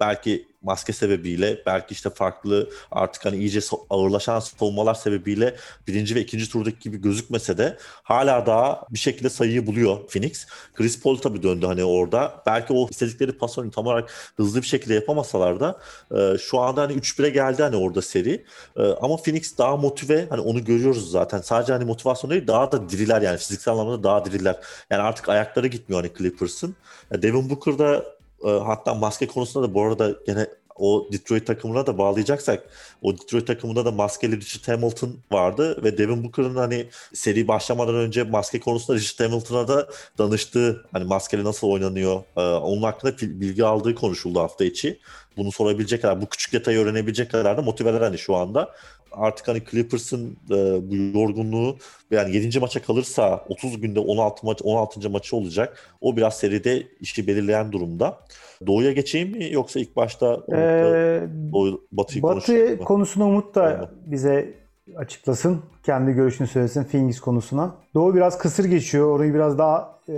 belki 0.00 0.48
maske 0.66 0.92
sebebiyle 0.92 1.62
belki 1.66 1.92
işte 1.92 2.10
farklı 2.10 2.70
artık 2.90 3.24
hani 3.24 3.36
iyice 3.36 3.60
ağırlaşan 3.90 4.40
savunmalar 4.40 4.94
sebebiyle 4.94 5.56
birinci 5.86 6.14
ve 6.14 6.20
ikinci 6.20 6.50
turdaki 6.50 6.78
gibi 6.78 7.00
gözükmese 7.00 7.58
de 7.58 7.76
hala 8.02 8.46
daha 8.46 8.82
bir 8.90 8.98
şekilde 8.98 9.30
sayıyı 9.30 9.66
buluyor 9.66 10.06
Phoenix. 10.08 10.46
Chris 10.74 11.02
Paul 11.02 11.16
tabii 11.16 11.42
döndü 11.42 11.66
hani 11.66 11.84
orada. 11.84 12.42
Belki 12.46 12.72
o 12.72 12.88
istedikleri 12.90 13.32
pas 13.32 13.58
oyunu 13.58 13.72
tam 13.72 13.86
olarak 13.86 14.10
hızlı 14.36 14.62
bir 14.62 14.66
şekilde 14.66 14.94
yapamasalar 14.94 15.60
da 15.60 15.80
e, 16.16 16.38
şu 16.38 16.60
anda 16.60 16.82
hani 16.82 16.92
3-1'e 16.92 17.30
geldi 17.30 17.62
hani 17.62 17.76
orada 17.76 18.02
seri. 18.02 18.44
E, 18.76 18.82
ama 18.82 19.16
Phoenix 19.16 19.58
daha 19.58 19.76
motive 19.76 20.26
hani 20.30 20.40
onu 20.40 20.64
görüyoruz 20.64 21.10
zaten. 21.10 21.40
Sadece 21.40 21.72
hani 21.72 21.84
motivasyon 21.84 22.30
değil 22.30 22.46
daha 22.46 22.72
da 22.72 22.88
diriler 22.88 23.22
yani 23.22 23.38
fiziksel 23.38 23.74
anlamda 23.74 24.02
daha 24.02 24.24
diriler. 24.24 24.56
Yani 24.90 25.02
artık 25.02 25.28
ayakları 25.28 25.66
gitmiyor 25.66 26.02
hani 26.02 26.12
Clippers'ın. 26.18 26.76
Devin 27.12 27.50
Booker'da 27.50 28.16
e, 28.44 28.50
hatta 28.50 28.94
maske 28.94 29.26
konusunda 29.26 29.68
da 29.68 29.74
bu 29.74 29.82
arada 29.82 30.14
gene 30.26 30.46
o 30.78 31.08
Detroit 31.12 31.46
takımına 31.46 31.86
da 31.86 31.98
bağlayacaksak 31.98 32.64
o 33.02 33.12
Detroit 33.18 33.46
takımında 33.46 33.84
da 33.84 33.90
maskeli 33.90 34.36
Richard 34.36 34.68
Hamilton 34.68 35.16
vardı 35.32 35.84
ve 35.84 35.98
Devin 35.98 36.24
Booker'ın 36.24 36.56
hani 36.56 36.88
seri 37.14 37.48
başlamadan 37.48 37.94
önce 37.94 38.22
maske 38.22 38.60
konusunda 38.60 39.00
Richard 39.00 39.30
Hamilton'a 39.30 39.68
da 39.68 39.88
danıştığı 40.18 40.86
hani 40.92 41.04
maskeli 41.04 41.44
nasıl 41.44 41.68
oynanıyor 41.68 42.22
e, 42.36 42.40
onun 42.40 42.82
hakkında 42.82 43.18
bilgi 43.20 43.64
aldığı 43.64 43.94
konuşuldu 43.94 44.40
hafta 44.40 44.64
içi. 44.64 45.00
Bunu 45.36 45.52
sorabilecek 45.52 46.02
kadar 46.02 46.20
bu 46.20 46.26
küçük 46.26 46.52
detayı 46.52 46.78
öğrenebilecek 46.78 47.30
kadar 47.30 47.56
da 47.56 47.62
motiveler 47.62 48.00
hani 48.00 48.18
şu 48.18 48.36
anda 48.36 48.74
artık 49.16 49.48
hani 49.48 49.62
Clippers'ın 49.70 50.36
e, 50.50 50.54
bu 50.90 51.18
yorgunluğu 51.18 51.76
yani 52.10 52.36
7. 52.36 52.60
maça 52.60 52.82
kalırsa 52.82 53.44
30 53.48 53.80
günde 53.80 54.00
16 54.00 54.46
maç 54.46 54.58
16. 54.64 55.10
maçı 55.10 55.36
olacak. 55.36 55.94
O 56.00 56.16
biraz 56.16 56.38
seride 56.38 56.82
işi 57.00 57.26
belirleyen 57.26 57.72
durumda. 57.72 58.18
Doğu'ya 58.66 58.92
geçeyim 58.92 59.30
mi 59.30 59.52
yoksa 59.52 59.80
ilk 59.80 59.96
başta 59.96 60.40
ee, 60.52 61.22
Doğu, 61.52 61.86
Batı'yı 61.92 62.22
Batı 62.22 62.78
konusunu 62.78 63.24
Umut 63.24 63.54
da 63.54 63.62
Aynen. 63.62 63.88
bize 64.06 64.54
açıklasın. 64.96 65.62
Kendi 65.82 66.12
görüşünü 66.12 66.48
söylesin 66.48 66.84
Fingis 66.84 67.20
konusuna. 67.20 67.74
Doğu 67.94 68.14
biraz 68.14 68.38
kısır 68.38 68.64
geçiyor. 68.64 69.06
Orayı 69.06 69.34
biraz 69.34 69.58
daha 69.58 69.98
e, 70.08 70.12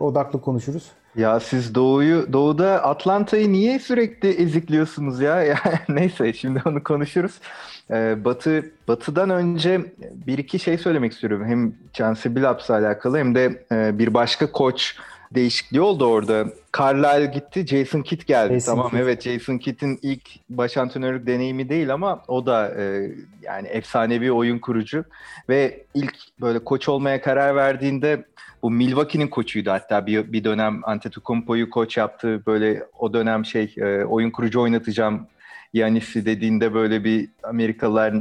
odaklı 0.00 0.40
konuşuruz. 0.40 0.90
Ya 1.16 1.40
siz 1.40 1.74
Doğu'yu 1.74 2.32
Doğu'da 2.32 2.84
Atlanta'yı 2.84 3.52
niye 3.52 3.78
sürekli 3.78 4.28
ezikliyorsunuz 4.28 5.20
ya? 5.20 5.42
Yani 5.42 5.78
neyse 5.88 6.32
şimdi 6.32 6.62
onu 6.66 6.82
konuşuruz. 6.82 7.40
Ee, 7.90 8.24
Batı 8.24 8.70
Batı'dan 8.88 9.30
önce 9.30 9.80
bir 10.26 10.38
iki 10.38 10.58
şey 10.58 10.78
söylemek 10.78 11.12
istiyorum. 11.12 11.44
Hem 11.46 11.74
Chance 11.92 12.36
Billups'la 12.36 12.74
alakalı 12.74 13.18
hem 13.18 13.34
de 13.34 13.64
e, 13.72 13.98
bir 13.98 14.14
başka 14.14 14.52
koç 14.52 14.96
değişikliği 15.34 15.80
oldu 15.80 16.06
orada. 16.06 16.46
Carlisle 16.78 17.26
gitti, 17.26 17.66
Jason 17.66 18.02
Kidd 18.02 18.22
geldi. 18.26 18.54
Jason 18.54 18.72
tamam 18.72 18.90
Kidd. 18.90 18.98
evet 18.98 19.22
Jason 19.22 19.58
Kidd'in 19.58 19.98
ilk 20.02 20.22
baş 20.50 20.76
antrenörlük 20.76 21.26
deneyimi 21.26 21.68
değil 21.68 21.92
ama 21.92 22.22
o 22.28 22.46
da 22.46 22.74
e, 22.78 23.10
yani 23.42 23.68
efsanevi 23.68 24.32
oyun 24.32 24.58
kurucu 24.58 25.04
ve 25.48 25.84
ilk 25.94 26.14
böyle 26.40 26.58
koç 26.58 26.88
olmaya 26.88 27.22
karar 27.22 27.56
verdiğinde 27.56 28.24
bu 28.62 28.70
Milwaukee'nin 28.70 29.28
koçuydu 29.28 29.70
hatta 29.70 30.06
bir, 30.06 30.32
bir 30.32 30.44
dönem 30.44 30.80
Antetokounmpo'yu 30.84 31.70
koç 31.70 31.96
yaptı. 31.96 32.42
Böyle 32.46 32.86
o 32.98 33.12
dönem 33.12 33.44
şey 33.44 33.74
e, 33.76 34.04
oyun 34.04 34.30
kurucu 34.30 34.60
oynatacağım 34.60 35.26
Yanis'i 35.74 36.26
dediğinde 36.26 36.74
böyle 36.74 37.04
bir 37.04 37.28
Amerikalılar 37.42 38.14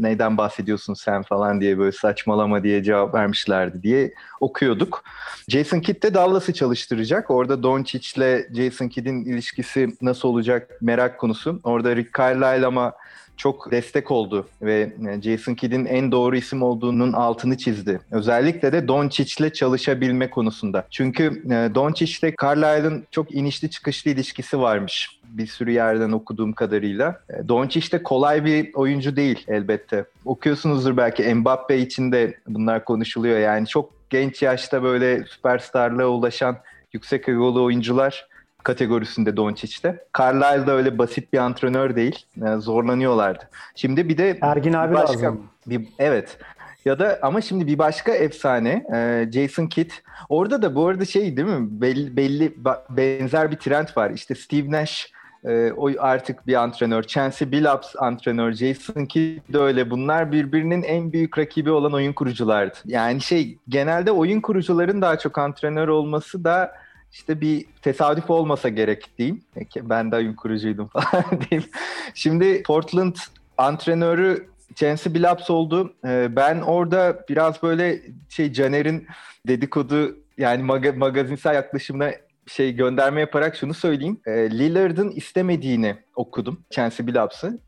neyden 0.00 0.36
bahsediyorsun 0.36 0.94
sen 0.94 1.22
falan 1.22 1.60
diye 1.60 1.78
böyle 1.78 1.92
saçmalama 1.92 2.62
diye 2.62 2.82
cevap 2.82 3.14
vermişlerdi 3.14 3.82
diye 3.82 4.14
okuyorduk. 4.40 5.04
Jason 5.48 5.80
Kidd 5.80 6.02
de 6.02 6.14
Dallas'ı 6.14 6.52
çalıştıracak. 6.52 7.30
Orada 7.30 7.62
Doncic'le 7.62 8.54
Jason 8.54 8.88
Kidd'in 8.88 9.24
ilişkisi 9.24 9.96
nasıl 10.02 10.28
olacak 10.28 10.70
merak 10.80 11.18
konusu. 11.18 11.60
Orada 11.64 11.96
Rick 11.96 12.18
Carlisle 12.18 12.66
ama 12.66 12.92
çok 13.40 13.70
destek 13.70 14.10
oldu 14.10 14.46
ve 14.62 14.92
e, 15.08 15.22
Jason 15.22 15.54
Kidd'in 15.54 15.84
en 15.84 16.12
doğru 16.12 16.36
isim 16.36 16.62
olduğunun 16.62 17.12
altını 17.12 17.56
çizdi. 17.56 18.00
Özellikle 18.10 18.72
de 18.72 18.88
Doncic'le 18.88 19.52
çalışabilme 19.54 20.30
konusunda. 20.30 20.86
Çünkü 20.90 21.24
e, 21.46 21.74
Doncic'le 21.74 22.34
Carlisle'ın 22.42 23.04
çok 23.10 23.34
inişli 23.34 23.70
çıkışlı 23.70 24.10
ilişkisi 24.10 24.60
varmış 24.60 25.20
bir 25.24 25.46
sürü 25.46 25.70
yerden 25.70 26.12
okuduğum 26.12 26.52
kadarıyla. 26.52 27.20
E, 27.30 27.48
Doncic 27.48 27.92
de 27.92 28.02
kolay 28.02 28.44
bir 28.44 28.74
oyuncu 28.74 29.16
değil 29.16 29.44
elbette. 29.48 30.04
Okuyorsunuzdur 30.24 30.96
belki 30.96 31.34
Mbappe 31.34 31.78
için 31.78 32.12
de 32.12 32.34
bunlar 32.48 32.84
konuşuluyor. 32.84 33.38
Yani 33.38 33.66
çok 33.66 33.92
genç 34.10 34.42
yaşta 34.42 34.82
böyle 34.82 35.24
süperstarlığa 35.24 36.06
ulaşan 36.06 36.56
yüksek 36.92 37.28
egolu 37.28 37.62
oyuncular 37.62 38.29
kategorisinde 38.62 39.36
Doncic'te. 39.36 40.04
Carlisle 40.18 40.66
da 40.66 40.72
öyle 40.72 40.98
basit 40.98 41.32
bir 41.32 41.38
antrenör 41.38 41.96
değil. 41.96 42.26
Yani 42.36 42.58
e, 42.58 42.60
zorlanıyorlardı. 42.60 43.48
Şimdi 43.74 44.08
bir 44.08 44.18
de 44.18 44.38
Ergin 44.40 44.72
abi 44.72 44.94
başka, 44.94 45.12
lazım. 45.12 45.46
Bir, 45.66 45.88
evet. 45.98 46.38
Ya 46.84 46.98
da 46.98 47.18
ama 47.22 47.40
şimdi 47.40 47.66
bir 47.66 47.78
başka 47.78 48.12
efsane 48.12 48.86
e, 48.94 49.28
Jason 49.32 49.66
Kidd. 49.66 49.90
Orada 50.28 50.62
da 50.62 50.74
bu 50.74 50.86
arada 50.86 51.04
şey 51.04 51.36
değil 51.36 51.48
mi? 51.48 51.80
Belli, 51.80 52.16
belli 52.16 52.54
benzer 52.90 53.50
bir 53.50 53.56
trend 53.56 53.88
var. 53.96 54.10
İşte 54.10 54.34
Steve 54.34 54.70
Nash 54.70 55.12
e, 55.44 55.72
o 55.72 55.90
artık 55.98 56.46
bir 56.46 56.54
antrenör. 56.54 57.02
Chance 57.02 57.52
Billups 57.52 57.96
antrenör. 57.98 58.52
Jason 58.52 59.06
Kidd 59.06 59.52
de 59.52 59.58
öyle. 59.58 59.90
Bunlar 59.90 60.32
birbirinin 60.32 60.82
en 60.82 61.12
büyük 61.12 61.38
rakibi 61.38 61.70
olan 61.70 61.92
oyun 61.92 62.12
kuruculardı. 62.12 62.76
Yani 62.84 63.20
şey 63.20 63.58
genelde 63.68 64.12
oyun 64.12 64.40
kurucuların 64.40 65.02
daha 65.02 65.18
çok 65.18 65.38
antrenör 65.38 65.88
olması 65.88 66.44
da 66.44 66.72
işte 67.12 67.40
bir 67.40 67.64
tesadüf 67.82 68.30
olmasa 68.30 68.68
gerek 68.68 69.10
diyeyim. 69.18 69.42
Ben 69.82 70.12
de 70.12 70.16
oyun 70.16 70.34
kurucuydum 70.34 70.86
falan 70.92 71.24
diyeyim. 71.50 71.70
Şimdi 72.14 72.62
Portland 72.62 73.16
antrenörü 73.58 74.46
Chance 74.74 75.14
Billups 75.14 75.50
oldu. 75.50 75.94
Ee, 76.04 76.36
ben 76.36 76.60
orada 76.60 77.24
biraz 77.28 77.62
böyle 77.62 78.02
şey 78.28 78.52
Caner'in 78.52 79.06
dedikodu 79.48 80.16
yani 80.38 80.62
mag- 80.62 80.96
magazinsel 80.96 81.54
yaklaşımına 81.54 82.10
şey 82.46 82.72
gönderme 82.72 83.20
yaparak 83.20 83.56
şunu 83.56 83.74
söyleyeyim. 83.74 84.20
E, 84.26 84.30
Lillard'ın 84.32 85.10
istemediğini 85.10 85.96
okudum 86.16 86.60
Chance 86.70 87.06
Billups'ı. 87.06 87.58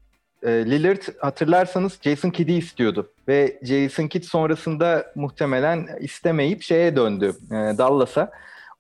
E, 0.43 0.49
Lillard 0.51 1.03
hatırlarsanız 1.21 1.99
Jason 2.03 2.31
Kidd'i 2.31 2.53
istiyordu. 2.53 3.11
Ve 3.29 3.59
Jason 3.63 4.07
Kidd 4.07 4.23
sonrasında 4.25 5.13
muhtemelen 5.15 5.89
istemeyip 6.01 6.63
şeye 6.63 6.97
döndü 6.97 7.33
e, 7.51 7.55
Dallas'a. 7.55 8.31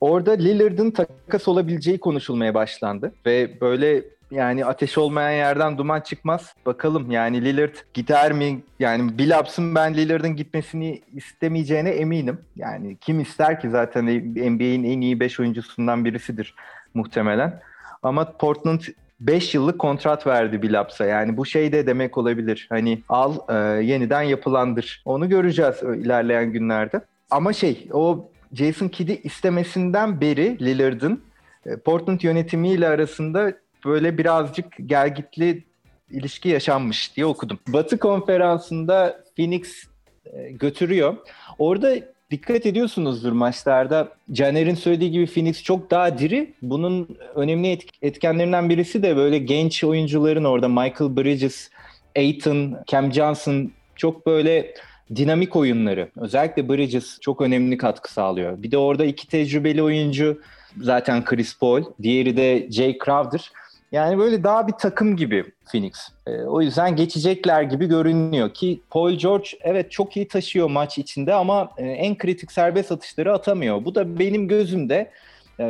Orada 0.02 0.32
Lillard'ın 0.32 0.90
takas 0.90 1.48
olabileceği 1.48 1.98
konuşulmaya 1.98 2.54
başlandı. 2.54 3.12
Ve 3.26 3.60
böyle 3.60 4.04
yani 4.30 4.64
ateş 4.64 4.98
olmayan 4.98 5.30
yerden 5.30 5.78
duman 5.78 6.00
çıkmaz. 6.00 6.54
Bakalım 6.66 7.10
yani 7.10 7.44
Lillard 7.44 7.74
gider 7.94 8.32
mi? 8.32 8.60
Yani 8.78 9.18
Billups'ın 9.18 9.74
ben 9.74 9.94
Lillard'ın 9.94 10.36
gitmesini 10.36 11.02
istemeyeceğine 11.14 11.90
eminim. 11.90 12.38
Yani 12.56 12.96
kim 13.00 13.20
ister 13.20 13.60
ki 13.60 13.70
zaten 13.70 14.04
NBA'in 14.34 14.84
en 14.84 15.00
iyi 15.00 15.20
5 15.20 15.40
oyuncusundan 15.40 16.04
birisidir 16.04 16.54
muhtemelen. 16.94 17.60
Ama 18.02 18.32
Portland 18.32 18.80
5 19.20 19.54
yıllık 19.54 19.78
kontrat 19.78 20.26
verdi 20.26 20.62
Billups'a. 20.62 21.04
Yani 21.04 21.36
bu 21.36 21.46
şey 21.46 21.72
de 21.72 21.86
demek 21.86 22.18
olabilir. 22.18 22.66
Hani 22.68 23.02
al 23.08 23.34
e, 23.48 23.54
yeniden 23.84 24.22
yapılandır. 24.22 25.02
Onu 25.04 25.28
göreceğiz 25.28 25.82
ilerleyen 25.82 26.52
günlerde. 26.52 27.00
Ama 27.30 27.52
şey 27.52 27.88
o 27.92 28.32
Jason 28.52 28.88
Kidd'i 28.88 29.20
istemesinden 29.24 30.20
beri 30.20 30.58
Lillard'ın 30.60 31.22
e, 31.66 31.76
Portland 31.76 32.20
yönetimiyle 32.20 32.88
arasında 32.88 33.52
böyle 33.84 34.18
birazcık 34.18 34.66
gelgitli 34.86 35.64
ilişki 36.10 36.48
yaşanmış 36.48 37.16
diye 37.16 37.26
okudum. 37.26 37.58
Batı 37.68 37.98
konferansında 37.98 39.24
Phoenix 39.36 39.84
e, 40.26 40.50
götürüyor. 40.50 41.16
Orada 41.58 41.94
dikkat 42.30 42.66
ediyorsunuzdur 42.66 43.32
maçlarda. 43.32 44.08
Caner'in 44.32 44.74
söylediği 44.74 45.10
gibi 45.10 45.26
Phoenix 45.26 45.62
çok 45.62 45.90
daha 45.90 46.18
diri. 46.18 46.54
Bunun 46.62 47.18
önemli 47.34 47.78
etkenlerinden 48.02 48.68
birisi 48.68 49.02
de 49.02 49.16
böyle 49.16 49.38
genç 49.38 49.84
oyuncuların 49.84 50.44
orada 50.44 50.68
Michael 50.68 51.16
Bridges, 51.16 51.70
Aiton, 52.16 52.76
Cam 52.86 53.12
Johnson 53.12 53.70
çok 53.96 54.26
böyle 54.26 54.74
dinamik 55.16 55.56
oyunları. 55.56 56.08
Özellikle 56.16 56.68
Bridges 56.68 57.20
çok 57.20 57.40
önemli 57.40 57.76
katkı 57.76 58.12
sağlıyor. 58.12 58.62
Bir 58.62 58.70
de 58.70 58.78
orada 58.78 59.04
iki 59.04 59.28
tecrübeli 59.28 59.82
oyuncu 59.82 60.40
zaten 60.80 61.24
Chris 61.24 61.58
Paul, 61.58 61.82
diğeri 62.02 62.36
de 62.36 62.66
Jay 62.70 62.98
Crowder. 63.04 63.50
Yani 63.92 64.18
böyle 64.18 64.44
daha 64.44 64.68
bir 64.68 64.72
takım 64.72 65.16
gibi 65.16 65.44
Phoenix. 65.72 65.92
E, 66.26 66.42
o 66.42 66.62
yüzden 66.62 66.96
geçecekler 66.96 67.62
gibi 67.62 67.86
görünüyor 67.86 68.54
ki 68.54 68.80
Paul 68.90 69.12
George 69.12 69.48
evet 69.60 69.90
çok 69.90 70.16
iyi 70.16 70.28
taşıyor 70.28 70.70
maç 70.70 70.98
içinde 70.98 71.34
ama 71.34 71.70
e, 71.76 71.86
en 71.86 72.18
kritik 72.18 72.52
serbest 72.52 72.92
atışları 72.92 73.34
atamıyor. 73.34 73.84
Bu 73.84 73.94
da 73.94 74.18
benim 74.18 74.48
gözümde 74.48 75.10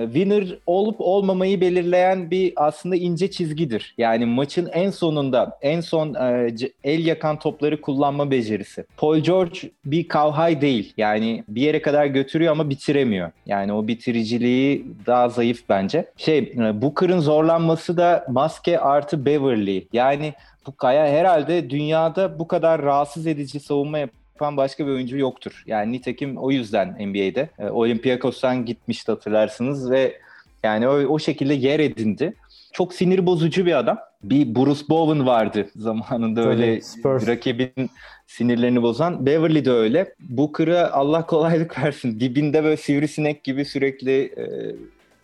winner 0.04 0.58
olup 0.66 0.96
olmamayı 0.98 1.60
belirleyen 1.60 2.30
bir 2.30 2.52
aslında 2.56 2.96
ince 2.96 3.30
çizgidir. 3.30 3.94
Yani 3.98 4.26
maçın 4.26 4.70
en 4.72 4.90
sonunda 4.90 5.58
en 5.62 5.80
son 5.80 6.14
e, 6.14 6.54
el 6.84 7.06
yakan 7.06 7.38
topları 7.38 7.80
kullanma 7.80 8.30
becerisi. 8.30 8.84
Paul 8.96 9.18
George 9.18 9.58
bir 9.84 10.08
kavhay 10.08 10.60
değil. 10.60 10.92
Yani 10.96 11.44
bir 11.48 11.62
yere 11.62 11.82
kadar 11.82 12.06
götürüyor 12.06 12.52
ama 12.52 12.70
bitiremiyor. 12.70 13.30
Yani 13.46 13.72
o 13.72 13.86
bitiriciliği 13.86 14.86
daha 15.06 15.28
zayıf 15.28 15.62
bence. 15.68 16.04
Şey 16.16 16.38
e, 16.38 16.82
Booker'ın 16.82 17.20
zorlanması 17.20 17.96
da 17.96 18.24
maske 18.28 18.80
artı 18.80 19.26
Beverly. 19.26 19.86
Yani 19.92 20.34
bu 20.66 20.76
Kaya 20.76 21.06
herhalde 21.06 21.70
dünyada 21.70 22.38
bu 22.38 22.48
kadar 22.48 22.82
rahatsız 22.82 23.26
edici 23.26 23.60
savunma 23.60 23.98
yap 23.98 24.10
yapan 24.42 24.56
başka 24.56 24.86
bir 24.86 24.92
oyuncu 24.92 25.18
yoktur. 25.18 25.62
Yani 25.66 25.92
nitekim 25.92 26.36
o 26.36 26.50
yüzden 26.50 26.88
NBA'de 26.88 27.48
e, 27.58 27.70
Olympiakos'tan 27.70 28.64
gitmişti 28.64 29.12
hatırlarsınız 29.12 29.90
ve 29.90 30.18
yani 30.62 30.88
o, 30.88 30.92
o 30.92 31.18
şekilde 31.18 31.54
yer 31.54 31.80
edindi. 31.80 32.34
Çok 32.72 32.94
sinir 32.94 33.26
bozucu 33.26 33.66
bir 33.66 33.78
adam. 33.78 33.98
Bir 34.22 34.54
Bruce 34.54 34.88
Bowen 34.88 35.26
vardı 35.26 35.68
zamanında 35.76 36.42
Tabii, 36.42 36.50
öyle 36.52 36.80
Spurs. 36.80 37.26
rakibin 37.28 37.90
sinirlerini 38.26 38.82
bozan. 38.82 39.26
Beverly 39.26 39.64
de 39.64 39.70
öyle. 39.70 40.14
Booker'a 40.20 40.90
Allah 40.90 41.26
kolaylık 41.26 41.78
versin. 41.84 42.20
Dibinde 42.20 42.64
böyle 42.64 42.76
sivrisinek 42.76 43.44
gibi 43.44 43.64
sürekli 43.64 44.22
e, 44.22 44.44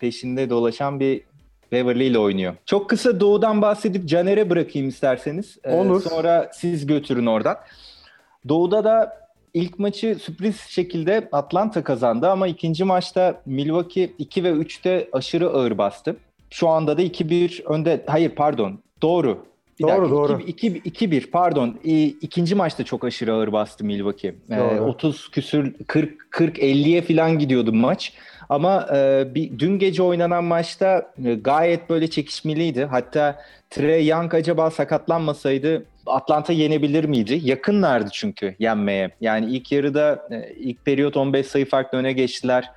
peşinde 0.00 0.50
dolaşan 0.50 1.00
bir 1.00 1.20
Beverly 1.72 2.06
ile 2.06 2.18
oynuyor. 2.18 2.54
Çok 2.66 2.90
kısa 2.90 3.20
Doğu'dan 3.20 3.62
bahsedip 3.62 4.08
Caner'e 4.08 4.50
bırakayım 4.50 4.88
isterseniz. 4.88 5.58
Ee, 5.64 5.74
Olur. 5.74 6.02
Sonra 6.02 6.50
siz 6.54 6.86
götürün 6.86 7.26
oradan. 7.26 7.56
Doğu'da 8.48 8.84
da 8.84 9.28
ilk 9.54 9.78
maçı 9.78 10.14
sürpriz 10.14 10.60
şekilde 10.60 11.28
Atlanta 11.32 11.84
kazandı 11.84 12.30
ama 12.30 12.48
ikinci 12.48 12.84
maçta 12.84 13.42
Milwaukee 13.46 14.10
2 14.18 14.44
ve 14.44 14.50
3'te 14.50 15.08
aşırı 15.12 15.48
ağır 15.48 15.78
bastı. 15.78 16.16
Şu 16.50 16.68
anda 16.68 16.98
da 16.98 17.02
2-1 17.02 17.64
önde. 17.64 18.04
Hayır 18.06 18.30
pardon. 18.30 18.78
Doğru. 19.02 19.38
Bir 19.78 19.84
Doğru, 19.84 19.90
dakika, 19.90 20.10
doğru. 20.10 20.32
2-1 20.40 21.30
pardon. 21.30 21.76
İkinci 22.20 22.54
maçta 22.54 22.84
çok 22.84 23.04
aşırı 23.04 23.32
ağır 23.32 23.52
bastı 23.52 23.84
Milwaukee. 23.84 24.34
Ee, 24.50 24.56
Doğru. 24.56 24.84
30 24.84 25.30
küsür 25.30 25.74
40 25.86 26.30
40 26.30 26.58
50'ye 26.58 27.02
falan 27.02 27.38
gidiyordu 27.38 27.72
maç. 27.72 28.12
Ama 28.48 28.86
e, 28.94 29.26
bir 29.34 29.58
dün 29.58 29.78
gece 29.78 30.02
oynanan 30.02 30.44
maçta 30.44 31.12
e, 31.24 31.34
gayet 31.34 31.90
böyle 31.90 32.10
çekişmeliydi. 32.10 32.84
Hatta 32.84 33.38
Trey 33.70 34.06
Young 34.06 34.34
acaba 34.34 34.70
sakatlanmasaydı 34.70 35.84
Atlanta 36.12 36.52
yenebilir 36.52 37.04
miydi? 37.04 37.40
Yakınlardı 37.42 38.10
çünkü 38.12 38.54
yenmeye. 38.58 39.10
Yani 39.20 39.46
ilk 39.46 39.72
yarıda 39.72 40.28
e, 40.30 40.54
ilk 40.54 40.84
periyot 40.84 41.16
15 41.16 41.46
sayı 41.46 41.66
farklı 41.68 41.98
öne 41.98 42.12
geçtiler. 42.12 42.70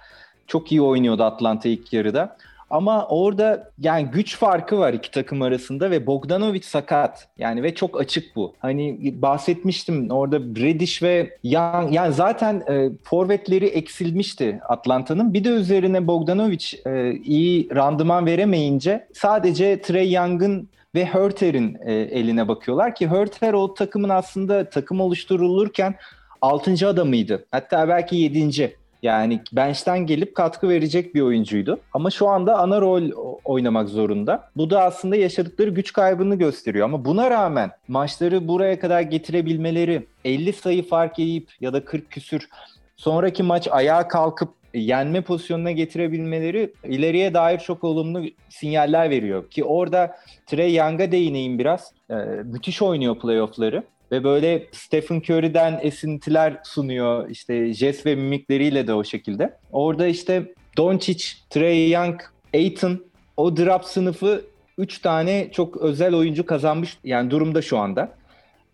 Çok 0.47 0.71
iyi 0.71 0.81
oynuyordu 0.81 1.23
Atlanta 1.23 1.69
ilk 1.69 1.93
yarıda. 1.93 2.37
Ama 2.71 3.07
orada 3.07 3.71
yani 3.79 4.07
güç 4.13 4.37
farkı 4.37 4.77
var 4.77 4.93
iki 4.93 5.11
takım 5.11 5.41
arasında 5.41 5.91
ve 5.91 6.07
Bogdanovic 6.07 6.61
sakat. 6.61 7.27
Yani 7.37 7.63
ve 7.63 7.75
çok 7.75 8.01
açık 8.01 8.35
bu. 8.35 8.53
Hani 8.59 9.13
bahsetmiştim 9.21 10.09
orada 10.09 10.55
Bredish 10.55 11.03
ve 11.03 11.37
Young 11.43 11.93
yani 11.93 12.13
zaten 12.13 12.63
e, 12.69 12.89
forvetleri 13.03 13.65
eksilmişti 13.65 14.59
Atlanta'nın. 14.69 15.33
Bir 15.33 15.43
de 15.43 15.49
üzerine 15.49 16.07
Bogdanovic 16.07 16.65
e, 16.85 17.11
iyi 17.11 17.75
randıman 17.75 18.25
veremeyince 18.25 19.07
sadece 19.13 19.81
Trey 19.81 20.11
Young'ın 20.11 20.69
ve 20.95 21.09
Hurter'in 21.09 21.77
e, 21.85 21.93
eline 21.93 22.47
bakıyorlar 22.47 22.95
ki 22.95 23.07
Hurter 23.07 23.53
o 23.53 23.73
takımın 23.73 24.09
aslında 24.09 24.69
takım 24.69 25.01
oluşturulurken 25.01 25.95
6. 26.41 26.87
adamıydı. 26.87 27.45
Hatta 27.51 27.87
belki 27.87 28.15
7. 28.15 28.75
Yani 29.01 29.41
bench'ten 29.51 29.99
gelip 29.99 30.35
katkı 30.35 30.69
verecek 30.69 31.15
bir 31.15 31.21
oyuncuydu. 31.21 31.79
Ama 31.93 32.09
şu 32.09 32.27
anda 32.27 32.59
ana 32.59 32.81
rol 32.81 33.03
oynamak 33.45 33.89
zorunda. 33.89 34.49
Bu 34.55 34.69
da 34.69 34.83
aslında 34.83 35.15
yaşadıkları 35.15 35.69
güç 35.69 35.93
kaybını 35.93 36.35
gösteriyor. 36.35 36.85
Ama 36.85 37.05
buna 37.05 37.31
rağmen 37.31 37.71
maçları 37.87 38.47
buraya 38.47 38.79
kadar 38.79 39.01
getirebilmeleri, 39.01 40.07
50 40.25 40.53
sayı 40.53 40.87
fark 40.87 41.19
yiyip 41.19 41.49
ya 41.61 41.73
da 41.73 41.85
40 41.85 42.11
küsür 42.11 42.49
sonraki 42.97 43.43
maç 43.43 43.67
ayağa 43.71 44.07
kalkıp 44.07 44.49
yenme 44.73 45.21
pozisyonuna 45.21 45.71
getirebilmeleri 45.71 46.73
ileriye 46.83 47.33
dair 47.33 47.59
çok 47.59 47.83
olumlu 47.83 48.23
sinyaller 48.49 49.09
veriyor. 49.09 49.49
Ki 49.49 49.63
orada 49.63 50.17
Trey 50.45 50.75
Young'a 50.75 51.11
değineyim 51.11 51.59
biraz. 51.59 51.93
Ee, 52.09 52.15
müthiş 52.43 52.81
oynuyor 52.81 53.19
playoff'ları. 53.19 53.83
Ve 54.11 54.23
böyle 54.23 54.67
Stephen 54.71 55.17
Curry'den 55.17 55.79
esintiler 55.81 56.59
sunuyor. 56.63 57.29
İşte 57.29 57.73
jest 57.73 58.05
ve 58.05 58.15
mimikleriyle 58.15 58.87
de 58.87 58.93
o 58.93 59.03
şekilde. 59.03 59.57
Orada 59.71 60.07
işte 60.07 60.53
Doncic, 60.77 61.25
Trey 61.49 61.91
Young, 61.91 62.21
Aiton 62.53 62.99
o 63.37 63.57
drop 63.57 63.85
sınıfı 63.85 64.41
3 64.77 64.99
tane 64.99 65.49
çok 65.51 65.77
özel 65.77 66.15
oyuncu 66.15 66.45
kazanmış 66.45 66.97
yani 67.03 67.31
durumda 67.31 67.61
şu 67.61 67.77
anda. 67.77 68.13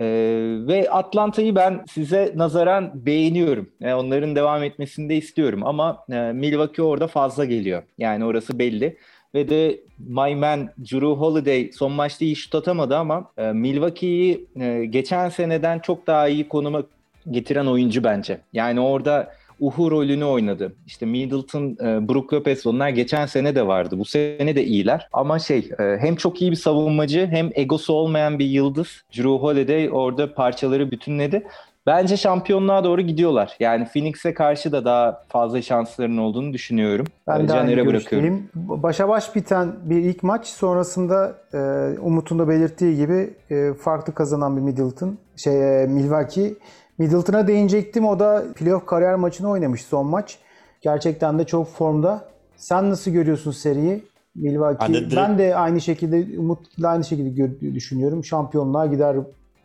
Ee, 0.02 0.58
ve 0.68 0.90
Atlanta'yı 0.92 1.56
ben 1.56 1.86
size 1.92 2.34
nazaran 2.36 3.06
beğeniyorum. 3.06 3.70
Yani 3.80 3.96
onların 3.96 4.36
devam 4.36 4.64
etmesini 4.64 5.10
de 5.10 5.16
istiyorum 5.16 5.62
ama 5.66 6.04
e, 6.12 6.16
Milwaukee 6.16 6.84
orada 6.84 7.08
fazla 7.08 7.46
geliyor. 7.46 7.84
Yani 7.98 8.26
orası 8.26 8.60
belli. 8.60 8.98
Ve 9.34 9.50
de 9.50 9.80
my 10.00 10.36
man 10.36 10.70
Drew 10.80 11.08
Holiday 11.08 11.72
son 11.74 11.92
maçta 11.92 12.26
iyi 12.26 12.36
şut 12.36 12.56
atamadı 12.56 12.98
ama 12.98 13.32
e, 13.38 13.52
Milwaukee'yi 13.52 14.46
e, 14.60 14.86
geçen 14.86 15.30
seneden 15.30 15.80
çok 15.80 16.08
daha 16.08 16.28
iyi 16.28 16.48
konuma 16.48 16.84
getiren 17.32 17.66
oyuncu 17.66 18.04
bence. 18.04 18.40
Yani 18.54 18.80
orada 18.80 19.34
Uhu 19.60 19.92
rolünü 19.92 20.26
oynadı. 20.26 20.76
İşte 20.86 21.06
Middleton, 21.06 21.64
e, 21.64 22.08
Brook 22.08 22.34
Lopez 22.34 22.68
onlar 22.68 22.90
geçen 22.90 23.26
sene 23.26 23.56
de 23.56 23.68
vardı. 23.68 24.00
Bu 24.00 24.06
sene 24.06 24.56
de 24.56 24.66
iyiler. 24.66 25.10
Ama 25.14 25.40
şey 25.40 25.70
e, 25.80 25.98
hem 26.00 26.16
çok 26.16 26.42
iyi 26.42 26.52
bir 26.52 26.56
savunmacı 26.56 27.28
hem 27.32 27.50
egosu 27.56 27.94
olmayan 27.94 28.40
bir 28.40 28.46
yıldız. 28.46 29.04
Drew 29.18 29.30
Holiday 29.30 29.90
orada 29.92 30.34
parçaları 30.34 30.92
bütünledi. 30.92 31.44
Bence 31.88 32.18
şampiyonluğa 32.18 32.84
doğru 32.84 33.02
gidiyorlar. 33.02 33.56
Yani 33.60 33.86
Phoenix'e 33.86 34.34
karşı 34.34 34.72
da 34.72 34.86
daha 34.86 35.24
fazla 35.28 35.62
şanslarının 35.62 36.18
olduğunu 36.18 36.54
düşünüyorum. 36.54 37.06
Ben 37.28 37.48
de 37.48 37.54
aynı 37.54 37.70
Caner'e 37.70 37.86
bırakıyorum. 37.86 38.44
Başa 38.56 39.10
baş 39.10 39.36
biten 39.36 39.76
bir 39.84 39.98
ilk 39.98 40.24
maç 40.24 40.48
sonrasında 40.48 41.36
e, 41.54 41.58
Umut'un 42.00 42.40
da 42.40 42.50
belirttiği 42.50 42.96
gibi 42.96 43.34
e, 43.50 43.74
farklı 43.74 44.14
kazanan 44.14 44.58
bir 44.58 44.62
Middleton, 44.62 45.18
şey 45.36 45.84
e, 45.84 45.88
Milwaukee. 45.88 46.54
Middleton'a 46.98 47.48
değinecektim. 47.48 48.06
O 48.08 48.20
da 48.20 48.46
playoff 48.56 48.86
kariyer 48.86 49.16
maçını 49.16 49.50
oynamış 49.50 49.82
son 49.82 50.06
maç. 50.08 50.38
Gerçekten 50.82 51.40
de 51.40 51.44
çok 51.46 51.76
formda. 51.76 52.30
Sen 52.58 52.90
nasıl 52.90 53.12
görüyorsun 53.12 53.52
seriyi? 53.52 54.04
Milwaukee. 54.36 54.80
Ben 54.88 54.94
de 54.94 54.98
direkt- 55.00 55.16
Ben 55.16 55.38
de 55.38 55.56
aynı 55.56 55.82
şekilde 55.82 56.40
Umut'la 56.40 56.88
aynı 56.88 57.04
şekilde 57.04 57.76
düşünüyorum. 57.76 58.24
Şampiyonluğa 58.26 58.86
gider 58.86 59.16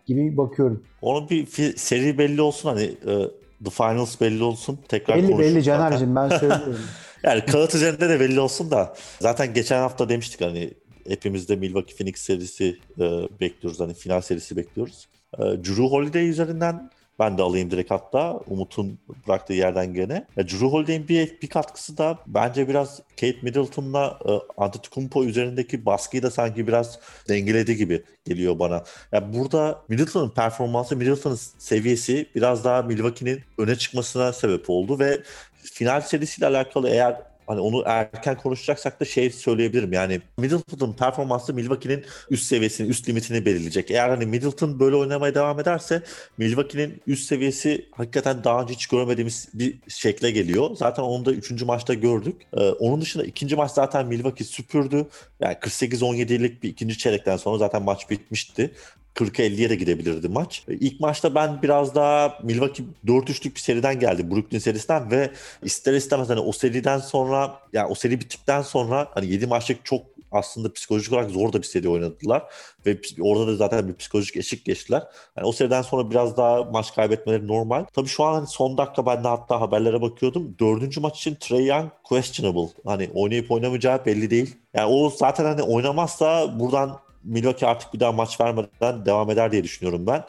gibi 0.06 0.36
bakıyorum. 0.36 0.82
Onun 1.02 1.30
bir 1.30 1.46
seri 1.76 2.18
belli 2.18 2.40
olsun 2.42 2.68
hani 2.68 2.82
e, 2.82 3.28
The 3.64 3.70
Finals 3.70 4.20
belli 4.20 4.42
olsun. 4.42 4.78
Tekrar 4.88 5.16
Belli 5.16 5.38
belli. 5.38 5.62
Caner'cim 5.62 6.16
ben 6.16 6.28
söylüyorum. 6.38 6.78
Yani 7.22 7.44
kağıt 7.46 7.74
üzerinde 7.74 8.08
de 8.08 8.20
belli 8.20 8.40
olsun 8.40 8.70
da 8.70 8.94
zaten 9.20 9.54
geçen 9.54 9.78
hafta 9.80 10.08
demiştik 10.08 10.40
hani 10.40 10.70
hepimiz 11.08 11.48
de 11.48 11.56
Milwaukee 11.56 11.96
Phoenix 11.96 12.16
serisi 12.16 12.78
e, 12.98 13.02
bekliyoruz 13.40 13.80
hani 13.80 13.94
final 13.94 14.20
serisi 14.20 14.56
bekliyoruz. 14.56 15.08
E, 15.38 15.42
Drew 15.42 15.82
Holiday 15.82 16.28
üzerinden 16.28 16.90
ben 17.22 17.38
de 17.38 17.42
alayım 17.42 17.70
direkt 17.70 17.90
hatta 17.90 18.40
Umut'un 18.46 18.98
bıraktığı 19.26 19.52
yerden 19.52 19.94
gene. 19.94 20.26
Ya 20.36 20.48
Drew 20.48 20.66
Holiday'in 20.66 21.08
bir, 21.08 21.40
bir 21.42 21.48
katkısı 21.48 21.98
da 21.98 22.18
bence 22.26 22.68
biraz 22.68 23.00
Kate 23.10 23.36
Middleton'la 23.42 24.18
e, 24.28 24.32
Antetokounmpo 24.62 25.24
üzerindeki 25.24 25.86
baskıyı 25.86 26.22
da 26.22 26.30
sanki 26.30 26.66
biraz 26.66 26.98
dengeledi 27.28 27.76
gibi 27.76 28.02
geliyor 28.24 28.58
bana. 28.58 28.84
Ya 29.12 29.34
burada 29.34 29.82
Middleton'ın 29.88 30.30
performansı, 30.30 30.96
Middleton'ın 30.96 31.38
seviyesi 31.58 32.26
biraz 32.34 32.64
daha 32.64 32.82
Milwaukee'nin 32.82 33.40
öne 33.58 33.76
çıkmasına 33.76 34.32
sebep 34.32 34.70
oldu 34.70 34.98
ve 34.98 35.22
final 35.62 36.00
serisiyle 36.00 36.46
alakalı 36.46 36.88
eğer 36.88 37.31
hani 37.46 37.60
onu 37.60 37.82
erken 37.86 38.36
konuşacaksak 38.36 39.00
da 39.00 39.04
şey 39.04 39.30
söyleyebilirim. 39.30 39.92
Yani 39.92 40.20
Middleton'ın 40.38 40.92
performansı 40.92 41.54
Milwaukee'nin 41.54 42.04
üst 42.30 42.44
seviyesini, 42.44 42.88
üst 42.88 43.08
limitini 43.08 43.46
belirleyecek. 43.46 43.90
Eğer 43.90 44.08
hani 44.08 44.26
Middleton 44.26 44.80
böyle 44.80 44.96
oynamaya 44.96 45.34
devam 45.34 45.60
ederse 45.60 46.02
Milwaukee'nin 46.38 47.02
üst 47.06 47.26
seviyesi 47.26 47.88
hakikaten 47.92 48.44
daha 48.44 48.62
önce 48.62 48.74
hiç 48.74 48.86
görmediğimiz 48.86 49.48
bir 49.54 49.78
şekle 49.88 50.30
geliyor. 50.30 50.70
Zaten 50.76 51.02
onu 51.02 51.24
da 51.24 51.32
3. 51.32 51.62
maçta 51.62 51.94
gördük. 51.94 52.42
Ee, 52.52 52.60
onun 52.60 53.00
dışında 53.00 53.24
ikinci 53.24 53.56
maç 53.56 53.70
zaten 53.70 54.06
Milwaukee 54.06 54.44
süpürdü. 54.44 55.06
Yani 55.40 55.54
48-17'lik 55.54 56.62
bir 56.62 56.68
ikinci 56.68 56.98
çeyrekten 56.98 57.36
sonra 57.36 57.58
zaten 57.58 57.82
maç 57.82 58.10
bitmişti. 58.10 58.70
40'a 59.14 59.44
50'ye 59.44 59.70
de 59.70 59.74
gidebilirdi 59.74 60.28
maç. 60.28 60.64
E, 60.68 60.74
İlk 60.74 61.00
maçta 61.00 61.34
ben 61.34 61.62
biraz 61.62 61.94
daha 61.94 62.38
Milwaukee 62.42 62.84
4-3'lük 63.06 63.54
bir 63.54 63.60
seriden 63.60 64.00
geldi. 64.00 64.30
Brooklyn 64.30 64.58
serisinden 64.58 65.10
ve 65.10 65.30
ister 65.62 65.94
istemez 65.94 66.28
hani 66.28 66.40
o 66.40 66.52
seriden 66.52 66.98
sonra 66.98 67.54
yani 67.72 67.86
o 67.90 67.94
seri 67.94 68.20
bittikten 68.20 68.62
sonra 68.62 69.08
hani 69.14 69.26
7 69.26 69.46
maçlık 69.46 69.84
çok 69.84 70.02
aslında 70.32 70.72
psikolojik 70.72 71.12
olarak 71.12 71.30
zor 71.30 71.52
da 71.52 71.58
bir 71.58 71.66
seri 71.66 71.88
oynadılar. 71.88 72.42
Ve 72.86 72.98
orada 73.20 73.46
da 73.46 73.56
zaten 73.56 73.88
bir 73.88 73.94
psikolojik 73.94 74.36
eşik 74.36 74.64
geçtiler. 74.64 75.02
Yani 75.36 75.46
o 75.46 75.52
seriden 75.52 75.82
sonra 75.82 76.10
biraz 76.10 76.36
daha 76.36 76.64
maç 76.64 76.94
kaybetmeleri 76.94 77.46
normal. 77.46 77.84
Tabii 77.92 78.08
şu 78.08 78.24
an 78.24 78.34
hani 78.34 78.46
son 78.46 78.78
dakika 78.78 79.06
ben 79.06 79.24
de 79.24 79.28
hatta 79.28 79.60
haberlere 79.60 80.02
bakıyordum. 80.02 80.56
Dördüncü 80.60 81.00
maç 81.00 81.18
için 81.18 81.34
Trey 81.34 81.66
Young 81.66 81.90
questionable. 82.04 82.72
Hani 82.84 83.10
oynayıp 83.14 83.50
oynamayacağı 83.50 84.06
belli 84.06 84.30
değil. 84.30 84.56
Yani 84.74 84.92
o 84.92 85.10
zaten 85.10 85.44
hani 85.44 85.62
oynamazsa 85.62 86.60
buradan 86.60 86.98
Milwaukee 87.24 87.66
artık 87.66 87.94
bir 87.94 88.00
daha 88.00 88.12
maç 88.12 88.40
vermeden 88.40 89.06
devam 89.06 89.30
eder 89.30 89.52
diye 89.52 89.64
düşünüyorum 89.64 90.06
ben. 90.06 90.24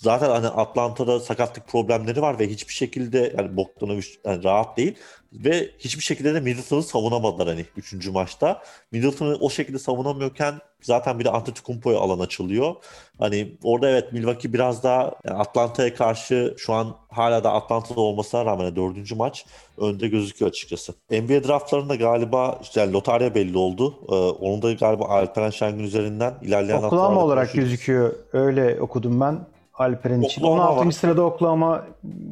Zaten 0.00 0.30
hani 0.30 0.46
Atlanta'da 0.46 1.20
sakatlık 1.20 1.68
problemleri 1.68 2.22
var 2.22 2.38
ve 2.38 2.48
hiçbir 2.48 2.72
şekilde 2.72 3.34
yani 3.38 3.56
Bogdanovic 3.56 4.06
yani 4.24 4.44
rahat 4.44 4.76
değil 4.76 4.94
ve 5.32 5.70
hiçbir 5.78 6.02
şekilde 6.02 6.34
de 6.34 6.40
Middleton'ı 6.40 6.82
savunamadılar 6.82 7.48
hani 7.48 7.66
3. 7.76 8.08
maçta. 8.08 8.62
Middleton'ı 8.92 9.36
o 9.40 9.50
şekilde 9.50 9.78
savunamıyorken 9.78 10.54
zaten 10.82 11.18
bir 11.18 11.24
de 11.24 11.30
Antetokounmpo'ya 11.30 11.98
alan 11.98 12.18
açılıyor. 12.18 12.74
Hani 13.18 13.52
orada 13.62 13.90
evet 13.90 14.12
Milwaukee 14.12 14.52
biraz 14.52 14.82
daha 14.82 15.12
yani 15.24 15.38
Atlanta'ya 15.38 15.94
karşı 15.94 16.54
şu 16.58 16.72
an 16.72 16.96
hala 17.08 17.44
da 17.44 17.52
Atlanta'da 17.52 18.00
olmasına 18.00 18.44
rağmen 18.44 18.64
yani 18.64 18.76
dördüncü 18.76 19.14
maç 19.14 19.46
önde 19.78 20.08
gözüküyor 20.08 20.50
açıkçası. 20.50 20.94
NBA 21.10 21.48
draftlarında 21.48 21.94
galiba 21.94 22.58
işte 22.62 22.80
yani 22.80 22.92
lotarya 22.92 23.34
belli 23.34 23.58
oldu. 23.58 23.94
Ee, 24.08 24.14
onu 24.14 24.62
da 24.62 24.72
galiba 24.72 25.04
Alperen 25.04 25.50
Şengün 25.50 25.84
üzerinden 25.84 26.34
ilerleyen 26.42 26.82
Oklahoma 26.82 27.24
olarak 27.24 27.46
konuşuruz. 27.46 27.64
gözüküyor. 27.64 28.14
Öyle 28.32 28.80
okudum 28.80 29.20
ben 29.20 29.38
Alper'in 29.80 30.22
için. 30.22 30.42
Oklahoma 30.42 30.70
16. 30.70 30.86
var. 30.86 30.92
sırada 30.92 31.22
Oklahoma 31.22 31.84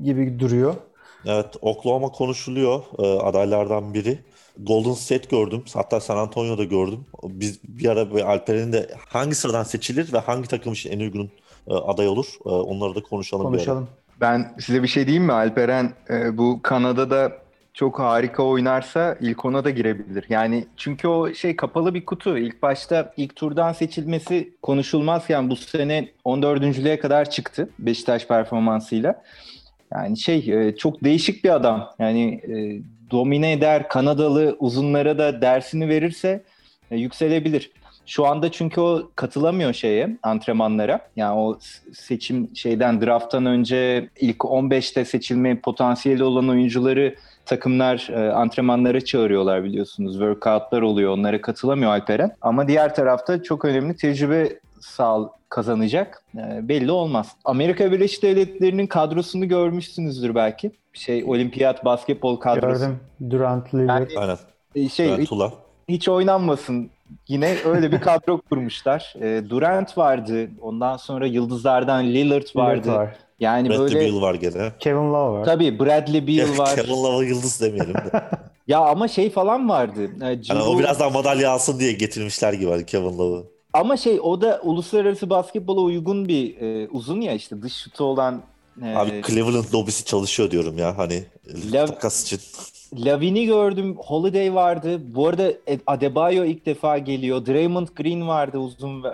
gibi 0.04 0.40
duruyor. 0.40 0.74
Evet, 1.26 1.46
Oklahoma 1.62 2.08
konuşuluyor 2.08 2.82
e, 2.98 3.20
adaylardan 3.20 3.94
biri. 3.94 4.18
Golden 4.58 4.92
State 4.92 5.36
gördüm. 5.36 5.64
Hatta 5.74 6.00
San 6.00 6.16
Antonio'da 6.16 6.64
gördüm. 6.64 7.06
Biz 7.22 7.60
bir 7.64 7.88
ara 7.88 8.24
Alperen'in 8.26 8.72
de 8.72 8.90
hangi 9.08 9.34
sıradan 9.34 9.62
seçilir 9.62 10.12
ve 10.12 10.18
hangi 10.18 10.48
takım 10.48 10.72
için 10.72 10.90
en 10.90 11.00
uygun 11.00 11.30
e, 11.68 11.74
aday 11.74 12.08
olur? 12.08 12.26
E, 12.46 12.48
onları 12.48 12.94
da 12.94 13.02
konuşalım, 13.02 13.52
bir 13.52 13.58
ara. 13.58 13.64
Konuşalım. 13.64 13.88
Ben 14.20 14.54
size 14.60 14.82
bir 14.82 14.88
şey 14.88 15.06
diyeyim 15.06 15.24
mi 15.24 15.32
Alperen? 15.32 15.92
Ee, 16.10 16.38
bu 16.38 16.60
Kanada'da 16.62 17.32
çok 17.78 17.98
harika 17.98 18.42
oynarsa 18.42 19.16
ilk 19.20 19.44
ona 19.44 19.64
da 19.64 19.70
girebilir. 19.70 20.24
Yani 20.28 20.64
çünkü 20.76 21.08
o 21.08 21.34
şey 21.34 21.56
kapalı 21.56 21.94
bir 21.94 22.04
kutu. 22.04 22.38
İlk 22.38 22.62
başta 22.62 23.12
ilk 23.16 23.36
turdan 23.36 23.72
seçilmesi 23.72 24.54
konuşulmazken 24.62 25.50
bu 25.50 25.56
sene 25.56 26.08
14.lüğe 26.24 26.98
kadar 26.98 27.30
çıktı 27.30 27.68
Beşiktaş 27.78 28.26
performansıyla. 28.26 29.22
Yani 29.92 30.18
şey 30.18 30.68
e, 30.68 30.76
çok 30.76 31.04
değişik 31.04 31.44
bir 31.44 31.50
adam. 31.50 31.90
Yani 31.98 32.34
e, 32.34 32.82
domine 33.10 33.52
eder, 33.52 33.88
Kanadalı 33.88 34.56
uzunlara 34.58 35.18
da 35.18 35.42
dersini 35.42 35.88
verirse 35.88 36.44
e, 36.90 36.96
yükselebilir. 36.96 37.70
Şu 38.06 38.26
anda 38.26 38.52
çünkü 38.52 38.80
o 38.80 39.10
katılamıyor 39.16 39.72
şeye, 39.72 40.16
antrenmanlara. 40.22 41.00
Yani 41.16 41.38
o 41.38 41.58
seçim 41.92 42.56
şeyden 42.56 43.00
drafttan 43.00 43.46
önce 43.46 44.08
ilk 44.20 44.36
15'te 44.36 45.04
seçilme 45.04 45.60
potansiyeli 45.60 46.24
olan 46.24 46.48
oyuncuları 46.48 47.14
takımlar 47.48 48.08
e, 48.12 48.32
antrenmanlara 48.32 49.00
çağırıyorlar 49.00 49.64
biliyorsunuz. 49.64 50.12
Workoutlar 50.12 50.82
oluyor. 50.82 51.12
Onlara 51.12 51.40
katılamıyor 51.40 51.90
Alperen. 51.90 52.30
Ama 52.40 52.68
diğer 52.68 52.94
tarafta 52.94 53.42
çok 53.42 53.64
önemli 53.64 53.96
tecrübe 53.96 54.48
sağ 54.80 55.30
kazanacak. 55.48 56.22
E, 56.36 56.68
belli 56.68 56.90
olmaz. 56.92 57.36
Amerika 57.44 57.92
Birleşik 57.92 58.22
Devletleri'nin 58.22 58.86
kadrosunu 58.86 59.48
görmüşsünüzdür 59.48 60.34
belki. 60.34 60.70
Şey 60.92 61.24
olimpiyat 61.24 61.84
basketbol 61.84 62.36
kadrosu. 62.36 62.80
Gördüm. 62.80 63.00
Durant, 63.30 63.74
Lillard. 63.74 64.10
Yani- 64.10 64.18
Aynen. 64.20 64.36
E, 64.74 64.88
Şey 64.88 65.18
Ben 65.18 65.24
Tula. 65.24 65.52
hiç 65.88 66.08
oynanmasın. 66.08 66.90
Yine 67.28 67.54
öyle 67.64 67.92
bir 67.92 68.00
kadro 68.00 68.40
kurmuşlar. 68.50 69.14
E, 69.20 69.50
Durant 69.50 69.98
vardı. 69.98 70.48
Ondan 70.60 70.96
sonra 70.96 71.26
yıldızlardan 71.26 72.04
Lillard 72.06 72.56
vardı. 72.56 72.82
Lillard 72.88 72.98
var. 72.98 73.16
Yani 73.40 73.68
Bradley 73.70 73.80
böyle 73.80 74.00
Beal 74.12 74.20
var 74.22 74.34
gene. 74.34 74.72
Kevin 74.78 75.12
Love 75.12 75.38
var. 75.38 75.44
tabii 75.44 75.78
Bradley 75.78 76.26
Beal 76.26 76.58
var. 76.58 76.74
Kevin 76.76 76.90
Love'a 76.90 77.24
yıldız 77.24 77.60
demeyelim 77.60 77.94
de. 77.94 78.10
Ya 78.68 78.78
ama 78.80 79.08
şey 79.08 79.30
falan 79.30 79.68
vardı. 79.68 80.10
Yani 80.20 80.36
Jimbo- 80.36 80.62
o 80.62 80.78
biraz 80.78 81.00
daha 81.00 81.10
madalya 81.10 81.50
alsın 81.50 81.80
diye 81.80 81.92
getirmişler 81.92 82.52
gibi 82.52 82.70
hani 82.70 82.86
Kevin 82.86 83.18
Love'ı. 83.18 83.44
Ama 83.72 83.96
şey 83.96 84.20
o 84.22 84.40
da 84.40 84.60
uluslararası 84.62 85.30
basketbola 85.30 85.80
uygun 85.80 86.28
bir 86.28 86.60
e, 86.60 86.88
uzun 86.88 87.20
ya 87.20 87.32
işte 87.32 87.62
dış 87.62 87.72
şutu 87.72 88.04
olan 88.04 88.42
e, 88.84 88.94
Abi 88.96 89.22
Cleveland 89.26 89.74
lobisi 89.74 90.04
çalışıyor 90.04 90.50
diyorum 90.50 90.78
ya 90.78 90.98
hani 90.98 91.22
Lav- 91.72 91.86
takas 91.86 92.22
için. 92.24 92.40
Lavin'i 93.04 93.46
gördüm. 93.46 93.96
Holiday 93.98 94.54
vardı. 94.54 95.00
Bu 95.14 95.26
arada 95.28 95.52
Adebayo 95.86 96.44
ilk 96.44 96.66
defa 96.66 96.98
geliyor. 96.98 97.46
Draymond 97.46 97.88
Green 97.96 98.28
vardı 98.28 98.58
uzun 98.58 99.02
ve 99.02 99.08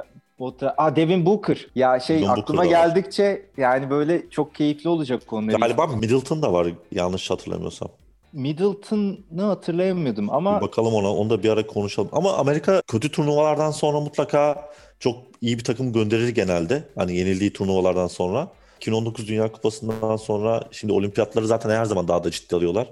Bota. 0.45 0.75
Aa 0.79 0.97
Devin 0.97 1.27
Booker. 1.27 1.67
Ya 1.75 2.01
şey 2.01 2.17
Devin 2.17 2.29
aklıma 2.29 2.63
Booker 2.63 2.77
da 2.77 2.81
var. 2.81 2.87
geldikçe 2.87 3.47
yani 3.57 3.91
böyle 3.91 4.31
çok 4.31 4.55
keyifli 4.55 4.89
olacak 4.89 5.27
konuları. 5.27 5.57
Galiba 5.57 5.87
Middleton 5.87 6.43
da 6.43 6.53
var 6.53 6.69
yanlış 6.93 7.31
hatırlamıyorsam. 7.31 7.89
Middleton'ı 8.33 9.43
hatırlayamıyordum 9.43 10.31
ama 10.31 10.57
Bir 10.57 10.67
bakalım 10.67 10.95
ona, 10.95 11.15
onu 11.15 11.31
da 11.31 11.43
bir 11.43 11.49
ara 11.51 11.67
konuşalım. 11.67 12.09
Ama 12.13 12.33
Amerika 12.33 12.83
kötü 12.87 13.11
turnuvalardan 13.11 13.71
sonra 13.71 14.01
mutlaka 14.01 14.71
çok 14.99 15.17
iyi 15.41 15.59
bir 15.59 15.65
takım 15.65 15.93
gönderir 15.93 16.29
genelde. 16.29 16.85
Hani 16.97 17.17
yenildiği 17.17 17.53
turnuvalardan 17.53 18.07
sonra. 18.07 18.49
2019 18.77 19.29
Dünya 19.29 19.53
Kupası'ndan 19.53 20.17
sonra 20.17 20.65
şimdi 20.71 20.93
olimpiyatları 20.93 21.47
zaten 21.47 21.71
her 21.71 21.85
zaman 21.85 22.09
daha 22.09 22.25
da 22.25 22.31
ciddi 22.31 22.57
alıyorlar. 22.57 22.89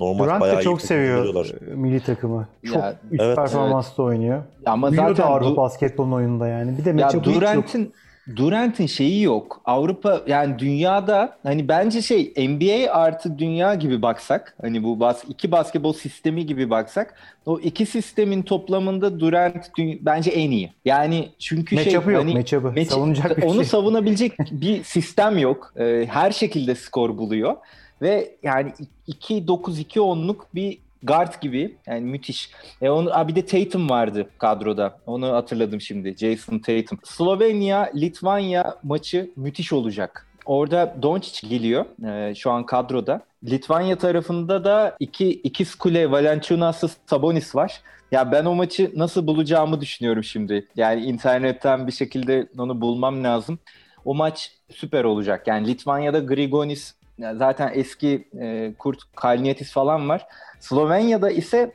Normal 0.00 0.24
Durant 0.24 0.40
bayağı 0.40 0.56
da 0.56 0.60
iyi 0.60 0.64
çok 0.64 0.82
seviyor 0.82 1.46
e, 1.46 1.74
milli 1.74 2.00
takımı. 2.00 2.48
Çok 2.66 2.76
Ya, 2.76 2.94
üst 3.10 3.22
evet, 3.22 3.36
performansla 3.36 4.02
oynuyor. 4.02 4.42
ama 4.66 4.88
Uyuyor 4.88 5.08
zaten 5.08 5.24
da 5.24 5.30
Avrupa 5.30 5.50
Du- 5.50 5.56
basketbolun 5.56 6.12
oyununda 6.12 6.48
yani. 6.48 6.78
Bir 6.78 6.84
de 6.84 7.00
Ya. 7.02 7.24
Durant'in 7.24 7.92
Durant'in 8.36 8.86
şeyi 8.86 9.22
yok. 9.22 9.60
Avrupa 9.64 10.20
yani 10.26 10.58
dünyada 10.58 11.36
hani 11.42 11.68
bence 11.68 12.02
şey 12.02 12.32
NBA 12.38 12.92
artı 12.92 13.38
dünya 13.38 13.74
gibi 13.74 14.02
baksak 14.02 14.56
hani 14.60 14.84
bu 14.84 15.00
bas 15.00 15.24
iki 15.28 15.52
basketbol 15.52 15.92
sistemi 15.92 16.46
gibi 16.46 16.70
baksak 16.70 17.14
o 17.46 17.58
iki 17.60 17.86
sistemin 17.86 18.42
toplamında 18.42 19.20
Durant 19.20 19.70
bence 20.00 20.30
en 20.30 20.50
iyi. 20.50 20.72
Yani 20.84 21.28
çünkü 21.38 21.76
şey 21.76 21.84
Matchup'ı 21.84 22.12
yok. 22.12 22.22
hani 22.22 22.34
matchup'ı. 22.34 22.68
match- 22.68 22.84
Savunacak 22.84 23.36
bir 23.38 23.42
onu 23.42 23.54
şey. 23.54 23.64
savunabilecek 23.64 24.32
bir 24.50 24.84
sistem 24.84 25.38
yok. 25.38 25.72
Ee, 25.76 26.06
her 26.10 26.30
şekilde 26.30 26.74
skor 26.74 27.18
buluyor 27.18 27.56
ve 28.02 28.36
yani 28.42 28.72
2-9-2-10'luk 29.08 30.36
bir 30.54 30.78
guard 31.02 31.40
gibi 31.40 31.76
yani 31.86 32.00
müthiş. 32.00 32.50
E 32.82 32.90
onu 32.90 33.10
ha 33.10 33.28
bir 33.28 33.34
de 33.34 33.46
Tatum 33.46 33.90
vardı 33.90 34.30
kadroda. 34.38 34.98
Onu 35.06 35.32
hatırladım 35.32 35.80
şimdi. 35.80 36.16
Jason 36.16 36.58
Tatum. 36.58 36.98
Slovenya 37.04 37.90
Litvanya 37.94 38.76
maçı 38.82 39.30
müthiş 39.36 39.72
olacak. 39.72 40.26
Orada 40.46 40.96
Doncic 41.02 41.48
geliyor 41.48 41.84
e, 42.08 42.34
şu 42.34 42.50
an 42.50 42.66
kadroda. 42.66 43.22
Litvanya 43.44 43.98
tarafında 43.98 44.64
da 44.64 44.96
iki 45.00 45.30
ikiz 45.30 45.74
kule 45.74 46.10
Valanciunas'ı 46.10 46.88
Sabonis 47.06 47.54
var. 47.54 47.80
Ya 48.12 48.32
ben 48.32 48.44
o 48.44 48.54
maçı 48.54 48.92
nasıl 48.94 49.26
bulacağımı 49.26 49.80
düşünüyorum 49.80 50.24
şimdi. 50.24 50.68
Yani 50.76 51.04
internetten 51.04 51.86
bir 51.86 51.92
şekilde 51.92 52.48
onu 52.58 52.80
bulmam 52.80 53.24
lazım. 53.24 53.58
O 54.04 54.14
maç 54.14 54.52
süper 54.70 55.04
olacak. 55.04 55.46
Yani 55.46 55.66
Litvanya'da 55.66 56.18
Grigonis 56.18 56.94
zaten 57.18 57.70
eski 57.74 58.28
e, 58.40 58.74
Kurt 58.78 58.98
Kalnietis 59.16 59.72
falan 59.72 60.08
var. 60.08 60.26
Slovenya'da 60.60 61.30
ise 61.30 61.72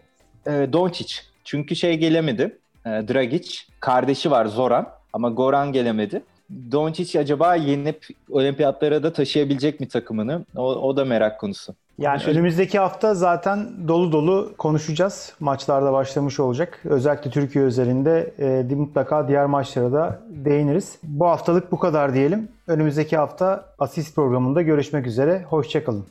e, 0.47 0.51
Doncic. 0.73 1.15
Çünkü 1.43 1.75
şey 1.75 1.97
gelemedi. 1.97 2.59
E, 2.85 2.89
Dragic. 2.89 3.59
Kardeşi 3.79 4.31
var 4.31 4.45
Zoran. 4.45 4.89
Ama 5.13 5.29
Goran 5.29 5.71
gelemedi. 5.73 6.23
Doncic 6.71 7.19
acaba 7.19 7.55
yenip 7.55 8.07
olimpiyatlara 8.29 9.03
da 9.03 9.13
taşıyabilecek 9.13 9.79
mi 9.79 9.87
takımını? 9.87 10.45
O, 10.55 10.63
o 10.63 10.97
da 10.97 11.05
merak 11.05 11.39
konusu. 11.39 11.75
Yani 12.01 12.21
önümüzdeki 12.27 12.79
hafta 12.79 13.13
zaten 13.13 13.67
dolu 13.87 14.11
dolu 14.11 14.53
konuşacağız. 14.57 15.33
Maçlar 15.39 15.85
da 15.85 15.93
başlamış 15.93 16.39
olacak. 16.39 16.79
Özellikle 16.85 17.31
Türkiye 17.31 17.63
özelinde 17.63 18.33
e, 18.71 18.75
mutlaka 18.75 19.27
diğer 19.27 19.45
maçlara 19.45 19.91
da 19.91 20.19
değiniriz. 20.29 20.99
Bu 21.03 21.27
haftalık 21.27 21.71
bu 21.71 21.79
kadar 21.79 22.13
diyelim. 22.13 22.47
Önümüzdeki 22.67 23.17
hafta 23.17 23.65
asist 23.79 24.15
programında 24.15 24.61
görüşmek 24.61 25.07
üzere. 25.07 25.45
Hoşçakalın. 25.49 26.05